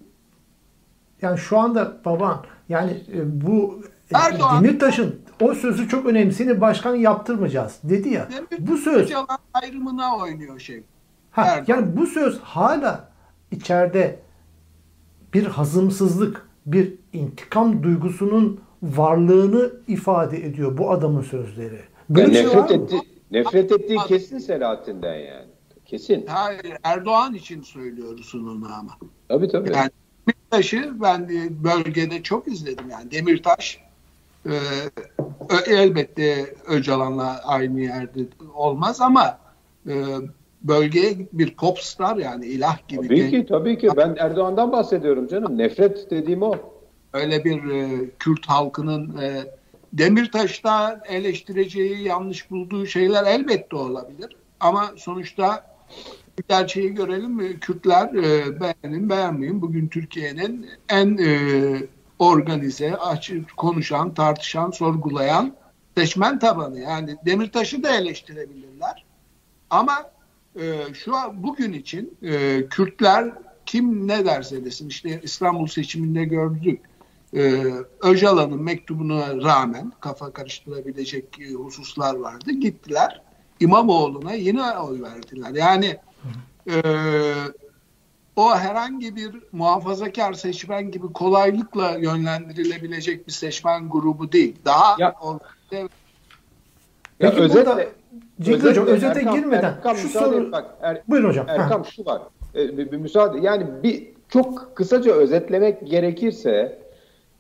Yani 1.23 1.39
şu 1.39 1.59
anda 1.59 1.97
baban 2.05 2.45
yani 2.69 2.91
e, 2.91 3.47
bu 3.47 3.83
e, 4.15 4.19
Erdoğan, 4.19 4.65
Demirtaş'ın 4.65 5.21
o 5.41 5.55
sözü 5.55 5.89
çok 5.89 6.07
önemli. 6.07 6.33
Seni 6.33 6.61
başkan 6.61 6.95
yaptırmayacağız 6.95 7.79
dedi 7.85 8.09
ya. 8.09 8.29
Demir, 8.31 8.67
bu 8.69 8.77
söz 8.77 9.13
ayrımına 9.55 10.17
oynuyor 10.17 10.59
şey. 10.59 10.83
Ha, 11.31 11.65
yani 11.67 11.97
bu 11.97 12.07
söz 12.07 12.41
hala 12.41 13.09
içeride 13.51 14.19
bir 15.35 15.47
hazımsızlık, 15.47 16.49
bir 16.67 16.95
intikam 17.13 17.83
duygusunun 17.83 18.61
varlığını 18.83 19.73
ifade 19.89 20.47
ediyor 20.47 20.79
bu 20.79 20.91
adamın 20.91 21.23
sözleri. 21.23 21.81
Böyle 22.11 22.39
yani 22.39 22.51
şey 22.51 22.61
nefret 22.61 22.71
etti, 22.71 22.97
nefret 23.31 23.73
ettiği 23.73 23.99
kesin 24.09 24.39
Selahattin'den 24.39 25.15
yani. 25.15 25.52
Kesin. 25.93 26.27
Hayır, 26.27 26.73
Erdoğan 26.83 27.35
için 27.35 27.63
söylüyorsun 27.63 28.47
onu 28.47 28.75
ama. 28.75 28.93
Tabii 29.29 29.49
tabii. 29.49 29.73
Yani 29.75 29.91
Demirtaş'ı 30.29 30.93
ben 31.03 31.29
bölgede 31.65 32.23
çok 32.23 32.49
izledim 32.49 32.91
yani. 32.91 33.11
Demirtaş 33.11 33.81
e, 34.47 34.53
elbette 35.67 36.55
Öcalan'la 36.67 37.41
aynı 37.45 37.81
yerde 37.81 38.21
olmaz 38.55 39.01
ama 39.01 39.39
e, 39.89 39.95
bölgeye 40.63 41.17
bir 41.33 41.55
popstar 41.57 42.17
yani 42.17 42.47
ilah 42.47 42.89
gibi. 42.89 43.09
Tabii 43.09 43.31
ki 43.31 43.47
tabii 43.49 43.79
ki 43.79 43.89
ben 43.97 44.17
Erdoğan'dan 44.19 44.73
bahsediyorum 44.73 45.29
canım. 45.29 45.59
Nefret 45.59 46.11
dediğim 46.11 46.43
o. 46.43 46.55
Öyle 47.13 47.45
bir 47.45 47.71
e, 47.71 48.11
Kürt 48.19 48.47
halkının 48.47 49.19
e, 49.19 49.43
Demirtaş'ta 49.93 51.01
eleştireceği, 51.09 52.03
yanlış 52.03 52.51
bulduğu 52.51 52.87
şeyler 52.87 53.25
elbette 53.25 53.77
olabilir. 53.77 54.37
Ama 54.61 54.91
sonuçta 54.97 55.72
bir 56.39 56.45
gerçeği 56.49 56.95
görelim? 56.95 57.61
Kürtler 57.61 58.15
e, 58.15 58.61
beğenin 58.61 59.11
beğenmeyin. 59.11 59.63
Bugün 59.63 59.89
Türkiye'nin 59.89 60.67
en 60.89 61.19
e, 61.19 61.87
organize, 62.19 62.97
açık 62.97 63.57
konuşan, 63.57 64.15
tartışan, 64.15 64.71
sorgulayan 64.71 65.57
seçmen 65.97 66.39
tabanı. 66.39 66.81
Yani 66.81 67.17
Demirtaş'ı 67.27 67.83
da 67.83 67.97
eleştirebilirler. 67.97 69.05
Ama 69.71 70.11
e, 70.61 70.95
şu 70.95 71.17
an 71.17 71.43
bugün 71.43 71.73
için 71.73 72.19
e, 72.23 72.63
Kürtler 72.71 73.33
kim 73.67 74.09
ne 74.09 74.25
derse 74.25 74.65
desin 74.65 74.89
işte 74.89 75.21
İstanbul 75.23 75.67
seçiminde 75.67 76.25
gördük. 76.25 76.81
E, 77.35 77.65
Öcalan'ın 78.01 78.63
mektubuna 78.63 79.37
rağmen 79.37 79.93
kafa 80.01 80.33
karıştırabilecek 80.33 81.41
e, 81.41 81.53
hususlar 81.53 82.15
vardı. 82.15 82.53
Gittiler 82.53 83.23
İmamoğlu'na 83.61 84.33
yine 84.35 84.79
oy 84.79 85.03
verdiler. 85.03 85.51
Yani 85.55 85.97
e, 86.71 86.83
o 88.37 88.55
herhangi 88.55 89.17
bir 89.17 89.31
muhafazakar 89.53 90.33
seçmen 90.33 90.91
gibi 90.91 91.13
kolaylıkla 91.13 91.91
yönlendirilebilecek 91.91 93.27
bir 93.27 93.33
seçmen 93.33 93.89
grubu 93.89 94.33
değil. 94.33 94.57
Daha 94.65 94.97
Ya- 94.99 95.15
organize 95.21 95.89
Peki 97.19 97.41
ya 97.41 97.49
burada 97.49 97.81
özetle, 97.81 97.89
Hocam 98.39 98.87
özetle 98.87 98.93
özete 98.93 99.21
Erkam- 99.21 99.37
girmeden 99.37 99.65
Erkam, 99.65 99.97
şu 99.97 100.03
müsaade 100.07 100.35
soru... 100.35 100.47
et 100.47 100.53
bak, 100.53 100.67
Er- 100.83 101.03
Buyurun 101.09 101.29
hocam. 101.29 101.47
Ha. 101.47 101.55
Erkam 101.55 101.85
şu 101.85 102.05
var. 102.05 102.23
E, 102.55 102.79
bir, 102.79 102.93
bir 102.93 102.97
müsaade. 102.97 103.39
Yani 103.41 103.67
bir 103.83 104.09
çok 104.29 104.77
kısaca 104.77 105.13
özetlemek 105.13 105.87
gerekirse 105.87 106.82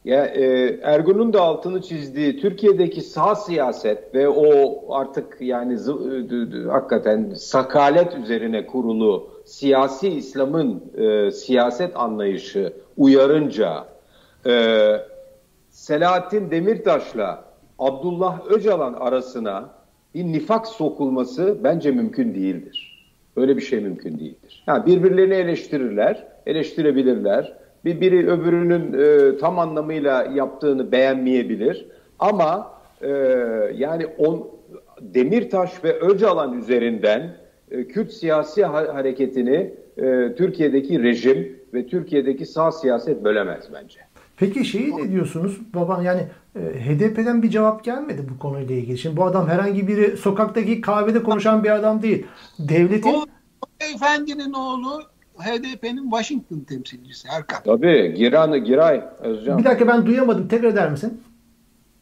ya 0.04 0.26
e, 0.26 0.44
Ergun'un 0.82 1.32
da 1.32 1.40
altını 1.40 1.82
çizdiği 1.82 2.40
Türkiye'deki 2.40 3.00
sağ 3.00 3.34
siyaset 3.34 4.14
ve 4.14 4.28
o 4.28 4.82
artık 4.94 5.36
yani 5.40 5.78
d- 5.78 6.70
hakikaten 6.70 7.32
sakalet 7.36 8.14
üzerine 8.16 8.66
kurulu 8.66 9.30
siyasi 9.44 10.08
İslam'ın 10.08 10.82
e, 10.96 11.30
siyaset 11.30 11.96
anlayışı 11.96 12.72
uyarınca 12.96 13.84
e, 14.46 14.76
Selahattin 15.70 16.50
Demirtaş'la 16.50 17.44
Abdullah 17.78 18.46
Öcalan 18.50 18.92
arasına 18.94 19.70
bir 20.14 20.24
nifak 20.24 20.66
sokulması 20.66 21.58
bence 21.64 21.90
mümkün 21.90 22.34
değildir. 22.34 22.92
Öyle 23.36 23.56
bir 23.56 23.62
şey 23.62 23.80
mümkün 23.80 24.18
değildir. 24.18 24.64
Yani 24.66 24.86
birbirlerini 24.86 25.34
eleştirirler, 25.34 26.26
eleştirebilirler. 26.46 27.61
Bir 27.84 28.00
biri 28.00 28.30
öbürünün 28.30 28.92
e, 28.92 29.38
tam 29.38 29.58
anlamıyla 29.58 30.24
yaptığını 30.34 30.92
beğenmeyebilir. 30.92 31.86
Ama 32.18 32.72
e, 33.02 33.08
yani 33.74 34.06
on, 34.18 34.48
Demirtaş 35.00 35.84
ve 35.84 36.00
Öcalan 36.00 36.58
üzerinden 36.58 37.36
e, 37.70 37.88
Kürt 37.88 38.12
siyasi 38.12 38.64
ha- 38.64 38.94
hareketini 38.94 39.74
e, 39.96 40.34
Türkiye'deki 40.36 41.02
rejim 41.02 41.56
ve 41.74 41.86
Türkiye'deki 41.86 42.46
sağ 42.46 42.72
siyaset 42.72 43.24
bölemez 43.24 43.64
bence. 43.74 44.00
Peki 44.36 44.64
şeyi 44.64 44.96
ne 44.96 45.10
diyorsunuz? 45.10 45.60
Baban 45.74 46.02
yani 46.02 46.20
e, 46.56 46.60
HDP'den 46.60 47.42
bir 47.42 47.50
cevap 47.50 47.84
gelmedi 47.84 48.22
bu 48.34 48.38
konuyla 48.38 48.74
ilgili. 48.74 48.98
Şimdi 48.98 49.16
bu 49.16 49.24
adam 49.24 49.48
herhangi 49.48 49.88
biri 49.88 50.16
sokaktaki 50.16 50.80
kahvede 50.80 51.22
konuşan 51.22 51.64
bir 51.64 51.70
adam 51.70 52.02
değil. 52.02 52.26
Devletin 52.58 53.14
O, 53.14 53.16
o 53.62 53.66
beyefendinin 53.80 54.52
oğlu 54.52 55.02
HDP'nin 55.38 56.02
Washington 56.10 56.60
temsilcisi 56.60 57.28
Erkan. 57.28 57.62
Tabii 57.64 58.14
Giran, 58.14 58.64
Giray 58.64 59.04
Özcan. 59.20 59.58
bir 59.58 59.64
dakika 59.64 59.88
ben 59.88 60.06
duyamadım. 60.06 60.48
Tekrar 60.48 60.68
eder 60.68 60.90
misin? 60.90 61.20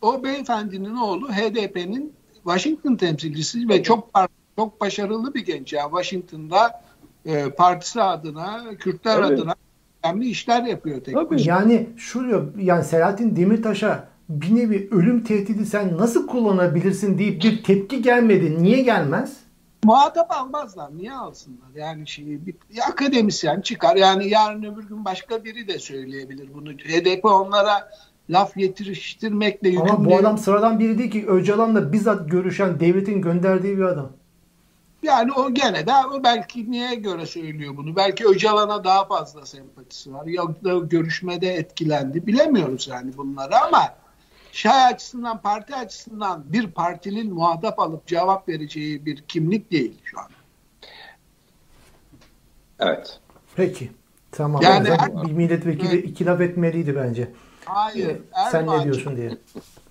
O 0.03 0.25
beyefendinin 0.25 0.97
oğlu 0.97 1.29
HDP'nin 1.29 2.13
Washington 2.35 2.97
temsilcisi 2.97 3.69
ve 3.69 3.83
çok 3.83 4.11
çok 4.57 4.81
başarılı 4.81 5.35
bir 5.35 5.45
genç. 5.45 5.73
Yani 5.73 5.91
Washington'da 5.91 6.83
e, 7.27 7.51
partisi 7.51 8.03
adına, 8.03 8.63
Kürtler 8.79 9.19
Evet. 9.19 9.31
adına 9.31 9.55
önemli 10.05 10.29
işler 10.29 10.63
yapıyor 10.63 11.01
tek 11.01 11.15
Tabii. 11.15 11.43
Yani 11.49 11.87
şu 11.97 12.53
yani 12.59 12.85
Selahattin 12.85 13.37
Demirtaş'a 13.37 14.09
bir 14.29 14.55
nevi 14.57 14.89
ölüm 14.91 15.25
tehdidi 15.25 15.67
sen 15.67 15.99
nasıl 15.99 16.27
kullanabilirsin 16.27 17.19
deyip 17.19 17.43
bir 17.43 17.63
tepki 17.63 18.03
gelmedi. 18.03 18.63
Niye 18.63 18.83
gelmez? 18.83 19.37
Muhatap 19.85 20.31
almazlar. 20.33 20.91
Niye 20.97 21.13
alsınlar? 21.13 21.69
Yani 21.75 22.09
şeyi 22.09 22.47
bir, 22.47 22.55
bir 22.71 22.89
akademisyen 22.89 23.61
çıkar. 23.61 23.97
Yani 23.97 24.29
yarın 24.29 24.63
öbür 24.63 24.89
gün 24.89 25.05
başka 25.05 25.45
biri 25.45 25.69
de 25.69 25.79
söyleyebilir 25.79 26.55
bunu. 26.55 26.71
HDP 26.73 27.25
onlara 27.25 27.91
laf 28.31 28.57
yetiştirmekle 28.57 29.69
yükümlü. 29.69 29.91
Ama 29.91 30.05
bu 30.05 30.17
adam 30.17 30.39
sıradan 30.39 30.79
biri 30.79 30.99
değil 30.99 31.11
ki. 31.11 31.27
Öcalan'la 31.29 31.93
bizzat 31.93 32.31
görüşen 32.31 32.81
devletin 32.81 33.23
gönderdiği 33.23 33.79
bir 33.79 33.83
adam. 33.83 34.13
Yani 35.03 35.33
o 35.33 35.55
gene 35.55 35.87
de 35.87 35.93
o 36.13 36.25
belki 36.25 36.71
niye 36.71 36.95
göre 36.95 37.27
söylüyor 37.27 37.77
bunu? 37.77 37.97
Belki 37.97 38.27
Öcalan'a 38.27 38.85
daha 38.85 39.05
fazla 39.05 39.47
sempatisi 39.47 40.15
var. 40.15 40.27
Ya 40.27 40.43
da 40.65 40.79
görüşmede 40.79 41.55
etkilendi. 41.55 42.27
Bilemiyoruz 42.27 42.89
yani 42.89 43.17
bunları 43.17 43.59
ama 43.59 43.95
şey 44.53 44.73
açısından, 44.73 45.43
parti 45.43 45.75
açısından 45.75 46.45
bir 46.53 46.67
partinin 46.67 47.35
muhatap 47.35 47.79
alıp 47.79 48.07
cevap 48.07 48.49
vereceği 48.49 49.07
bir 49.07 49.23
kimlik 49.23 49.71
değil 49.71 50.01
şu 50.05 50.21
an. 50.21 50.27
Evet. 52.79 53.21
Peki. 53.57 53.91
Tamam. 54.33 54.63
Yani 54.63 54.91
her- 54.91 55.27
bir 55.27 55.33
milletvekili 55.33 55.95
Evet. 55.95 56.05
iki 56.05 56.27
laf 56.27 56.41
etmeliydi 56.41 56.97
bence. 56.97 57.31
Hayır. 57.65 58.17
Sen 58.51 58.67
ne 58.67 58.85
diyorsun 58.85 59.17
diye. 59.17 59.39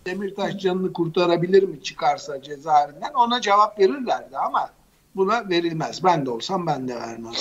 Demirtaş 0.05 0.57
canını 0.57 0.93
kurtarabilir 0.93 1.63
mi 1.63 1.83
çıkarsa 1.83 2.41
cezaevinden 2.41 3.13
ona 3.13 3.41
cevap 3.41 3.79
verirlerdi 3.79 4.37
ama 4.37 4.69
buna 5.15 5.49
verilmez. 5.49 6.03
Ben 6.03 6.25
de 6.25 6.29
olsam 6.29 6.67
ben 6.67 6.87
de 6.87 6.95
vermem. 6.95 7.33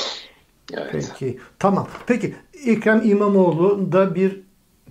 evet. 0.72 0.92
Peki. 0.92 1.38
Tamam. 1.58 1.88
Peki 2.06 2.36
Ekrem 2.66 3.02
İmamoğlu 3.10 3.92
da 3.92 4.14
bir 4.14 4.42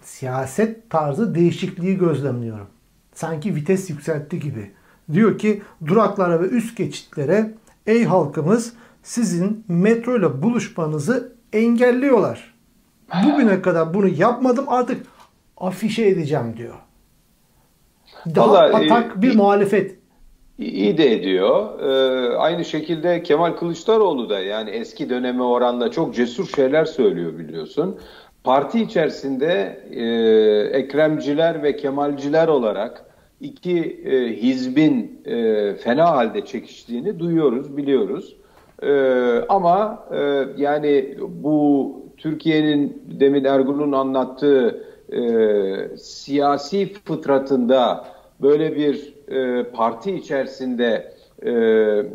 siyaset 0.07 0.89
tarzı 0.89 1.35
değişikliği 1.35 1.97
gözlemliyorum. 1.97 2.67
Sanki 3.13 3.55
vites 3.55 3.89
yükseltti 3.89 4.39
gibi. 4.39 4.71
Diyor 5.13 5.37
ki 5.37 5.61
duraklara 5.85 6.41
ve 6.41 6.45
üst 6.45 6.77
geçitlere 6.77 7.51
ey 7.87 8.03
halkımız 8.05 8.73
sizin 9.03 9.65
metro 9.67 10.17
ile 10.17 10.41
buluşmanızı 10.41 11.33
engelliyorlar. 11.53 12.53
Bugüne 13.25 13.61
kadar 13.61 13.93
bunu 13.93 14.07
yapmadım 14.07 14.65
artık 14.67 15.07
afişe 15.57 16.05
edeceğim 16.05 16.53
diyor. 16.57 16.75
Daha 18.35 18.47
Vallahi, 18.49 18.71
e, 18.71 18.75
atak 18.75 19.21
bir 19.21 19.29
bir- 19.29 19.35
muhalefet. 19.35 19.97
İyi 20.57 20.97
de 20.97 21.13
ediyor. 21.13 21.79
Ee, 21.79 22.37
aynı 22.37 22.65
şekilde 22.65 23.23
Kemal 23.23 23.51
Kılıçdaroğlu 23.53 24.29
da 24.29 24.39
yani 24.39 24.69
eski 24.69 25.09
döneme 25.09 25.43
oranla 25.43 25.91
çok 25.91 26.15
cesur 26.15 26.47
şeyler 26.47 26.85
söylüyor 26.85 27.37
biliyorsun. 27.37 27.99
Parti 28.43 28.81
içerisinde 28.81 29.79
e, 29.91 30.03
Ekremciler 30.77 31.63
ve 31.63 31.75
Kemalciler 31.77 32.47
olarak 32.47 33.05
iki 33.41 33.79
e, 34.05 34.41
hizbin 34.41 35.21
e, 35.25 35.73
fena 35.73 36.11
halde 36.11 36.45
çekiştiğini 36.45 37.19
duyuyoruz, 37.19 37.77
biliyoruz. 37.77 38.35
E, 38.83 38.91
ama 39.49 40.05
e, 40.11 40.45
yani 40.57 41.17
bu 41.43 41.95
Türkiye'nin 42.17 43.03
demin 43.19 43.43
Ergun'un 43.43 43.91
anlattığı 43.91 44.83
e, 45.11 45.97
siyasi 45.97 46.93
fıtratında 46.93 48.05
böyle 48.41 48.75
bir 48.75 49.13
e, 49.27 49.63
parti 49.63 50.15
içerisinde 50.15 51.13
e, 51.41 51.51
e, 51.51 52.09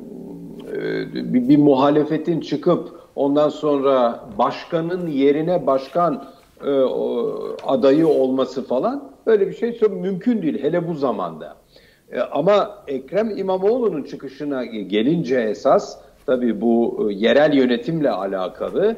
bir, 1.14 1.48
bir 1.48 1.58
muhalefetin 1.58 2.40
çıkıp 2.40 3.01
ondan 3.16 3.48
sonra 3.48 4.20
başkanın 4.38 5.06
yerine 5.06 5.66
başkan 5.66 6.24
e, 6.64 6.70
adayı 7.66 8.08
olması 8.08 8.66
falan 8.66 9.12
böyle 9.26 9.48
bir 9.48 9.54
şey 9.54 9.80
mümkün 9.90 10.42
değil 10.42 10.62
hele 10.62 10.88
bu 10.88 10.94
zamanda. 10.94 11.56
E, 12.12 12.20
ama 12.20 12.84
Ekrem 12.86 13.38
İmamoğlu'nun 13.38 14.02
çıkışına 14.02 14.64
gelince 14.64 15.36
esas 15.40 15.98
tabii 16.26 16.60
bu 16.60 17.06
e, 17.10 17.14
yerel 17.14 17.54
yönetimle 17.54 18.10
alakalı 18.10 18.96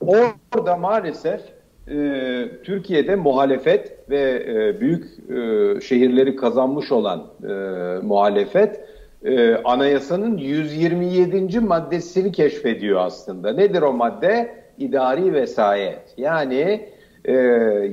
orada 0.00 0.76
maalesef 0.76 1.40
e, 1.88 2.48
Türkiye'de 2.64 3.16
muhalefet 3.16 4.10
ve 4.10 4.44
e, 4.48 4.80
büyük 4.80 5.04
e, 5.30 5.80
şehirleri 5.80 6.36
kazanmış 6.36 6.92
olan 6.92 7.26
e, 7.42 7.52
muhalefet 8.02 8.80
e, 9.26 9.56
anayasanın 9.64 10.38
127. 10.38 11.60
maddesini 11.60 12.32
keşfediyor 12.32 13.00
aslında. 13.00 13.52
Nedir 13.52 13.82
o 13.82 13.92
madde? 13.92 14.54
İdari 14.78 15.34
vesayet. 15.34 16.14
Yani 16.16 16.88
e, 17.24 17.32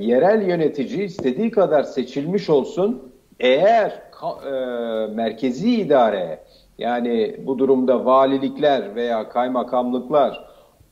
yerel 0.00 0.48
yönetici 0.48 1.04
istediği 1.04 1.50
kadar 1.50 1.82
seçilmiş 1.82 2.50
olsun 2.50 3.12
eğer 3.40 4.02
e, 4.46 4.50
merkezi 5.14 5.74
idare 5.74 6.38
yani 6.78 7.36
bu 7.46 7.58
durumda 7.58 8.04
valilikler 8.04 8.94
veya 8.94 9.28
kaymakamlıklar 9.28 10.44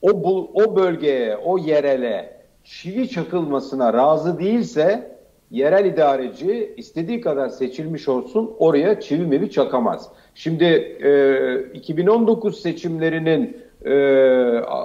o 0.03 0.25
bu, 0.25 0.51
o 0.55 0.77
bölgeye, 0.77 1.37
o 1.37 1.59
yerele 1.59 2.43
çivi 2.65 3.09
çakılmasına 3.09 3.93
razı 3.93 4.39
değilse 4.39 5.17
yerel 5.53 5.85
idareci 5.85 6.75
istediği 6.77 7.21
kadar 7.21 7.49
seçilmiş 7.49 8.09
olsun 8.09 8.51
oraya 8.59 9.01
çivi 9.01 9.27
mevi 9.27 9.51
çakamaz. 9.51 10.09
Şimdi 10.35 10.65
e, 10.65 11.73
2019 11.75 12.61
seçimlerinin 12.61 13.57
e, 13.85 13.95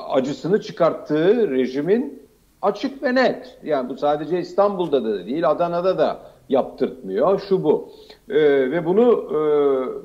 acısını 0.09 0.61
çıkarttığı 0.61 1.51
rejimin 1.51 2.23
açık 2.61 3.03
ve 3.03 3.15
net. 3.15 3.57
Yani 3.63 3.89
bu 3.89 3.97
sadece 3.97 4.39
İstanbul'da 4.39 5.03
da 5.03 5.25
değil, 5.25 5.49
Adana'da 5.49 5.97
da 5.97 6.19
yaptırtmıyor. 6.49 7.39
Şu 7.49 7.63
bu. 7.63 7.91
E, 8.29 8.35
ve 8.71 8.85
bunu 8.85 9.27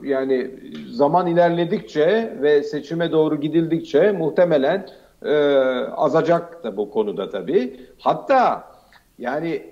e, 0.04 0.08
yani 0.08 0.50
zaman 0.90 1.26
ilerledikçe 1.26 2.36
ve 2.42 2.62
seçime 2.62 3.12
doğru 3.12 3.40
gidildikçe 3.40 4.12
muhtemelen 4.12 4.86
e, 5.24 5.34
azacak 5.96 6.64
da 6.64 6.76
bu 6.76 6.90
konuda 6.90 7.30
tabii. 7.30 7.80
Hatta 7.98 8.64
yani 9.18 9.62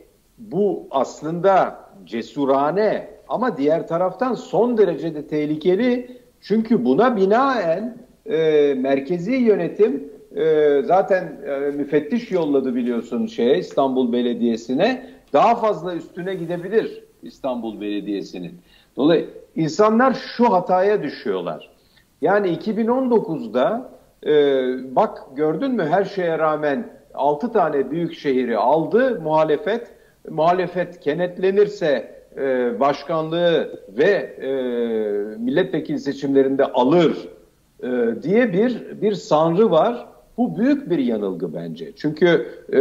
bu 0.41 0.89
aslında 0.91 1.77
cesurane 2.05 3.09
ama 3.29 3.57
diğer 3.57 3.89
taraftan 3.89 4.35
son 4.35 4.79
derecede 4.79 5.27
tehlikeli. 5.27 6.21
Çünkü 6.41 6.85
buna 6.85 7.17
binaen 7.17 7.99
e, 8.27 8.75
merkezi 8.75 9.33
yönetim 9.33 10.13
e, 10.37 10.83
zaten 10.85 11.41
e, 11.47 11.59
müfettiş 11.71 12.31
yolladı 12.31 12.75
biliyorsun 12.75 13.27
şeye 13.27 13.59
İstanbul 13.59 14.13
Belediyesi'ne. 14.13 15.07
Daha 15.33 15.55
fazla 15.55 15.95
üstüne 15.95 16.35
gidebilir 16.35 17.05
İstanbul 17.23 17.81
Belediyesi'nin. 17.81 18.53
Dolayısıyla 18.97 19.41
insanlar 19.57 20.15
şu 20.37 20.53
hataya 20.53 21.03
düşüyorlar. 21.03 21.71
Yani 22.21 22.49
2019'da 22.49 23.91
e, 24.27 24.35
bak 24.97 25.19
gördün 25.37 25.71
mü 25.73 25.87
her 25.91 26.05
şeye 26.05 26.39
rağmen 26.39 26.93
6 27.15 27.53
tane 27.53 27.91
büyük 27.91 28.15
şehri 28.15 28.59
aldı 28.59 29.21
muhalefet. 29.23 30.00
Muhalefet 30.29 31.01
kenetlenirse 31.01 32.21
e, 32.37 32.81
başkanlığı 32.81 33.81
ve 33.89 34.11
e, 34.43 34.51
milletvekili 35.39 35.99
seçimlerinde 35.99 36.65
alır 36.65 37.29
e, 37.83 37.89
diye 38.23 38.53
bir 38.53 39.03
bir 39.03 39.15
sanrı 39.15 39.71
var. 39.71 40.07
Bu 40.37 40.59
büyük 40.59 40.91
bir 40.91 40.99
yanılgı 40.99 41.55
bence. 41.55 41.93
Çünkü 41.97 42.49
e, 42.73 42.81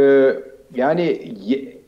yani 0.75 1.33
ye, 1.45 1.79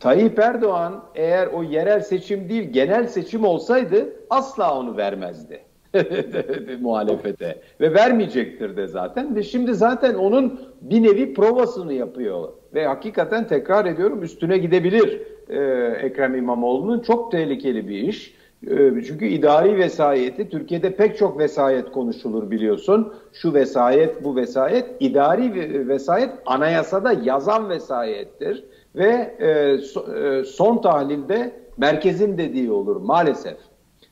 Tayyip 0.00 0.38
Erdoğan 0.38 1.04
eğer 1.14 1.46
o 1.46 1.62
yerel 1.62 2.00
seçim 2.00 2.48
değil 2.48 2.70
genel 2.70 3.06
seçim 3.06 3.44
olsaydı 3.44 4.12
asla 4.30 4.78
onu 4.78 4.96
vermezdi 4.96 5.60
muhalefete 6.80 7.60
ve 7.80 7.94
vermeyecektir 7.94 8.76
de 8.76 8.86
zaten 8.86 9.36
ve 9.36 9.42
şimdi 9.42 9.74
zaten 9.74 10.14
onun 10.14 10.60
bir 10.80 11.02
nevi 11.02 11.34
provasını 11.34 11.92
yapıyor 11.92 12.48
ve 12.74 12.86
hakikaten 12.86 13.46
tekrar 13.46 13.86
ediyorum 13.86 14.22
üstüne 14.22 14.58
gidebilir 14.58 15.22
e, 15.48 15.58
Ekrem 16.06 16.34
İmamoğlu'nun 16.34 17.00
çok 17.00 17.32
tehlikeli 17.32 17.88
bir 17.88 17.98
iş. 17.98 18.34
E, 18.66 19.02
çünkü 19.06 19.26
idari 19.26 19.78
vesayeti 19.78 20.48
Türkiye'de 20.48 20.96
pek 20.96 21.18
çok 21.18 21.38
vesayet 21.38 21.92
konuşulur 21.92 22.50
biliyorsun. 22.50 23.14
Şu 23.32 23.54
vesayet, 23.54 24.24
bu 24.24 24.36
vesayet. 24.36 24.86
idari 25.00 25.54
vesayet 25.88 26.30
anayasada 26.46 27.12
yazan 27.12 27.68
vesayettir 27.68 28.64
ve 28.94 29.36
e, 29.38 29.48
e, 29.48 30.44
son 30.44 30.82
tahlilde 30.82 31.52
merkezin 31.76 32.38
dediği 32.38 32.70
olur 32.70 32.96
maalesef. 32.96 33.56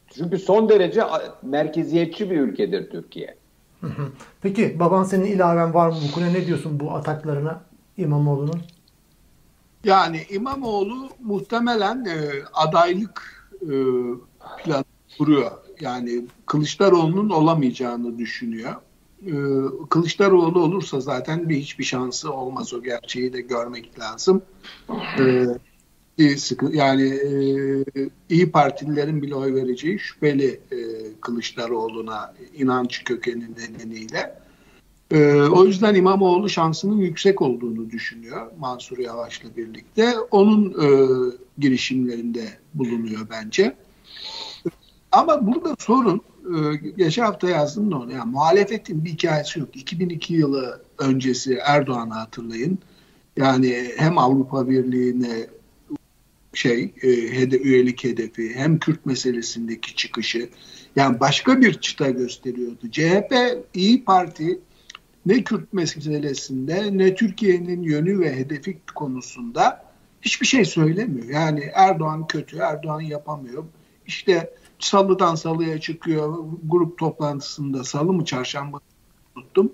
Çünkü 0.08 0.38
son 0.38 0.68
derece 0.68 1.02
merkeziyetçi 1.42 2.30
bir 2.30 2.40
ülkedir 2.40 2.90
Türkiye. 2.90 3.34
Peki 4.42 4.80
baban 4.80 5.04
senin 5.04 5.24
ilaven 5.24 5.74
var 5.74 5.88
mı 5.88 5.96
bu 6.08 6.14
konuya 6.14 6.32
ne 6.32 6.46
diyorsun 6.46 6.80
bu 6.80 6.90
ataklarına 6.90 7.69
İmamoğlu'nun? 8.00 8.60
Yani 9.84 10.26
İmamoğlu 10.30 11.08
muhtemelen 11.22 12.04
e, 12.04 12.44
adaylık 12.52 13.46
e, 13.62 13.74
planı 14.64 14.84
kuruyor. 15.18 15.50
Yani 15.80 16.24
Kılıçdaroğlu'nun 16.46 17.30
olamayacağını 17.30 18.18
düşünüyor. 18.18 18.74
E, 19.26 19.32
Kılıçdaroğlu 19.90 20.62
olursa 20.62 21.00
zaten 21.00 21.48
bir 21.48 21.56
hiçbir 21.56 21.84
şansı 21.84 22.32
olmaz. 22.32 22.74
O 22.74 22.82
gerçeği 22.82 23.32
de 23.32 23.40
görmek 23.40 23.98
lazım. 23.98 24.42
E, 25.18 25.46
yani 26.72 27.08
e, 27.08 27.30
iyi 28.28 28.50
Partililerin 28.50 29.22
bile 29.22 29.34
oy 29.34 29.54
vereceği 29.54 29.98
şüpheli 29.98 30.60
e, 30.72 30.78
Kılıçdaroğlu'na 31.20 32.34
inanç 32.54 33.04
kökeni 33.04 33.44
nedeniyle. 33.52 34.40
E, 35.10 35.34
o 35.34 35.64
yüzden 35.64 35.94
İmamoğlu 35.94 36.48
şansının 36.48 36.96
yüksek 36.96 37.42
olduğunu 37.42 37.90
düşünüyor 37.90 38.50
Mansur 38.58 38.98
Yavaş'la 38.98 39.56
birlikte. 39.56 40.14
Onun 40.30 40.70
e, 40.70 40.86
girişimlerinde 41.58 42.48
bulunuyor 42.74 43.26
bence. 43.30 43.76
Ama 45.12 45.46
burada 45.46 45.74
sorun 45.78 46.20
e, 46.44 46.76
geçen 46.96 47.24
hafta 47.24 47.50
yazdım 47.50 47.90
da 47.90 47.96
onu. 47.96 48.12
Yani 48.12 48.30
muhalefetin 48.30 49.04
bir 49.04 49.10
hikayesi 49.10 49.60
yok. 49.60 49.76
2002 49.76 50.34
yılı 50.34 50.82
öncesi 50.98 51.58
Erdoğan'ı 51.64 52.14
hatırlayın. 52.14 52.78
Yani 53.36 53.90
hem 53.96 54.18
Avrupa 54.18 54.68
Birliği'ne 54.68 55.46
şey 56.54 56.94
e, 57.02 57.08
hede, 57.08 57.58
üyelik 57.58 58.04
hedefi 58.04 58.54
hem 58.54 58.78
Kürt 58.78 59.06
meselesindeki 59.06 59.96
çıkışı 59.96 60.48
yani 60.96 61.20
başka 61.20 61.60
bir 61.60 61.80
çıta 61.80 62.10
gösteriyordu. 62.10 62.90
CHP 62.90 63.34
İyi 63.74 64.04
Parti 64.04 64.60
ne 65.26 65.44
Kürt 65.44 65.72
meselesinde 65.72 66.98
ne 66.98 67.14
Türkiye'nin 67.14 67.82
yönü 67.82 68.20
ve 68.20 68.36
hedefi 68.36 68.78
konusunda 68.94 69.84
hiçbir 70.22 70.46
şey 70.46 70.64
söylemiyor. 70.64 71.28
Yani 71.28 71.70
Erdoğan 71.74 72.26
kötü, 72.26 72.58
Erdoğan 72.58 73.00
yapamıyor. 73.00 73.64
İşte 74.06 74.54
salıdan 74.78 75.34
salıya 75.34 75.80
çıkıyor 75.80 76.44
grup 76.64 76.98
toplantısında 76.98 77.84
salı 77.84 78.12
mı 78.12 78.24
çarşamba 78.24 78.80
tuttum. 79.34 79.72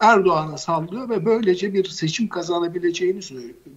Erdoğan'a 0.00 0.58
sallıyor 0.58 1.08
ve 1.08 1.24
böylece 1.24 1.74
bir 1.74 1.84
seçim 1.84 2.28
kazanabileceğini 2.28 3.20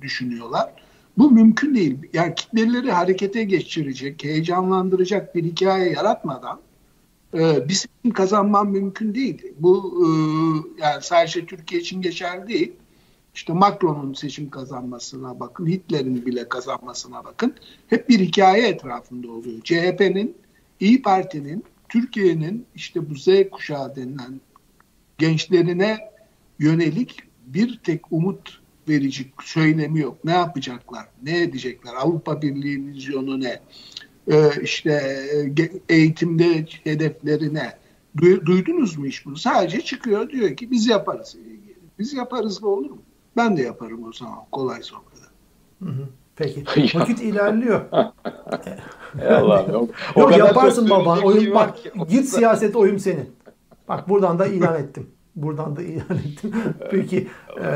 düşünüyorlar. 0.02 0.74
Bu 1.18 1.32
mümkün 1.32 1.76
değil. 1.76 1.98
Yani 2.14 2.36
kitleleri 2.36 2.92
harekete 2.92 3.44
geçirecek, 3.44 4.24
heyecanlandıracak 4.24 5.36
bir 5.36 5.44
hikaye 5.44 5.92
yaratmadan 5.92 6.60
e, 7.36 7.70
seçim 7.70 8.12
kazanman 8.14 8.68
mümkün 8.68 9.16
değil. 9.16 9.42
Bu 9.60 10.02
e, 10.02 10.08
yani 10.82 11.04
sadece 11.04 11.46
Türkiye 11.46 11.82
için 11.82 12.02
geçerli 12.02 12.48
değil. 12.48 12.72
İşte 13.36 13.54
Macron'un 13.54 14.14
seçim 14.14 14.50
kazanmasına 14.50 15.40
bakın, 15.40 15.68
Hitler'in 15.68 16.26
bile 16.26 16.50
kazanmasına 16.50 17.24
bakın. 17.24 17.54
Hep 17.88 18.10
bir 18.10 18.20
hikaye 18.20 18.68
etrafında 18.68 19.32
oluyor. 19.32 19.62
CHP'nin, 19.64 20.38
İyi 20.80 21.02
Parti'nin, 21.02 21.64
Türkiye'nin 21.90 22.66
işte 22.76 23.10
bu 23.10 23.16
Z 23.16 23.28
kuşağı 23.52 23.96
denilen 23.96 24.42
gençlerine 25.18 26.00
yönelik 26.60 27.20
bir 27.46 27.80
tek 27.84 28.02
umut 28.12 28.62
verici 28.90 29.32
söylemi 29.44 30.00
yok. 30.00 30.26
Ne 30.26 30.32
yapacaklar? 30.32 31.06
Ne 31.24 31.42
edecekler? 31.42 31.94
Avrupa 31.94 32.42
Birliği 32.42 32.88
vizyonu 32.88 33.40
ne? 33.40 33.60
Ee, 34.32 34.62
işte 34.62 34.92
e, 35.60 35.94
eğitimde 35.96 36.66
hedefleri 36.84 37.54
ne? 37.54 37.74
Duydunuz 38.46 38.98
mu 38.98 39.06
hiç 39.06 39.26
bunu? 39.26 39.38
Sadece 39.38 39.82
çıkıyor 39.82 40.30
diyor 40.30 40.56
ki 40.56 40.72
biz 40.72 40.88
yaparız. 40.88 41.38
Biz 42.00 42.14
yaparız 42.14 42.64
mı 42.64 42.70
olur 42.70 42.90
mu? 42.90 43.02
Ben 43.38 43.58
de 43.58 43.62
yaparım 43.62 44.04
o 44.04 44.14
zaman. 44.14 44.40
Kolay 44.52 44.82
o 44.94 45.10
kadar. 45.10 45.30
Peki. 46.36 46.64
Vakit 47.00 47.22
ilerliyor. 47.22 47.82
Allah 49.30 49.66
yok. 49.72 49.90
yok 50.18 50.38
yaparsın 50.38 50.90
baba. 50.90 51.20
Oyun 51.20 51.56
bak. 51.56 51.78
Git 52.10 52.30
siyaset 52.30 52.76
oyun 52.76 52.98
senin. 52.98 53.36
Bak 53.88 54.10
buradan 54.10 54.40
da 54.40 54.46
ilan 54.46 54.80
ettim. 54.80 55.08
Buradan 55.36 55.76
da 55.76 55.82
ilan 55.82 56.18
ettim. 56.18 56.54
Peki 56.92 57.28
e, 57.62 57.68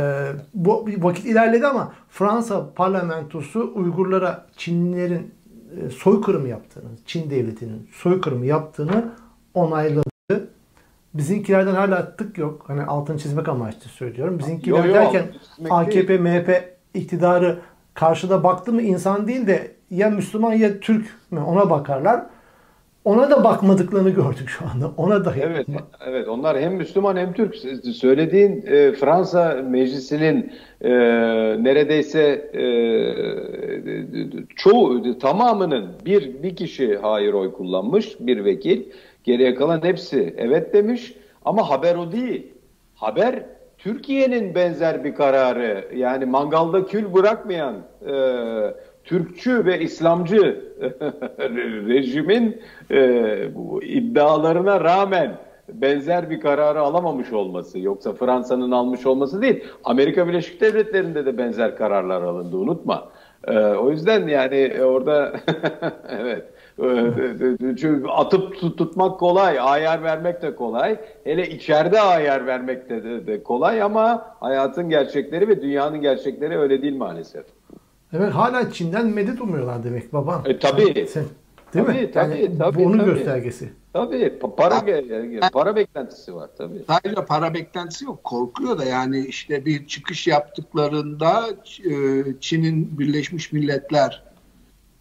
bu 0.53 0.85
vakit 0.97 1.25
ilerledi 1.25 1.67
ama 1.67 1.93
Fransa 2.09 2.73
parlamentosu 2.73 3.71
Uygurlara 3.75 4.47
Çinlilerin 4.57 5.17
e, 5.17 5.38
soykırım 5.97 6.47
yaptığını, 6.47 6.89
Çin 7.05 7.29
devletinin 7.29 7.89
soykırımı 7.91 8.45
yaptığını 8.45 9.11
onayladı. 9.53 10.09
Bizimkilerden 11.13 11.75
hala 11.75 12.15
tık 12.15 12.37
yok. 12.37 12.63
Hani 12.67 12.83
altını 12.83 13.17
çizmek 13.17 13.49
amaçlı 13.49 13.89
söylüyorum. 13.89 14.39
Bizimkiler 14.39 14.77
yo, 14.77 14.85
yo, 14.85 14.93
derken 14.93 15.25
AKP, 15.69 16.17
MHP 16.17 16.77
iktidarı 16.93 17.59
karşıda 17.93 18.43
baktı 18.43 18.73
mı 18.73 18.81
insan 18.81 19.27
değil 19.27 19.47
de 19.47 19.71
ya 19.91 20.09
Müslüman 20.09 20.53
ya 20.53 20.79
Türk 20.79 21.07
mü 21.31 21.39
ona 21.39 21.69
bakarlar. 21.69 22.25
Ona 23.05 23.31
da 23.31 23.43
bakmadıklarını 23.43 24.09
gördük 24.09 24.49
şu 24.49 24.65
anda. 24.73 24.91
Ona 24.97 25.25
da 25.25 25.33
Evet, 25.41 25.67
evet. 26.07 26.27
Onlar 26.27 26.59
hem 26.59 26.73
Müslüman 26.73 27.17
hem 27.17 27.33
Türk. 27.33 27.55
Söylediğin 27.95 28.65
e, 28.67 28.91
Fransa 28.91 29.53
Meclisi'nin 29.69 30.51
e, 30.81 30.89
neredeyse 31.63 32.21
e, 32.53 32.63
çoğu 34.55 35.19
tamamının 35.19 35.89
bir 36.05 36.43
bir 36.43 36.55
kişi 36.55 36.97
hayır 36.97 37.33
oy 37.33 37.53
kullanmış, 37.53 38.15
bir 38.19 38.45
vekil. 38.45 38.83
Geriye 39.23 39.55
kalan 39.55 39.83
hepsi 39.83 40.33
evet 40.37 40.73
demiş. 40.73 41.13
Ama 41.45 41.69
haber 41.69 41.95
o 41.95 42.11
değil. 42.11 42.47
Haber 42.95 43.43
Türkiye'nin 43.77 44.55
benzer 44.55 45.03
bir 45.03 45.15
kararı 45.15 45.87
yani 45.95 46.25
mangalda 46.25 46.85
kül 46.85 47.13
bırakmayan 47.13 47.75
e, 48.07 48.13
Türkçü 49.09 49.65
ve 49.65 49.79
İslamcı 49.79 50.39
rejimin 51.87 52.61
e, 52.91 53.55
bu 53.55 53.83
iddialarına 53.83 54.81
rağmen 54.81 55.37
benzer 55.73 56.29
bir 56.29 56.39
kararı 56.39 56.81
alamamış 56.81 57.33
olması 57.33 57.79
yoksa 57.79 58.13
Fransa'nın 58.13 58.71
almış 58.71 59.05
olması 59.05 59.41
değil. 59.41 59.63
Amerika 59.83 60.27
Birleşik 60.27 60.61
Devletleri'nde 60.61 61.25
de 61.25 61.37
benzer 61.37 61.77
kararlar 61.77 62.21
alındı 62.21 62.57
unutma. 62.57 63.09
E, 63.47 63.59
o 63.59 63.91
yüzden 63.91 64.27
yani 64.27 64.83
orada 64.83 65.33
evet 66.09 66.43
e, 66.79 67.75
çünkü 67.75 68.07
atıp 68.07 68.77
tutmak 68.77 69.19
kolay, 69.19 69.59
ayar 69.59 70.03
vermek 70.03 70.41
de 70.41 70.55
kolay. 70.55 70.97
Hele 71.23 71.49
içeride 71.49 72.01
ayar 72.01 72.47
vermek 72.47 72.89
de, 72.89 73.03
de, 73.03 73.27
de 73.27 73.43
kolay 73.43 73.81
ama 73.81 74.35
hayatın 74.39 74.89
gerçekleri 74.89 75.47
ve 75.47 75.61
dünyanın 75.61 76.01
gerçekleri 76.01 76.57
öyle 76.57 76.81
değil 76.81 76.95
maalesef. 76.95 77.58
Evet 78.13 78.33
hala 78.33 78.71
Çin'den 78.71 79.07
medet 79.07 79.41
umuyorlar 79.41 79.83
demek 79.83 80.13
baba. 80.13 80.43
E 80.45 80.59
tabii. 80.59 81.07
Sen... 81.09 81.25
Değil 81.73 81.85
tabii, 81.85 81.97
mi? 81.97 82.11
Tabii, 82.11 82.41
yani 82.41 82.57
tabii, 82.57 82.79
bu 82.79 82.85
onun 82.85 82.97
tabii. 82.97 83.13
göstergesi. 83.13 83.69
Tabii 83.93 84.39
para 84.57 84.85
para 85.53 85.75
beklentisi 85.75 86.35
var 86.35 86.49
tabii. 86.57 86.83
Sadece 86.87 87.25
para 87.25 87.53
beklentisi 87.53 88.05
yok. 88.05 88.23
Korkuyor 88.23 88.77
da 88.77 88.85
yani 88.85 89.25
işte 89.25 89.65
bir 89.65 89.87
çıkış 89.87 90.27
yaptıklarında 90.27 91.49
e, 91.85 91.93
Çin'in 92.39 92.99
Birleşmiş 92.99 93.51
Milletler 93.51 94.23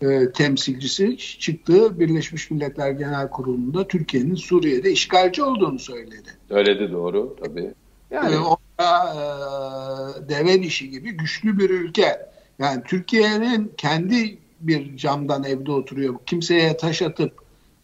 e, 0.03 0.33
temsilcisi 0.33 1.17
çıktığı 1.17 2.01
Birleşmiş 2.01 2.51
Milletler 2.51 2.91
Genel 2.91 3.29
Kurulu'nda 3.29 3.89
Türkiye'nin 3.89 4.35
Suriye'de 4.35 4.93
işgalci 4.93 5.43
olduğunu 5.43 5.79
söyledi. 5.79 6.29
Söyledi 6.49 6.93
doğru 6.93 7.37
tabii. 7.45 7.75
Yani 8.11 8.35
e, 8.35 8.39
orada 8.39 9.15
e, 10.25 10.29
deve 10.29 10.63
dişi 10.63 10.91
gibi 10.91 11.11
güçlü 11.11 11.59
bir 11.59 11.71
ülke. 11.71 12.29
Yani 12.59 12.83
Türkiye'nin 12.85 13.73
kendi 13.77 14.39
bir 14.61 14.97
camdan 14.97 15.45
evde 15.45 15.73
oturuyor. 15.73 16.15
Kimseye 16.27 16.77
taş 16.77 17.03
atıp 17.03 17.33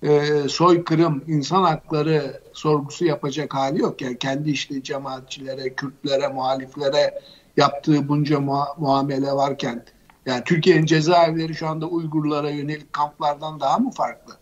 e, 0.02 0.30
soykırım, 0.48 1.24
insan 1.26 1.62
hakları 1.62 2.40
sorgusu 2.52 3.04
yapacak 3.04 3.54
hali 3.54 3.80
yok. 3.80 4.02
Yani 4.02 4.18
kendi 4.18 4.50
işte 4.50 4.82
cemaatçilere, 4.82 5.74
Kürtlere, 5.74 6.28
muhaliflere 6.28 7.20
yaptığı 7.56 8.08
bunca 8.08 8.36
mua- 8.36 8.80
muamele 8.80 9.32
varken 9.32 9.84
yani 10.26 10.44
Türkiye'nin 10.44 10.86
cezaevleri 10.86 11.54
şu 11.54 11.68
anda 11.68 11.86
Uygurlara 11.86 12.50
yönelik 12.50 12.92
kamplardan 12.92 13.60
daha 13.60 13.78
mı 13.78 13.90
farklı? 13.90 14.36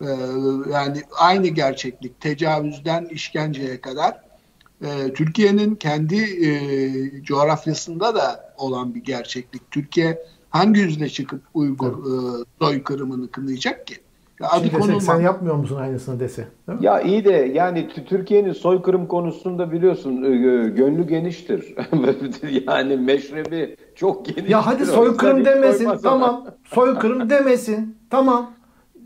Ee, 0.00 0.06
yani 0.72 1.02
aynı 1.18 1.46
gerçeklik 1.46 2.20
tecavüzden 2.20 3.04
işkenceye 3.04 3.80
kadar 3.80 4.25
e, 4.84 5.12
Türkiye'nin 5.12 5.74
kendi 5.74 6.16
e, 6.46 7.22
coğrafyasında 7.22 8.14
da 8.14 8.54
olan 8.58 8.94
bir 8.94 9.04
gerçeklik. 9.04 9.70
Türkiye 9.70 10.18
hangi 10.50 10.80
yüzle 10.80 11.08
çıkıp 11.08 11.42
Uygur 11.54 11.92
e, 11.92 12.44
soykırımını 12.58 13.30
kınayacak 13.30 13.86
ki? 13.86 13.94
Ya 14.40 14.48
adı 14.50 14.72
konulma... 14.72 15.00
sen 15.00 15.20
yapmıyor 15.20 15.54
musun 15.54 15.76
aynısını 15.76 16.20
dese? 16.20 16.48
Ya 16.80 17.00
iyi 17.00 17.24
de 17.24 17.50
yani 17.54 17.88
Türkiye'nin 18.08 18.52
soykırım 18.52 19.06
konusunda 19.06 19.72
biliyorsun 19.72 20.22
e, 20.22 20.28
gönlü 20.68 21.06
geniştir. 21.06 21.74
yani 22.66 22.96
meşrebi 22.96 23.76
çok 23.94 24.26
geniştir. 24.26 24.48
Ya 24.48 24.66
hadi 24.66 24.86
soykırım 24.86 25.44
demesin. 25.44 25.90
Tamam. 26.02 26.46
soykırım 26.64 27.30
demesin. 27.30 27.96
Tamam. 28.10 28.50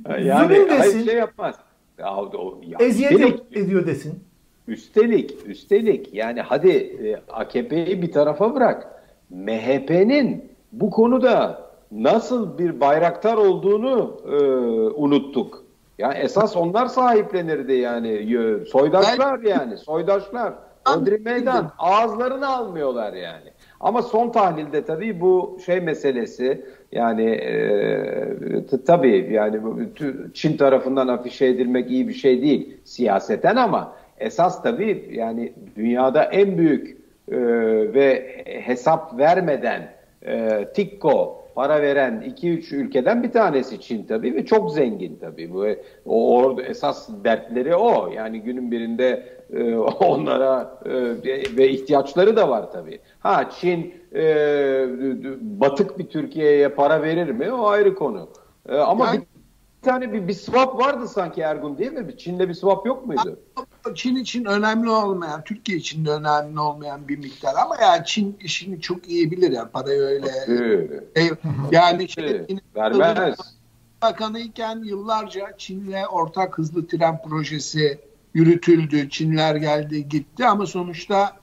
Yani 0.08 0.54
Zulüm 0.54 0.68
desin. 0.70 1.04
şey 1.04 1.14
yapmaz. 1.14 1.54
Ya, 1.98 2.16
o, 2.16 2.60
ya, 2.66 2.78
Eziyet 2.78 3.12
üstelik, 3.12 3.40
ediyor 3.52 3.86
desin. 3.86 4.29
Üstelik, 4.70 5.36
üstelik 5.46 6.14
yani 6.14 6.40
hadi 6.40 6.70
e, 6.70 7.16
AKP'yi 7.32 8.02
bir 8.02 8.12
tarafa 8.12 8.54
bırak. 8.54 9.02
MHP'nin 9.30 10.52
bu 10.72 10.90
konuda 10.90 11.62
nasıl 11.92 12.58
bir 12.58 12.80
bayraktar 12.80 13.36
olduğunu 13.36 14.20
e, 14.26 14.36
unuttuk. 14.94 15.64
Yani 15.98 16.14
esas 16.14 16.56
onlar 16.56 16.86
sahiplenirdi 16.86 17.72
yani. 17.72 18.38
Soydaşlar 18.66 19.40
yani. 19.40 19.76
Soydaşlar. 19.76 20.54
Odri 20.96 21.18
meydan. 21.18 21.72
Ağızlarını 21.78 22.48
almıyorlar 22.48 23.12
yani. 23.12 23.50
Ama 23.80 24.02
son 24.02 24.30
tahlilde 24.30 24.84
tabii 24.84 25.20
bu 25.20 25.58
şey 25.66 25.80
meselesi 25.80 26.64
yani 26.92 27.30
e, 27.30 28.66
tabii 28.86 29.28
yani 29.32 29.60
Çin 30.34 30.56
tarafından 30.56 31.08
afişe 31.08 31.46
edilmek 31.46 31.90
iyi 31.90 32.08
bir 32.08 32.14
şey 32.14 32.42
değil 32.42 32.76
siyaseten 32.84 33.56
ama 33.56 33.99
esas 34.20 34.62
tabii 34.62 35.08
yani 35.12 35.52
dünyada 35.76 36.24
en 36.24 36.58
büyük 36.58 36.96
e, 37.28 37.36
ve 37.94 38.42
hesap 38.44 39.18
vermeden 39.18 39.92
e, 40.26 40.68
TİKKO 40.74 41.40
para 41.54 41.82
veren 41.82 42.34
2-3 42.42 42.74
ülkeden 42.74 43.22
bir 43.22 43.32
tanesi 43.32 43.80
Çin 43.80 44.02
tabii 44.04 44.34
ve 44.34 44.46
çok 44.46 44.72
zengin 44.72 45.18
tabii. 45.20 45.52
Bu 45.52 45.66
o 46.06 46.36
orada 46.36 46.62
esas 46.62 47.08
dertleri 47.24 47.76
o. 47.76 48.10
Yani 48.12 48.40
günün 48.40 48.70
birinde 48.70 49.26
e, 49.52 49.74
onlara 49.78 50.78
e, 50.86 50.92
ve 51.56 51.68
ihtiyaçları 51.68 52.36
da 52.36 52.48
var 52.48 52.72
tabii. 52.72 52.98
Ha 53.20 53.50
Çin 53.60 53.94
e, 54.14 54.24
batık 55.40 55.98
bir 55.98 56.06
Türkiye'ye 56.06 56.68
para 56.68 57.02
verir 57.02 57.30
mi? 57.30 57.52
O 57.52 57.66
ayrı 57.66 57.94
konu. 57.94 58.28
E, 58.68 58.76
ama 58.76 59.06
yani, 59.06 59.20
tane 59.82 60.12
bir, 60.12 60.28
bir 60.28 60.34
swap 60.34 60.78
vardı 60.78 61.08
sanki 61.08 61.40
Ergun 61.40 61.78
değil 61.78 61.92
mi? 61.92 62.18
Çin'le 62.18 62.38
bir 62.38 62.54
swap 62.54 62.86
yok 62.86 63.06
muydu? 63.06 63.40
Çin 63.94 64.16
için 64.16 64.44
önemli 64.44 64.90
olmayan, 64.90 65.44
Türkiye 65.44 65.78
için 65.78 66.04
de 66.04 66.10
önemli 66.10 66.60
olmayan 66.60 67.08
bir 67.08 67.18
miktar 67.18 67.54
ama 67.62 67.76
yani 67.82 68.02
Çin 68.06 68.38
işini 68.40 68.80
çok 68.80 69.08
iyi 69.08 69.30
bilir 69.30 69.50
yani 69.50 69.70
parayı 69.70 70.00
öyle. 70.00 70.28
e, 71.16 71.30
yani 71.70 72.04
işte 72.04 72.46
vermez. 72.76 73.36
Bakanı 74.02 74.40
iken 74.40 74.82
yıllarca 74.84 75.56
Çin'le 75.58 76.04
ortak 76.12 76.58
hızlı 76.58 76.86
tren 76.86 77.22
projesi 77.22 77.98
yürütüldü. 78.34 79.10
Çinler 79.10 79.56
geldi 79.56 80.08
gitti 80.08 80.46
ama 80.46 80.66
sonuçta 80.66 81.39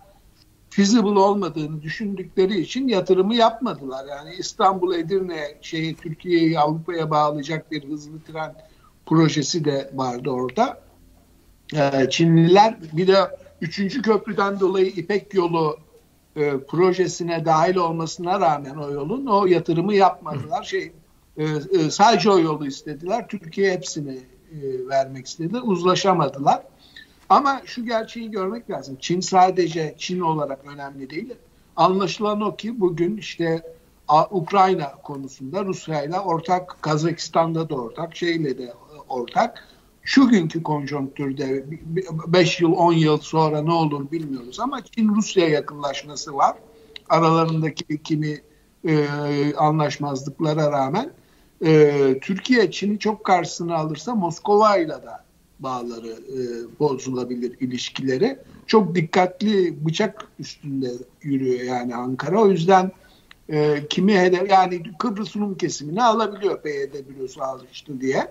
feasible 0.77 1.19
olmadığını 1.19 1.81
düşündükleri 1.81 2.59
için 2.59 2.87
yatırımı 2.87 3.35
yapmadılar. 3.35 4.05
Yani 4.09 4.35
İstanbul 4.35 4.95
Edirne 4.95 5.57
şeyi 5.61 5.95
Türkiye'yi 5.95 6.59
Avrupa'ya 6.59 7.09
bağlayacak 7.09 7.71
bir 7.71 7.89
hızlı 7.89 8.21
tren 8.21 8.55
projesi 9.05 9.65
de 9.65 9.91
vardı 9.93 10.29
orada. 10.29 10.81
Ee, 11.75 12.09
Çinliler 12.09 12.77
bir 12.93 13.07
de 13.07 13.15
üçüncü 13.61 14.01
köprüden 14.01 14.59
dolayı 14.59 14.87
İpek 14.87 15.33
yolu 15.33 15.77
e, 16.35 16.57
projesine 16.59 17.45
dahil 17.45 17.75
olmasına 17.75 18.39
rağmen 18.39 18.75
o 18.75 18.91
yolun 18.91 19.25
o 19.25 19.45
yatırımı 19.45 19.93
yapmadılar. 19.93 20.63
Şey 20.63 20.91
e, 21.37 21.43
e, 21.43 21.91
sadece 21.91 22.29
o 22.29 22.39
yolu 22.39 22.67
istediler. 22.67 23.27
Türkiye 23.27 23.71
hepsini 23.71 24.19
e, 24.51 24.87
vermek 24.89 25.27
istedi. 25.27 25.57
Uzlaşamadılar. 25.59 26.63
Ama 27.29 27.61
şu 27.65 27.85
gerçeği 27.85 28.31
görmek 28.31 28.69
lazım. 28.69 28.97
Çin 28.99 29.19
sadece 29.19 29.95
Çin 29.97 30.19
olarak 30.19 30.65
önemli 30.65 31.09
değil. 31.09 31.33
Anlaşılan 31.75 32.41
o 32.41 32.55
ki 32.55 32.79
bugün 32.79 33.17
işte 33.17 33.61
Ukrayna 34.31 34.91
konusunda 34.91 35.65
Rusya 35.65 36.03
ile 36.03 36.19
ortak, 36.19 36.81
Kazakistan'da 36.81 37.69
da 37.69 37.75
ortak, 37.75 38.15
şeyle 38.15 38.57
de 38.57 38.73
ortak. 39.09 39.67
Şu 40.01 40.29
günkü 40.29 40.63
konjonktürde 40.63 41.65
5 42.27 42.61
yıl 42.61 42.73
10 42.73 42.93
yıl 42.93 43.17
sonra 43.17 43.61
ne 43.61 43.73
olur 43.73 44.11
bilmiyoruz 44.11 44.59
ama 44.59 44.83
Çin 44.83 45.15
Rusya 45.15 45.47
yakınlaşması 45.47 46.33
var. 46.35 46.55
Aralarındaki 47.09 48.03
kimi 48.03 48.41
e, 48.87 49.05
anlaşmazlıklara 49.55 50.71
rağmen 50.71 51.11
e, 51.65 52.19
Türkiye 52.21 52.71
Çin'i 52.71 52.99
çok 52.99 53.23
karşısına 53.23 53.75
alırsa 53.75 54.15
Moskova 54.15 54.77
ile 54.77 54.89
de 54.89 55.26
bağları 55.59 56.07
e, 56.09 56.39
bozulabilir 56.79 57.59
ilişkileri. 57.59 58.39
Çok 58.67 58.95
dikkatli 58.95 59.85
bıçak 59.85 60.27
üstünde 60.39 60.91
yürüyor 61.21 61.59
yani 61.59 61.95
Ankara. 61.95 62.41
O 62.41 62.49
yüzden 62.49 62.91
e, 63.49 63.87
kimi 63.89 64.19
hedef 64.19 64.49
yani 64.49 64.83
Kıbrıs 64.99 65.35
Rum 65.35 65.57
kesimini 65.57 66.03
alabiliyor 66.03 66.61
PYD 66.61 67.09
bürosu 67.09 67.43
alıştı 67.43 68.01
diye. 68.01 68.27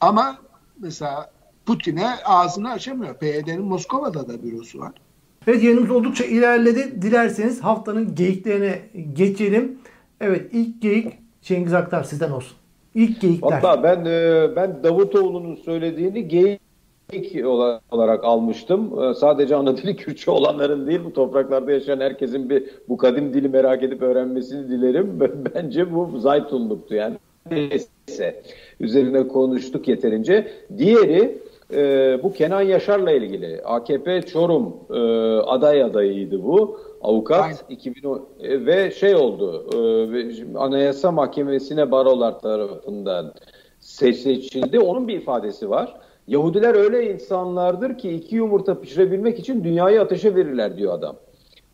Ama 0.00 0.38
mesela 0.78 1.32
Putin'e 1.66 2.08
ağzını 2.24 2.70
açamıyor. 2.70 3.14
PYD'nin 3.14 3.62
Moskova'da 3.62 4.28
da 4.28 4.42
bürosu 4.42 4.78
var. 4.78 4.92
Evet 5.46 5.62
yayınımız 5.62 5.90
oldukça 5.90 6.24
ilerledi. 6.24 7.02
Dilerseniz 7.02 7.60
haftanın 7.60 8.14
geyiklerine 8.14 8.82
geçelim. 9.12 9.78
Evet 10.20 10.50
ilk 10.52 10.82
geyik 10.82 11.18
Cengiz 11.42 11.74
Aktar 11.74 12.04
sizden 12.04 12.30
olsun. 12.30 12.56
İlk 12.94 13.20
geyikler. 13.20 13.50
Hatta 13.50 13.82
ben 13.82 14.04
e, 14.04 14.48
ben 14.56 14.82
Davutoğlu'nun 14.84 15.54
söylediğini 15.54 16.28
geyik 16.28 16.60
olarak 17.90 18.24
almıştım. 18.24 19.02
E, 19.02 19.14
sadece 19.14 19.56
ana 19.56 19.76
dili 19.76 19.96
Kürtçe 19.96 20.30
olanların 20.30 20.86
değil, 20.86 21.00
bu 21.04 21.12
topraklarda 21.12 21.72
yaşayan 21.72 22.00
herkesin 22.00 22.50
bir 22.50 22.64
bu 22.88 22.96
kadim 22.96 23.34
dili 23.34 23.48
merak 23.48 23.82
edip 23.82 24.02
öğrenmesini 24.02 24.68
dilerim. 24.68 25.20
Bence 25.54 25.94
bu 25.94 26.18
Zaytunluktu 26.18 26.94
yani. 26.94 27.16
Neyse. 27.50 28.42
Üzerine 28.80 29.28
konuştuk 29.28 29.88
yeterince. 29.88 30.48
Diğeri 30.78 31.38
e, 31.74 32.18
bu 32.22 32.32
Kenan 32.32 32.62
Yaşar'la 32.62 33.12
ilgili. 33.12 33.62
AKP 33.64 34.22
Çorum 34.22 34.76
e, 34.90 34.98
aday 35.38 35.82
adayıydı 35.82 36.42
bu 36.42 36.80
avukat 37.00 37.42
Aynen. 37.42 37.56
2010 37.68 38.28
e, 38.40 38.66
ve 38.66 38.90
şey 38.90 39.14
oldu 39.14 39.66
e, 39.74 40.58
Anayasa 40.58 41.12
Mahkemesi'ne 41.12 41.90
barolar 41.90 42.40
tarafından 42.40 43.34
seçildi. 43.80 44.80
Onun 44.80 45.08
bir 45.08 45.16
ifadesi 45.16 45.70
var. 45.70 45.96
Yahudiler 46.26 46.74
öyle 46.74 47.12
insanlardır 47.12 47.98
ki 47.98 48.10
iki 48.10 48.36
yumurta 48.36 48.80
pişirebilmek 48.80 49.38
için 49.38 49.64
dünyayı 49.64 50.00
ateşe 50.00 50.34
verirler 50.34 50.76
diyor 50.76 50.94
adam. 50.94 51.16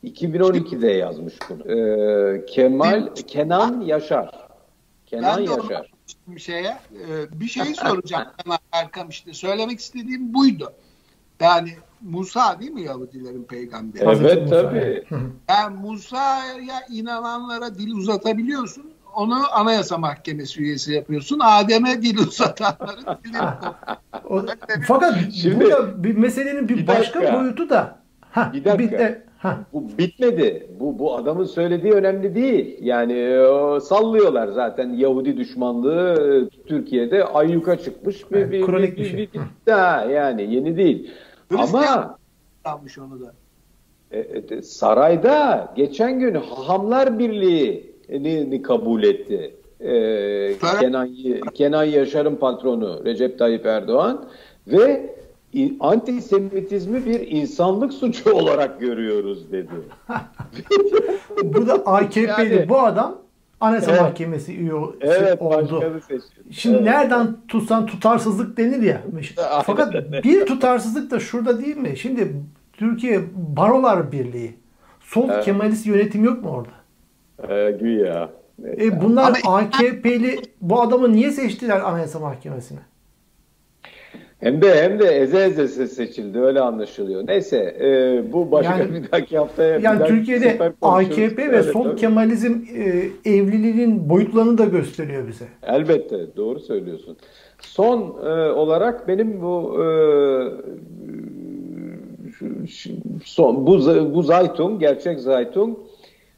2012'de 0.05 0.91
yazmış 0.91 1.35
bunu. 1.51 1.73
Ee, 1.73 2.47
Kemal 2.47 3.15
Kenan 3.27 3.81
Yaşar. 3.81 4.49
Kenan 5.07 5.39
ben 5.39 5.43
Yaşar. 5.43 5.91
Bir 6.27 6.41
şeye 6.41 6.79
e, 6.93 7.41
bir 7.41 7.47
şey 7.47 7.65
soracağım 7.65 8.29
Erkam 8.73 9.09
işte 9.09 9.33
söylemek 9.33 9.79
istediğim 9.79 10.35
buydu. 10.35 10.73
Yani 11.41 11.71
Musa 12.05 12.61
değil 12.61 12.71
mi 12.71 12.83
Yahudilerin 12.83 13.43
peygamberi? 13.45 14.05
Evet 14.05 14.51
tabii. 14.51 15.05
Yani 15.49 15.77
Musa'ya 15.83 16.81
inananlara 16.93 17.75
dil 17.75 17.93
uzatabiliyorsun. 17.93 18.85
onu 19.17 19.35
Anayasa 19.53 19.99
Mahkemesi 19.99 20.63
üyesi 20.63 20.93
yapıyorsun. 20.93 21.39
Adem'e 21.43 22.03
dil 22.03 22.19
uzatanların 22.19 23.05
dilini 23.25 23.39
O, 24.31 24.43
fakat 24.87 25.15
Şimdi- 25.33 25.65
burada 25.65 26.05
bir 26.05 26.17
meselenin 26.17 26.69
bir, 26.69 26.77
Bir 26.77 26.87
başka 26.87 27.21
dakika. 27.21 27.41
boyutu 27.41 27.71
da 27.71 27.99
ha, 28.31 28.51
Bir 28.55 28.65
dakika. 28.65 28.99
de- 28.99 29.23
ha, 29.39 29.59
Bu 29.73 29.89
bitmedi. 29.99 30.67
Bu 30.81 30.99
bu 30.99 31.17
adamın 31.17 31.45
söylediği 31.45 31.93
önemli 31.93 32.35
değil. 32.35 32.77
Yani 32.81 33.13
e, 33.13 33.81
sallıyorlar 33.81 34.49
zaten 34.49 34.89
Yahudi 34.91 35.37
düşmanlığı 35.37 36.49
Türkiye'de 36.67 37.25
ayyuka 37.25 37.77
çıkmış 37.79 38.31
bir 38.31 38.37
Evet, 38.37 38.53
bir, 38.53 38.67
kronik 38.67 38.99
bir 38.99 39.05
şey. 39.11 39.29
Ha, 39.71 40.07
yani 40.11 40.55
yeni 40.55 40.77
değil. 40.77 40.99
Hristiyan- 41.07 41.34
Ama 41.59 42.19
almış 42.65 42.99
onu 42.99 43.21
da. 43.21 43.33
e, 44.11 44.19
e, 44.19 44.63
sarayda 44.63 45.73
geçen 45.77 46.19
gün 46.21 46.35
Hahamlar 46.35 47.19
Birliği'ni 47.19 48.63
kabul 48.63 49.03
etti. 49.03 49.55
E, 49.81 50.59
Kenan, 50.81 51.11
Kenan 51.55 51.85
Yaşar'ın 51.85 52.37
patronu 52.37 53.05
Recep 53.05 53.39
Tayyip 53.39 53.67
Erdoğan 53.67 54.25
ve 54.67 55.15
antisemitizmi 55.81 57.07
bir 57.07 57.21
insanlık 57.31 57.93
suçu 57.93 58.33
olarak 58.35 58.81
görüyoruz 58.81 59.53
dedi. 59.53 59.69
bu 61.45 61.67
da 61.67 61.75
AKP'li 61.75 62.27
Yani- 62.55 62.69
bu 62.69 62.79
adam 62.79 63.24
Anayasa 63.61 63.91
Evet. 63.91 64.01
Mahkemesi 64.01 64.57
üye 64.57 64.75
oldu. 64.75 64.97
Evet 65.01 65.41
başkanı 65.41 66.01
seçildi. 66.01 66.55
Şimdi 66.55 66.77
Evet. 66.77 66.87
nereden 66.87 67.37
tutsan 67.49 67.87
tutarsızlık 67.87 68.57
denir 68.57 68.83
ya. 68.83 69.03
Fakat 69.67 69.95
bir 70.25 70.47
tutarsızlık 70.47 71.11
da 71.11 71.21
şurada 71.21 71.61
değil 71.65 71.77
mi? 71.77 71.97
Şimdi 71.97 72.33
Türkiye 72.73 73.21
Barolar 73.57 74.13
Birliği. 74.13 74.55
Sol 75.01 75.29
Evet. 75.31 75.45
Kemalist 75.45 75.87
yönetim 75.87 76.25
yok 76.25 76.45
mu 76.45 76.51
orada? 76.51 76.75
Ee, 77.55 77.71
güya. 77.71 78.31
E 78.79 79.01
bunlar 79.03 79.41
Ama- 79.45 79.57
AKP'li 79.57 80.41
bu 80.61 80.81
adamı 80.83 81.13
niye 81.13 81.31
seçtiler 81.31 81.81
Anayasa 81.81 82.19
Mahkemesi'ne? 82.19 82.79
Hem 84.41 84.63
de 84.63 84.83
hem 84.83 84.99
de 84.99 85.05
eze 85.05 85.45
eze 85.45 85.63
se- 85.63 85.87
seçildi 85.87 86.39
öyle 86.41 86.61
anlaşılıyor. 86.61 87.27
Neyse 87.27 87.77
e, 87.81 88.33
bu 88.33 88.51
başka 88.53 88.79
Yani- 88.79 88.95
bir 88.95 89.13
dahaki 89.13 89.39
haftaya. 89.39 89.79
Yani 89.79 90.01
dahaki 90.01 90.15
Türkiye'de. 90.15 90.59
AKP 90.83 91.37
ve 91.37 91.57
Evet, 91.57 91.65
sol 91.65 91.85
tabii. 91.85 91.97
Kemalizm 91.97 92.53
e, 92.77 93.09
evliliğinin 93.31 94.09
boyutlarını 94.09 94.59
da 94.59 94.65
gösteriyor 94.65 95.29
bize. 95.29 95.45
Elbette 95.63 96.37
doğru 96.37 96.61
söylüyorsun. 96.61 97.17
Son 97.61 98.01
e, 98.27 98.29
olarak 98.53 99.09
benim 99.09 99.43
bu 99.43 99.77
e, 99.83 99.87
son 103.25 103.67
bu 103.67 103.79
bu 104.15 104.23
Zaytung 104.23 104.81
gerçek 104.81 105.21
Zaytung 105.21 105.79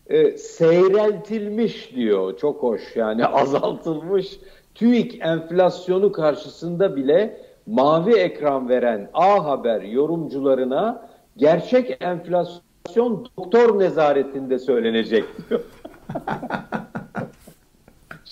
e, 0.06 0.30
seyreltilmiş 0.30 1.92
diyor. 1.96 2.36
Çok 2.38 2.62
hoş 2.62 2.80
yani 2.96 3.26
azaltılmış. 3.26 4.38
TÜİK 4.74 5.18
enflasyonu 5.20 6.12
karşısında 6.12 6.96
bile 6.96 7.40
mavi 7.66 8.14
ekran 8.14 8.68
veren 8.68 9.10
A 9.14 9.44
Haber 9.44 9.82
yorumcularına 9.82 11.08
gerçek 11.36 11.96
enflasyon 12.00 13.28
doktor 13.38 13.78
nezaretinde 13.78 14.58
söylenecek 14.58 15.24
diyor. 15.50 15.60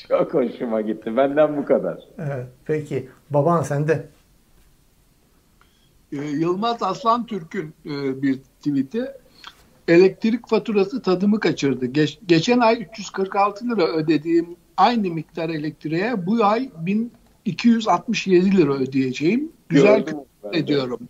Çok 0.08 0.34
hoşuma 0.34 0.80
gitti. 0.80 1.16
Benden 1.16 1.56
bu 1.56 1.64
kadar. 1.64 2.04
Evet, 2.18 2.46
peki. 2.64 3.08
Baban 3.30 3.62
sende. 3.62 4.06
Ee, 6.12 6.16
Yılmaz 6.16 6.82
Aslan 6.82 7.26
Türk'ün 7.26 7.74
e, 7.86 8.22
bir 8.22 8.38
tweet'i 8.38 9.04
elektrik 9.88 10.48
faturası 10.48 11.02
tadımı 11.02 11.40
kaçırdı. 11.40 11.86
Geç- 11.86 12.18
geçen 12.26 12.58
ay 12.60 12.82
346 12.82 13.64
lira 13.70 13.86
ödediğim 13.86 14.56
aynı 14.76 15.10
miktar 15.10 15.48
elektriğe 15.48 16.26
bu 16.26 16.44
ay 16.44 16.70
1267 17.46 18.56
lira 18.56 18.72
ödeyeceğim. 18.72 19.52
Güzel 19.68 20.06
ben 20.06 20.52
de. 20.52 20.58
ediyorum. 20.58 21.00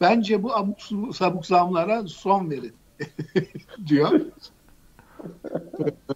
Bence 0.00 0.42
bu 0.42 0.56
abuk 0.56 0.78
sabuk 1.14 1.46
zamlara 1.46 2.06
son 2.06 2.50
verin 2.50 2.72
diyor. 3.86 4.20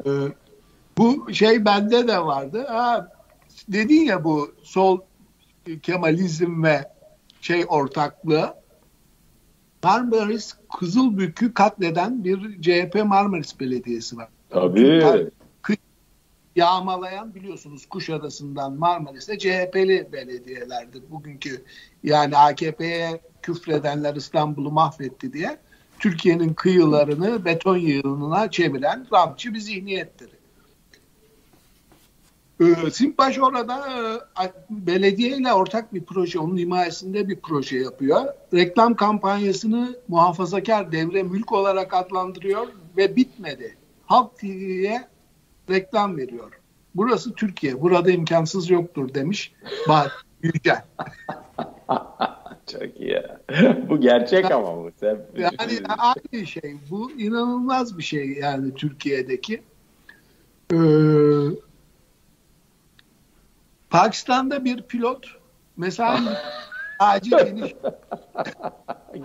Ee, 0.07 0.11
bu 0.99 1.33
şey 1.33 1.65
bende 1.65 2.09
de 2.09 2.19
vardı. 2.19 2.67
Ha, 2.69 3.09
dedin 3.69 4.05
ya 4.05 4.25
bu 4.25 4.55
sol 4.63 5.01
Kemalizm 5.83 6.63
ve 6.65 6.85
şey 7.41 7.65
ortaklığı 7.69 8.55
Marmaris 9.85 10.55
Kızılbük'ü 10.79 11.55
katleden 11.55 12.25
bir 12.25 12.63
CHP 12.63 13.05
Marmaris 13.05 13.61
Belediyesi 13.61 14.17
var. 14.17 14.29
Tabii. 14.51 15.31
Yağmalayan 16.57 17.35
biliyorsunuz 17.35 17.87
Kuşadası'ndan 17.87 18.73
Marmaris'te 18.73 19.39
CHP'li 19.39 20.09
belediyelerdi. 20.13 21.03
Bugünkü 21.11 21.65
yani 22.03 22.37
AKP'ye 22.37 23.21
küfredenler 23.43 24.15
İstanbul'u 24.15 24.71
mahvetti 24.71 25.33
diye 25.33 25.59
Türkiye'nin 25.99 26.55
kıyılarını 26.55 27.45
beton 27.45 27.77
yığınına 27.77 28.51
çeviren 28.51 29.07
rantçı 29.13 29.55
bir 29.55 29.61
zihniyettir. 29.61 30.31
Ee, 32.61 32.91
Simpaş 32.91 33.39
orada 33.39 33.89
e, 34.45 34.53
belediye 34.71 35.37
ile 35.37 35.53
ortak 35.53 35.95
bir 35.95 36.05
proje, 36.05 36.39
onun 36.39 36.59
himayesinde 36.59 37.29
bir 37.29 37.41
proje 37.41 37.79
yapıyor. 37.79 38.25
Reklam 38.55 38.97
kampanyasını 38.97 39.97
muhafazakar 40.09 40.93
devre 40.93 41.23
mülk 41.23 41.53
olarak 41.53 41.95
adlandırıyor 41.95 42.67
ve 42.97 43.17
bitmedi. 43.17 43.77
Halk 44.07 44.39
TV'ye 44.39 45.09
reklam 45.71 46.17
veriyor. 46.17 46.51
Burası 46.95 47.35
Türkiye, 47.35 47.83
burada 47.83 48.11
imkansız 48.11 48.71
yoktur 48.71 49.15
demiş 49.15 49.53
Bahat 49.89 50.11
Yücel. 50.43 50.85
Çok 52.73 53.01
iyi. 53.01 53.23
bu 53.89 54.01
gerçek 54.01 54.51
ama 54.51 54.77
bu. 54.77 54.91
Sen... 55.01 55.19
Yani 55.37 55.81
aynı 55.99 56.47
şey. 56.47 56.77
Bu 56.91 57.11
inanılmaz 57.11 57.99
bir 57.99 58.03
şey 58.03 58.27
yani 58.33 58.75
Türkiye'deki. 58.75 59.63
Ee, 60.73 60.77
Pakistan'da 63.91 64.65
bir 64.65 64.83
pilot 64.83 65.27
mesai 65.77 66.21
acil 66.99 67.33
iniş 67.33 67.75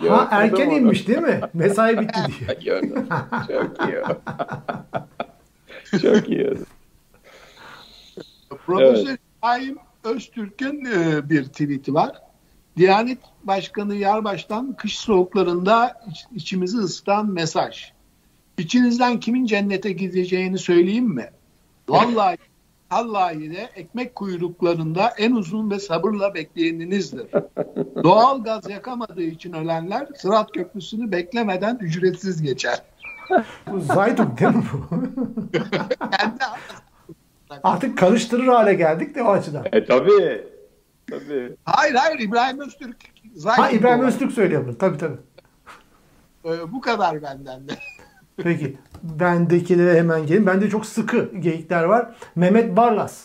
Ha 0.07 0.27
erken 0.31 0.69
inmiş 0.69 1.07
değil 1.07 1.19
mi? 1.19 1.41
Mesai 1.53 2.01
bitti 2.01 2.19
diye. 2.27 2.59
Gördüm. 2.63 3.07
Çok 3.47 3.87
iyi. 3.87 4.03
Çok 5.91 6.29
iyi. 6.29 6.53
Profesör 8.65 9.17
İbrahim 9.39 9.77
Öztürk'ün 10.03 10.85
e, 10.85 11.29
bir 11.29 11.43
tweet'i 11.45 11.93
var. 11.93 12.21
Diyanet 12.77 13.17
Başkanı 13.43 13.95
Yarbaş'tan 13.95 14.73
kış 14.73 14.99
soğuklarında 14.99 16.01
iç- 16.11 16.25
içimizi 16.35 16.77
ısıtan 16.77 17.31
mesaj. 17.31 17.91
İçinizden 18.57 19.19
kimin 19.19 19.45
cennete 19.45 19.91
gideceğini 19.91 20.57
söyleyeyim 20.57 21.15
mi? 21.15 21.29
Vallahi 21.89 22.37
Vallahi 22.91 23.51
de 23.51 23.69
ekmek 23.75 24.15
kuyruklarında 24.15 25.13
en 25.17 25.31
uzun 25.31 25.71
ve 25.71 25.79
sabırla 25.79 26.33
bekleyeninizdir. 26.33 27.27
Doğal 28.03 28.43
gaz 28.43 28.69
yakamadığı 28.69 29.21
için 29.23 29.53
ölenler 29.53 30.07
Sırat 30.15 30.51
Köprüsü'nü 30.51 31.11
beklemeden 31.11 31.77
ücretsiz 31.81 32.41
geçer. 32.41 32.81
Bu 33.71 33.79
Zayduk 33.79 34.39
değil 34.39 34.55
mi 34.55 34.63
bu? 34.73 34.89
Kendi 36.11 36.43
Artık 37.63 37.97
karıştırır 37.97 38.47
hale 38.47 38.73
geldik 38.73 39.15
de 39.15 39.23
o 39.23 39.29
açıdan. 39.31 39.65
E 39.71 39.85
tabii. 39.85 40.45
Tabii. 41.11 41.55
Hayır 41.65 41.95
hayır 41.95 42.19
İbrahim 42.19 42.59
Öztürk. 42.59 42.97
Zaten 43.35 43.63
Ha 43.63 43.69
İbrahim. 43.69 44.05
Öztürk 44.05 44.31
söylüyor 44.31 44.65
bunu. 44.65 44.77
Tabii 44.77 44.97
tabii. 44.97 45.17
Ee, 46.45 46.71
bu 46.71 46.81
kadar 46.81 47.21
benden 47.21 47.67
de. 47.67 47.71
Peki. 48.37 48.77
Bendekilere 49.03 49.97
hemen 49.99 50.25
gelin. 50.25 50.45
Bende 50.47 50.69
çok 50.69 50.85
sıkı 50.85 51.31
geyikler 51.39 51.83
var. 51.83 52.15
Mehmet 52.35 52.77
Barlas. 52.77 53.23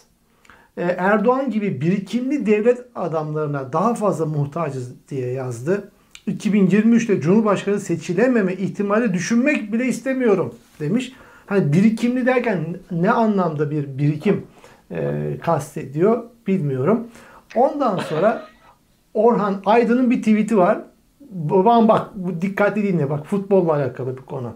Ee, 0.77 0.83
Erdoğan 0.83 1.51
gibi 1.51 1.81
birikimli 1.81 2.47
devlet 2.47 2.85
adamlarına 2.95 3.73
daha 3.73 3.95
fazla 3.95 4.27
muhtacız 4.27 5.09
diye 5.09 5.33
yazdı. 5.33 5.93
2023'te 6.29 7.20
Cumhurbaşkanı 7.20 7.81
seçilememe 7.81 8.55
ihtimali 8.55 9.14
düşünmek 9.14 9.72
bile 9.72 9.87
istemiyorum 9.87 10.55
demiş. 10.81 11.12
Hani 11.47 11.72
birikimli 11.72 12.27
derken 12.27 12.77
ne 12.91 13.11
anlamda 13.11 13.70
bir 13.70 13.99
birikim 13.99 14.47
e, 14.91 15.31
kastediyor 15.43 16.25
bilmiyorum. 16.47 17.07
Ondan 17.55 17.99
sonra 17.99 18.47
Orhan 19.14 19.62
Aydın'ın 19.66 20.11
bir 20.11 20.18
tweet'i 20.18 20.57
var. 20.57 20.79
Babam 21.31 21.89
bak 21.89 22.09
bu 22.14 22.43
dikkatli 22.43 22.83
dinle 22.83 23.11
bak 23.11 23.27
futbolla 23.27 23.72
alakalı 23.72 24.16
bir 24.16 24.22
konu. 24.22 24.53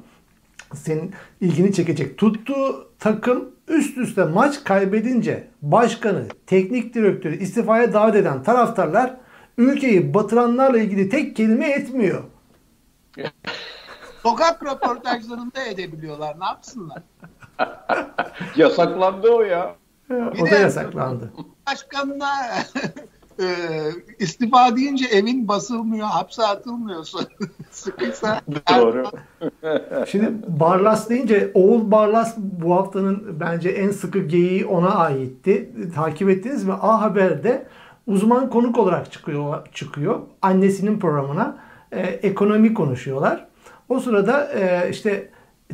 Senin 0.75 1.13
ilgini 1.41 1.73
çekecek. 1.73 2.19
Tuttuğu 2.19 2.89
takım 2.99 3.45
üst 3.69 3.99
üste 3.99 4.25
maç 4.25 4.65
kaybedince 4.65 5.49
başkanı, 5.63 6.25
teknik 6.47 6.95
direktörü 6.95 7.37
istifaya 7.37 7.93
davet 7.93 8.15
eden 8.15 8.43
taraftarlar 8.43 9.17
ülkeyi 9.59 10.15
batıranlarla 10.15 10.79
ilgili 10.79 11.09
tek 11.09 11.37
kelime 11.37 11.71
etmiyor. 11.71 12.25
Sokak 14.23 14.63
röportajlarında 14.63 15.65
edebiliyorlar. 15.65 16.41
Ne 16.41 16.45
yapsınlar? 16.45 17.03
Yasaklandı 18.57 19.29
o 19.29 19.43
ya. 19.43 19.77
o 20.11 20.51
da 20.51 20.59
yasaklandı. 20.59 21.33
Başkanına 21.67 22.29
e, 23.41 23.47
istifa 24.19 24.77
deyince 24.77 25.07
evin 25.07 25.49
basılmıyor, 25.49 26.07
hapse 26.07 26.43
atılmıyorsun. 26.43 27.27
Sıkıysa 27.71 28.41
Doğru. 28.79 29.05
Şimdi 30.07 30.33
Barlas 30.49 31.09
deyince 31.09 31.51
Oğul 31.55 31.91
Barlas 31.91 32.35
bu 32.37 32.75
haftanın 32.75 33.41
bence 33.41 33.69
en 33.69 33.91
sıkı 33.91 34.19
geyiği 34.19 34.67
ona 34.67 34.95
aitti. 34.95 35.73
Takip 35.95 36.29
ettiniz 36.29 36.65
mi? 36.65 36.73
A 36.73 37.01
Haber'de 37.01 37.67
uzman 38.09 38.51
konuk 38.51 38.79
olarak 38.79 39.13
çıkıyor 39.13 39.67
çıkıyor 39.73 40.21
annesinin 40.43 40.99
programına 40.99 41.57
e, 41.93 42.01
ekonomi 42.01 42.75
konuşuyorlar. 42.75 43.47
O 43.89 44.01
sırada 44.01 44.53
e, 44.53 44.91
işte 44.91 45.29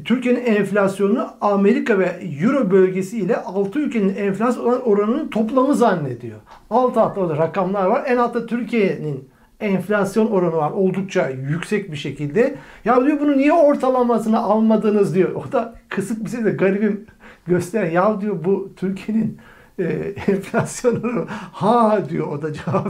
Türkiye'nin 0.05 0.45
enflasyonunu 0.45 1.29
Amerika 1.41 1.99
ve 1.99 2.07
Euro 2.43 2.71
bölgesi 2.71 3.19
ile 3.19 3.37
6 3.37 3.79
ülkenin 3.79 4.17
enflasyon 4.17 4.81
oranının 4.81 5.29
toplamı 5.29 5.75
zannediyor. 5.75 6.39
Alt 6.71 6.97
altta 6.97 7.29
da 7.29 7.37
rakamlar 7.37 7.87
var. 7.87 8.03
En 8.07 8.17
altta 8.17 8.47
Türkiye'nin 8.47 9.29
enflasyon 9.61 10.27
oranı 10.27 10.57
var 10.57 10.71
oldukça 10.71 11.29
yüksek 11.29 11.93
bir 11.93 11.97
şekilde. 11.97 12.55
Ya 12.85 13.05
diyor 13.07 13.21
bunu 13.21 13.39
niye 13.39 13.53
ortalamasını 13.53 14.39
almadınız 14.39 15.15
diyor. 15.15 15.31
O 15.35 15.53
da 15.53 15.75
kısık 15.89 16.25
bir 16.25 16.31
şey 16.31 16.45
de 16.45 16.51
garibim 16.51 17.07
göster. 17.47 17.85
Ya 17.85 18.21
diyor 18.21 18.45
bu 18.45 18.73
Türkiye'nin 18.77 19.39
e, 19.79 19.83
enflasyon 20.29 21.03
oranı. 21.03 21.25
Ha 21.29 22.03
diyor 22.09 22.27
o 22.27 22.43
da 22.43 22.53
cevap. 22.53 22.89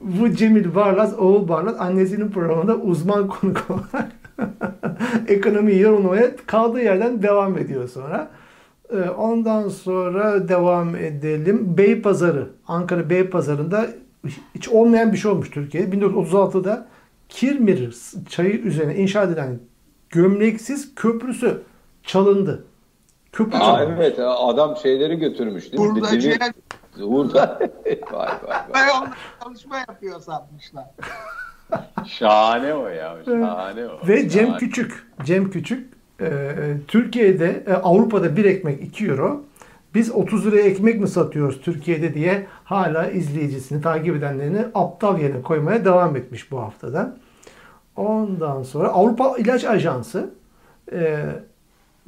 bu 0.00 0.32
Cemil 0.32 0.74
Barlas, 0.74 1.18
oğul 1.18 1.48
Barlas 1.48 1.80
annesinin 1.80 2.30
programında 2.30 2.76
uzman 2.76 3.28
konuk 3.28 3.66
olarak 3.70 4.12
ekonomiyi 5.28 5.80
yorumlamaya 5.80 6.36
kaldığı 6.46 6.80
yerden 6.80 7.22
devam 7.22 7.58
ediyor 7.58 7.88
sonra. 7.88 8.30
Ee, 8.92 8.96
Ondan 9.00 9.68
sonra 9.68 10.48
devam 10.48 10.96
edelim. 10.96 11.78
Beypazarı. 11.78 12.48
Ankara 12.68 13.10
Beypazarı'nda 13.10 13.86
hiç 14.54 14.68
olmayan 14.68 15.12
bir 15.12 15.18
şey 15.18 15.30
olmuş 15.30 15.50
Türkiye'de. 15.50 15.96
1936'da 15.96 16.86
Kirmir 17.28 17.94
çayı 18.28 18.52
üzerine 18.52 18.96
inşa 18.96 19.22
edilen 19.22 19.58
gömleksiz 20.10 20.94
köprüsü 20.94 21.60
çalındı. 22.02 22.64
Köprü 23.38 23.58
Aa, 23.58 23.82
evet 23.82 24.18
adam 24.18 24.76
şeyleri 24.76 25.16
götürmüş 25.18 25.72
değil 25.72 25.82
mi? 25.82 25.88
Hurdacıya 25.88 26.36
Hurda. 26.98 27.58
vay 28.12 28.28
vay 28.46 28.58
vay. 28.70 28.90
onlar 28.98 29.18
çalışma 29.44 29.78
yapıyor 29.78 30.20
sanmışlar. 30.20 30.84
Şahane 32.06 32.74
o 32.74 32.88
ya. 32.88 33.16
Şahane 33.24 33.86
o. 33.86 34.08
Ve 34.08 34.28
Cem 34.28 34.46
Şahane. 34.46 34.58
Küçük. 34.58 35.06
Cem 35.24 35.50
Küçük 35.50 35.92
e, 36.20 36.54
Türkiye'de 36.88 37.64
e, 37.66 37.72
Avrupa'da 37.72 38.36
bir 38.36 38.44
ekmek 38.44 38.82
2 38.82 39.06
euro. 39.06 39.42
Biz 39.94 40.12
30 40.12 40.46
liraya 40.46 40.62
ekmek 40.62 41.00
mi 41.00 41.08
satıyoruz 41.08 41.60
Türkiye'de 41.60 42.14
diye 42.14 42.46
hala 42.64 43.10
izleyicisini, 43.10 43.82
takip 43.82 44.16
edenlerini 44.16 44.66
aptal 44.74 45.20
yerine 45.20 45.42
koymaya 45.42 45.84
devam 45.84 46.16
etmiş 46.16 46.50
bu 46.50 46.58
haftada. 46.60 47.16
Ondan 47.96 48.62
sonra 48.62 48.88
Avrupa 48.88 49.36
İlaç 49.38 49.64
Ajansı 49.64 50.30
e, 50.92 51.24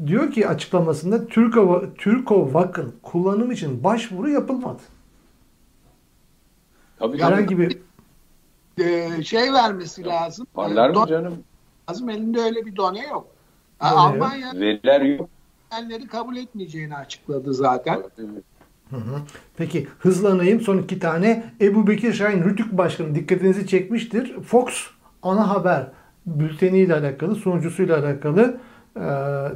diyor 0.07 0.33
ki 0.33 0.49
açıklamasında 0.49 1.27
Türko, 1.27 1.85
Türkovak'ın 1.99 2.95
kullanım 3.03 3.51
için 3.51 3.85
başvuru 3.85 4.31
yapılmadı. 4.31 4.83
Tabii. 6.99 7.19
Herhangi 7.23 7.59
bir 7.59 7.79
Ee, 8.79 9.23
şey 9.23 9.53
vermesi 9.53 10.05
lazım. 10.07 10.47
Parlar 10.55 10.91
mı 10.91 11.07
canım? 11.09 11.35
lazım. 11.91 12.11
Elinde 12.11 12.41
öyle 12.41 12.67
bir 12.67 12.77
done 12.77 13.07
yok. 13.07 13.27
Done. 13.81 13.91
Almanya 13.91 14.53
Veriler 14.55 15.01
yok. 15.01 15.29
elleri 15.81 16.07
kabul 16.07 16.37
etmeyeceğini 16.37 16.97
açıkladı 16.97 17.55
zaten. 17.55 18.03
Hı 18.91 18.97
hı. 18.97 19.21
Peki 19.57 19.89
hızlanayım. 19.99 20.61
Son 20.61 20.79
iki 20.79 20.99
tane. 20.99 21.45
Ebu 21.61 21.87
Bekir 21.87 22.13
Şahin 22.13 22.45
Rütük 22.45 22.73
Başkanı 22.79 23.15
dikkatinizi 23.15 23.67
çekmiştir. 23.67 24.41
Fox 24.43 24.87
ana 25.23 25.49
haber 25.49 25.87
bülteniyle 26.27 26.95
alakalı, 26.95 27.35
sunucusuyla 27.35 27.99
alakalı 27.99 28.61
e, 28.97 29.01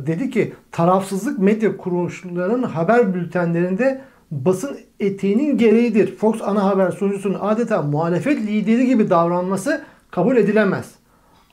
dedi 0.06 0.30
ki 0.30 0.52
tarafsızlık 0.72 1.38
medya 1.38 1.76
kuruluşlarının 1.76 2.62
haber 2.62 3.14
bültenlerinde 3.14 4.00
basın 4.30 4.78
etiğinin 5.00 5.58
gereğidir. 5.58 6.16
Fox 6.16 6.42
ana 6.42 6.64
haber 6.64 6.90
sunucusunun 6.90 7.38
adeta 7.40 7.82
muhalefet 7.82 8.38
lideri 8.38 8.86
gibi 8.86 9.10
davranması 9.10 9.82
kabul 10.10 10.36
edilemez. 10.36 10.90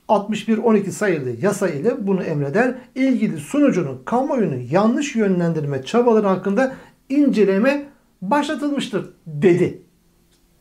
61-12 0.10 0.90
sayılı 0.92 1.30
yasa 1.42 1.70
ile 1.70 2.08
bunu 2.08 2.24
emreder. 2.24 2.76
İlgili 2.96 3.38
sunucunun 3.38 4.02
kamuoyunu 4.06 4.56
yanlış 4.72 5.16
yönlendirme 5.16 5.84
çabaları 5.84 6.28
hakkında 6.28 6.74
inceleme 7.10 7.86
başlatılmıştır 8.22 9.10
dedi. 9.26 9.82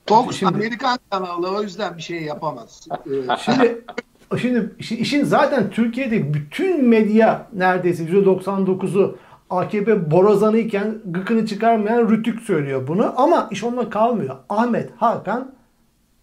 Fox 0.09 0.37
Şimdi- 0.37 0.55
Amerikan 0.55 0.99
kanalı 1.11 1.57
o 1.57 1.63
yüzden 1.63 1.97
bir 1.97 2.03
şey 2.03 2.23
yapamaz. 2.23 2.89
Ee, 3.07 3.11
Şimdi 3.45 3.85
şimdi 4.39 4.71
işi- 4.79 4.97
işin 4.97 5.25
zaten 5.25 5.71
Türkiye'de 5.71 6.35
bütün 6.35 6.89
medya 6.89 7.47
neredeyse 7.53 8.05
%99'u 8.05 9.19
AKP 9.51 10.11
borazanı 10.11 10.59
iken 10.59 10.95
gıkını 11.05 11.47
çıkarmayan 11.47 12.11
Rütük 12.11 12.41
söylüyor 12.41 12.89
bunu. 12.89 13.15
Ama 13.17 13.49
iş 13.51 13.65
onunla 13.65 13.91
kalmıyor. 13.91 14.37
Ahmet 14.49 14.91
Hakan 14.97 15.53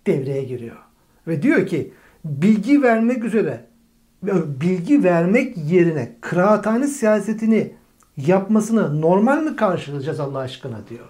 devreye 0.08 0.44
giriyor. 0.44 0.78
Ve 1.28 1.42
diyor 1.42 1.68
ki 1.68 1.94
bilgi 2.26 2.82
vermek 2.82 3.24
üzere 3.24 3.66
bilgi 4.62 5.04
vermek 5.04 5.58
yerine 5.58 6.16
kıraathane 6.22 6.88
siyasetini 6.88 7.74
yapmasını 8.18 9.02
normal 9.02 9.44
mi 9.44 9.56
karşılayacağız 9.56 10.20
Allah 10.20 10.40
aşkına 10.40 10.78
diyor. 10.90 11.06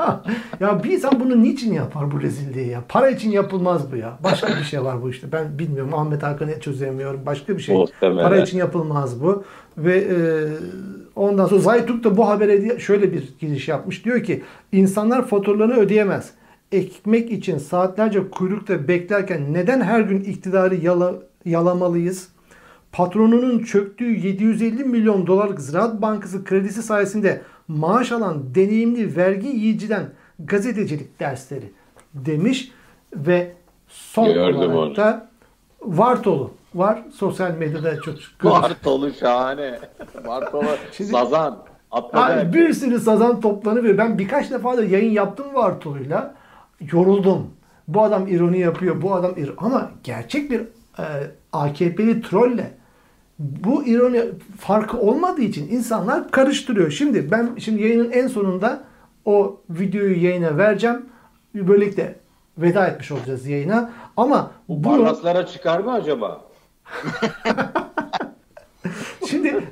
ya 0.60 0.84
bir 0.84 0.90
insan 0.90 1.20
bunu 1.20 1.42
niçin 1.42 1.74
yapar 1.74 2.10
bu 2.10 2.20
rezilliği 2.20 2.68
ya? 2.68 2.82
Para 2.88 3.10
için 3.10 3.30
yapılmaz 3.30 3.92
bu 3.92 3.96
ya. 3.96 4.18
Başka 4.24 4.48
bir 4.48 4.64
şey 4.64 4.84
var 4.84 5.02
bu 5.02 5.10
işte. 5.10 5.32
Ben 5.32 5.58
bilmiyorum. 5.58 5.94
Ahmet 5.94 6.22
Hakan'ı 6.22 6.60
çözemiyorum. 6.60 7.20
Başka 7.26 7.56
bir 7.56 7.62
şey. 7.62 7.76
Muhtemelen. 7.76 8.22
Para 8.22 8.36
için 8.38 8.58
yapılmaz 8.58 9.22
bu. 9.22 9.44
Ve 9.78 9.96
e, 9.98 10.16
ondan 11.16 11.46
sonra 11.46 11.60
Zaytuk 11.60 12.04
da 12.04 12.16
bu 12.16 12.28
habere 12.28 12.78
şöyle 12.78 13.12
bir 13.12 13.34
giriş 13.40 13.68
yapmış. 13.68 14.04
Diyor 14.04 14.24
ki 14.24 14.42
insanlar 14.72 15.26
faturalarını 15.26 15.76
ödeyemez. 15.76 16.30
Ekmek 16.72 17.30
için 17.30 17.58
saatlerce 17.58 18.30
kuyrukta 18.30 18.88
beklerken 18.88 19.52
neden 19.52 19.80
her 19.80 20.00
gün 20.00 20.20
iktidarı 20.20 20.74
yala, 20.74 21.14
yalamalıyız? 21.44 22.28
Patronunun 22.92 23.58
çöktüğü 23.58 24.26
750 24.26 24.84
milyon 24.84 25.26
dolarlık 25.26 25.60
Ziraat 25.60 26.02
Bankası 26.02 26.44
kredisi 26.44 26.82
sayesinde 26.82 27.40
maaş 27.68 28.12
alan 28.12 28.54
deneyimli 28.54 29.16
vergi 29.16 29.48
yiyiciden 29.48 30.06
gazetecilik 30.38 31.20
dersleri 31.20 31.72
demiş 32.14 32.70
ve 33.14 33.52
son 33.88 34.34
Gördüm 34.34 34.56
olarak 34.56 34.74
onu. 34.76 34.96
da 34.96 35.28
Vartolu 35.82 36.50
var. 36.74 37.02
Sosyal 37.14 37.50
medyada 37.50 38.00
çok 38.00 38.14
Bartolu 38.44 39.12
şahane. 39.14 39.78
Bartolu 40.26 40.64
Şimdi- 40.92 41.10
Sazan. 41.10 41.58
Abi 41.90 42.52
bir 42.52 42.72
sürü 42.72 43.00
sazan 43.00 43.40
toplanıyor. 43.40 43.98
Ben 43.98 44.18
birkaç 44.18 44.50
defa 44.50 44.76
da 44.76 44.84
yayın 44.84 45.10
yaptım 45.12 45.46
Vartolu'yla. 45.54 46.34
Yoruldum. 46.92 47.46
Bu 47.88 48.02
adam 48.02 48.28
ironi 48.28 48.58
yapıyor. 48.58 49.02
Bu 49.02 49.14
adam 49.14 49.32
ir 49.36 49.50
ama 49.56 49.90
gerçek 50.04 50.50
bir 50.50 50.60
e, 50.98 51.04
AKP'li 51.52 52.22
trolle 52.22 52.70
bu 53.38 53.86
ironi 53.86 54.24
farkı 54.58 54.98
olmadığı 54.98 55.42
için 55.42 55.68
insanlar 55.68 56.30
karıştırıyor. 56.30 56.90
Şimdi 56.90 57.30
ben 57.30 57.50
şimdi 57.58 57.82
yayının 57.82 58.10
en 58.10 58.26
sonunda 58.26 58.84
o 59.24 59.60
videoyu 59.70 60.24
yayına 60.24 60.58
vereceğim. 60.58 61.06
Böylelikle 61.54 62.18
veda 62.58 62.86
etmiş 62.86 63.12
olacağız 63.12 63.46
yayına. 63.46 63.92
Ama 64.16 64.50
Bu 64.68 64.84
bunu 64.84 64.92
Barlaslara 64.92 65.46
çıkar 65.46 65.80
mı 65.80 65.92
acaba? 65.92 66.40
Şimdi 69.28 69.64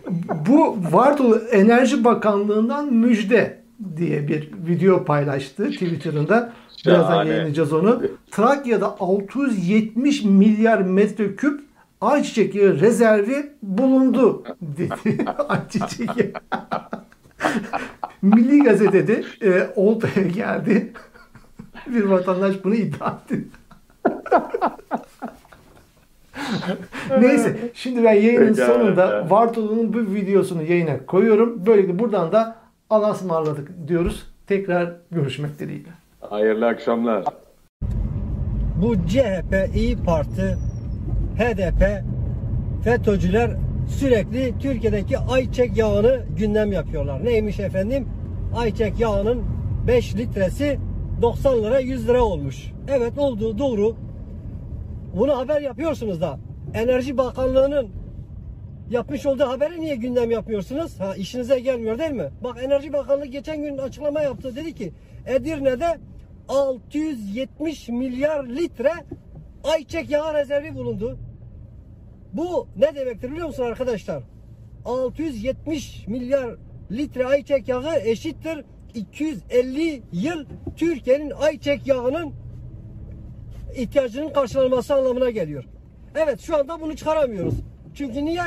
bu 0.48 0.76
Vartolu 0.92 1.36
Enerji 1.36 2.04
Bakanlığı'ndan 2.04 2.92
müjde 2.92 3.58
diye 3.96 4.28
bir 4.28 4.50
video 4.66 5.04
paylaştı 5.04 5.70
Twitter'ında. 5.70 6.52
Birazdan 6.86 7.24
yayınlayacağız 7.24 7.72
onu. 7.72 8.02
Trakya'da 8.30 8.96
670 9.00 10.24
milyar 10.24 10.78
metreküp 10.78 11.63
ayçiçek 12.04 12.54
yağı 12.54 12.80
rezervi 12.80 13.52
bulundu 13.62 14.44
dedi. 14.62 15.24
ayçiçek 15.48 16.08
yağı. 16.16 16.32
Milli 18.22 18.62
Gazete'de 18.62 19.24
e, 19.42 19.70
Olta'ya 19.76 20.26
geldi. 20.26 20.92
bir 21.86 22.04
vatandaş 22.04 22.64
bunu 22.64 22.74
iddia 22.74 23.12
etti. 23.12 23.44
Neyse 27.20 27.56
şimdi 27.74 28.04
ben 28.04 28.12
yayının 28.14 28.54
Pekala. 28.54 28.72
sonunda 28.74 29.30
Vartolu'nun 29.30 29.92
bu 29.94 30.14
videosunu 30.14 30.62
yayına 30.62 31.06
koyuyorum. 31.06 31.66
Böylelikle 31.66 31.98
buradan 31.98 32.32
da 32.32 32.56
Allah'a 32.90 33.12
ısmarladık 33.12 33.88
diyoruz. 33.88 34.26
Tekrar 34.46 34.92
görüşmek 35.10 35.58
dileğiyle. 35.58 35.88
Hayırlı 36.20 36.66
akşamlar. 36.66 37.24
bu 38.82 38.94
CHP 39.08 39.76
İyi 39.76 39.96
Parti 39.96 40.56
HDP, 41.38 42.02
FETÖ'cüler 42.84 43.50
sürekli 43.88 44.58
Türkiye'deki 44.58 45.18
ayçiçek 45.18 45.76
yağını 45.76 46.20
gündem 46.36 46.72
yapıyorlar. 46.72 47.24
Neymiş 47.24 47.60
efendim? 47.60 48.08
Ayçiçek 48.56 49.00
yağının 49.00 49.42
5 49.86 50.16
litresi 50.16 50.78
90 51.22 51.62
lira 51.62 51.78
100 51.80 52.08
lira 52.08 52.24
olmuş. 52.24 52.72
Evet 52.88 53.18
oldu 53.18 53.58
doğru. 53.58 53.96
Bunu 55.16 55.36
haber 55.38 55.60
yapıyorsunuz 55.60 56.20
da. 56.20 56.38
Enerji 56.74 57.18
Bakanlığı'nın 57.18 57.88
yapmış 58.90 59.26
olduğu 59.26 59.44
haberi 59.44 59.80
niye 59.80 59.96
gündem 59.96 60.30
yapmıyorsunuz? 60.30 61.00
Ha 61.00 61.14
işinize 61.14 61.60
gelmiyor 61.60 61.98
değil 61.98 62.10
mi? 62.10 62.30
Bak 62.44 62.56
Enerji 62.64 62.92
Bakanlığı 62.92 63.26
geçen 63.26 63.62
gün 63.62 63.78
açıklama 63.78 64.20
yaptı. 64.20 64.56
Dedi 64.56 64.74
ki 64.74 64.92
Edirne'de 65.26 65.98
670 66.48 67.88
milyar 67.88 68.44
litre 68.44 68.92
ayçiçek 69.64 70.10
yağı 70.10 70.34
rezervi 70.34 70.74
bulundu. 70.74 71.18
Bu 72.32 72.68
ne 72.76 72.94
demektir 72.94 73.30
biliyor 73.30 73.46
musun 73.46 73.62
arkadaşlar? 73.64 74.22
670 74.84 76.08
milyar 76.08 76.56
litre 76.90 77.26
ayçiçek 77.26 77.68
yağı 77.68 77.96
eşittir 77.96 78.64
250 78.94 80.02
yıl 80.12 80.44
Türkiye'nin 80.76 81.30
ayçiçek 81.30 81.86
yağının 81.86 82.32
ihtiyacının 83.76 84.32
karşılanması 84.32 84.94
anlamına 84.94 85.30
geliyor. 85.30 85.64
Evet 86.14 86.40
şu 86.40 86.56
anda 86.56 86.80
bunu 86.80 86.96
çıkaramıyoruz. 86.96 87.54
Çünkü 87.94 88.24
niye? 88.24 88.42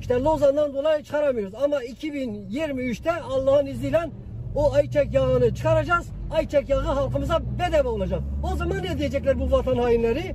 İşte 0.00 0.14
Lozan'dan 0.14 0.74
dolayı 0.74 1.04
çıkaramıyoruz. 1.04 1.54
Ama 1.54 1.84
2023'te 1.84 3.12
Allah'ın 3.12 3.66
izniyle 3.66 4.00
o 4.54 4.72
ayçiçek 4.72 5.14
yağını 5.14 5.54
çıkaracağız. 5.54 6.06
Ayçiçek 6.30 6.68
yağı 6.68 6.82
halkımıza 6.82 7.40
bedava 7.58 7.88
olacak. 7.88 8.20
O 8.52 8.56
zaman 8.56 8.82
ne 8.82 8.98
diyecekler 8.98 9.40
bu 9.40 9.50
vatan 9.50 9.76
hainleri? 9.76 10.34